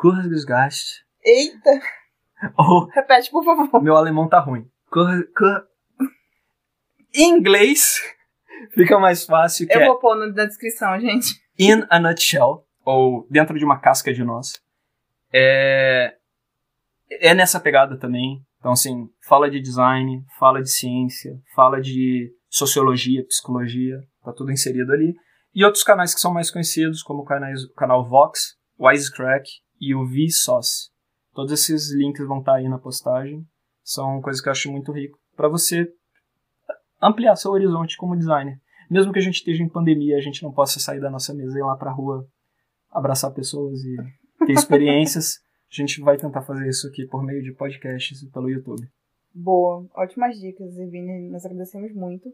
Curra 0.00 0.26
Desgaste. 0.26 1.04
Eita! 1.22 1.78
Ou, 2.56 2.86
Repete, 2.86 3.30
por 3.30 3.44
favor. 3.44 3.82
Meu 3.82 3.94
alemão 3.94 4.26
tá 4.26 4.40
ruim. 4.40 4.66
Curra... 4.90 5.22
Em 7.14 7.36
inglês 7.36 8.00
fica 8.72 8.98
mais 8.98 9.26
fácil 9.26 9.68
que 9.68 9.76
Eu 9.76 9.82
é 9.82 9.86
vou 9.86 9.98
pôr 9.98 10.14
na 10.16 10.46
descrição, 10.46 10.98
gente. 10.98 11.38
In 11.58 11.84
a 11.90 12.00
Nutshell, 12.00 12.64
ou 12.82 13.26
Dentro 13.28 13.58
de 13.58 13.64
uma 13.64 13.78
Casca 13.78 14.10
de 14.10 14.24
Nós. 14.24 14.54
É, 15.30 16.16
é 17.10 17.34
nessa 17.34 17.60
pegada 17.60 17.98
também. 17.98 18.42
Então, 18.58 18.72
assim, 18.72 19.06
fala 19.28 19.50
de 19.50 19.60
design, 19.60 20.24
fala 20.38 20.62
de 20.62 20.70
ciência, 20.70 21.38
fala 21.54 21.78
de 21.78 22.34
sociologia, 22.48 23.22
psicologia, 23.26 24.00
tá 24.24 24.32
tudo 24.32 24.50
inserido 24.50 24.94
ali. 24.94 25.14
E 25.54 25.62
outros 25.62 25.84
canais 25.84 26.14
que 26.14 26.20
são 26.22 26.32
mais 26.32 26.50
conhecidos, 26.50 27.02
como 27.02 27.20
o, 27.20 27.26
canais, 27.26 27.64
o 27.64 27.74
canal 27.74 28.08
Vox, 28.08 28.58
Wisecrack 28.80 29.44
e 29.80 29.94
o 29.94 30.04
Vsauce. 30.06 30.90
Todos 31.32 31.52
esses 31.52 31.92
links 31.92 32.26
vão 32.26 32.40
estar 32.40 32.52
tá 32.52 32.58
aí 32.58 32.68
na 32.68 32.78
postagem. 32.78 33.46
São 33.82 34.20
coisas 34.20 34.42
que 34.42 34.48
eu 34.48 34.52
acho 34.52 34.70
muito 34.70 34.92
rico 34.92 35.18
para 35.34 35.48
você 35.48 35.90
ampliar 37.00 37.34
seu 37.36 37.50
horizonte 37.50 37.96
como 37.96 38.16
designer. 38.16 38.60
Mesmo 38.90 39.12
que 39.12 39.18
a 39.18 39.22
gente 39.22 39.36
esteja 39.36 39.62
em 39.62 39.68
pandemia, 39.68 40.16
a 40.16 40.20
gente 40.20 40.42
não 40.42 40.52
possa 40.52 40.80
sair 40.80 41.00
da 41.00 41.10
nossa 41.10 41.32
mesa 41.32 41.56
e 41.56 41.60
ir 41.60 41.64
lá 41.64 41.76
pra 41.76 41.92
rua 41.92 42.26
abraçar 42.90 43.32
pessoas 43.32 43.80
e 43.84 43.96
ter 44.46 44.52
experiências. 44.52 45.38
a 45.70 45.74
gente 45.74 46.00
vai 46.00 46.16
tentar 46.16 46.42
fazer 46.42 46.68
isso 46.68 46.88
aqui 46.88 47.06
por 47.06 47.22
meio 47.22 47.42
de 47.42 47.52
podcasts 47.52 48.20
e 48.22 48.30
pelo 48.30 48.50
YouTube. 48.50 48.86
Boa, 49.32 49.86
ótimas 49.94 50.38
dicas, 50.40 50.76
Evine. 50.76 51.30
Nós 51.30 51.46
agradecemos 51.46 51.94
muito. 51.94 52.28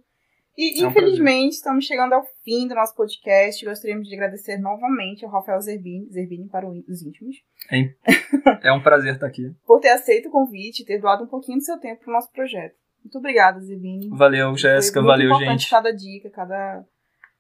E, 0.56 0.82
é 0.82 0.86
um 0.86 0.90
infelizmente, 0.90 1.22
prazer. 1.22 1.48
estamos 1.50 1.84
chegando 1.84 2.14
ao 2.14 2.24
fim 2.42 2.66
do 2.66 2.74
nosso 2.74 2.94
podcast. 2.94 3.64
Gostaríamos 3.64 4.08
de 4.08 4.14
agradecer 4.14 4.56
novamente 4.58 5.24
ao 5.24 5.30
Rafael 5.30 5.60
Zerbini, 5.60 6.08
Zerbini 6.10 6.48
para 6.48 6.66
os 6.68 7.02
íntimos. 7.02 7.36
É, 7.70 8.68
é 8.68 8.72
um 8.72 8.82
prazer 8.82 9.14
estar 9.14 9.26
aqui. 9.26 9.54
por 9.66 9.80
ter 9.80 9.90
aceito 9.90 10.28
o 10.28 10.32
convite 10.32 10.82
e 10.82 10.86
ter 10.86 10.98
doado 10.98 11.24
um 11.24 11.28
pouquinho 11.28 11.58
do 11.58 11.64
seu 11.64 11.78
tempo 11.78 12.02
para 12.02 12.10
o 12.10 12.14
nosso 12.14 12.32
projeto. 12.32 12.74
Muito 13.04 13.18
obrigada, 13.18 13.60
Zerbini. 13.60 14.08
Valeu, 14.08 14.56
Jéssica. 14.56 15.02
Valeu, 15.02 15.26
importante 15.26 15.60
gente. 15.60 15.70
cada 15.70 15.92
dica, 15.92 16.30
cada, 16.30 16.84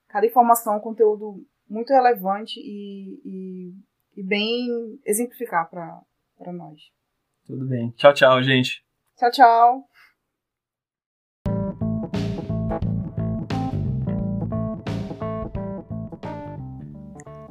cada 0.08 0.26
informação, 0.26 0.78
conteúdo 0.78 1.44
muito 1.68 1.92
relevante 1.92 2.60
e, 2.60 3.20
e, 3.24 3.72
e 4.16 4.22
bem 4.22 4.68
exemplificar 5.04 5.68
para 5.68 6.52
nós. 6.52 6.80
Tudo 7.46 7.66
bem. 7.66 7.90
Tchau, 7.96 8.12
tchau, 8.12 8.42
gente. 8.42 8.84
Tchau, 9.16 9.30
tchau. 9.30 9.95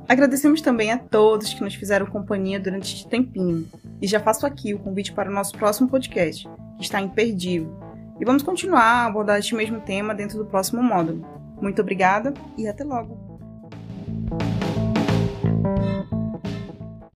Agradecemos 0.08 0.62
também 0.62 0.92
a 0.92 0.98
todos 0.98 1.54
que 1.54 1.64
nos 1.64 1.74
fizeram 1.74 2.06
companhia 2.06 2.60
durante 2.60 2.94
este 2.94 3.08
tempinho. 3.08 3.68
E 4.02 4.08
já 4.08 4.20
faço 4.20 4.46
aqui 4.46 4.74
o 4.74 4.80
convite 4.80 5.12
para 5.12 5.30
o 5.30 5.34
nosso 5.34 5.58
próximo 5.58 5.90
podcast, 5.90 6.48
que 6.78 6.84
está 6.84 7.02
imperdível. 7.02 7.76
E 8.20 8.26
vamos 8.26 8.44
continuar 8.44 8.84
a 8.84 9.06
abordar 9.06 9.40
este 9.40 9.56
mesmo 9.56 9.82
tema 9.82 10.14
dentro 10.14 10.38
do 10.38 10.46
próximo 10.46 10.82
módulo. 10.82 11.26
Muito 11.62 11.82
obrigada 11.82 12.34
e 12.58 12.68
até 12.68 12.84
logo! 12.84 13.25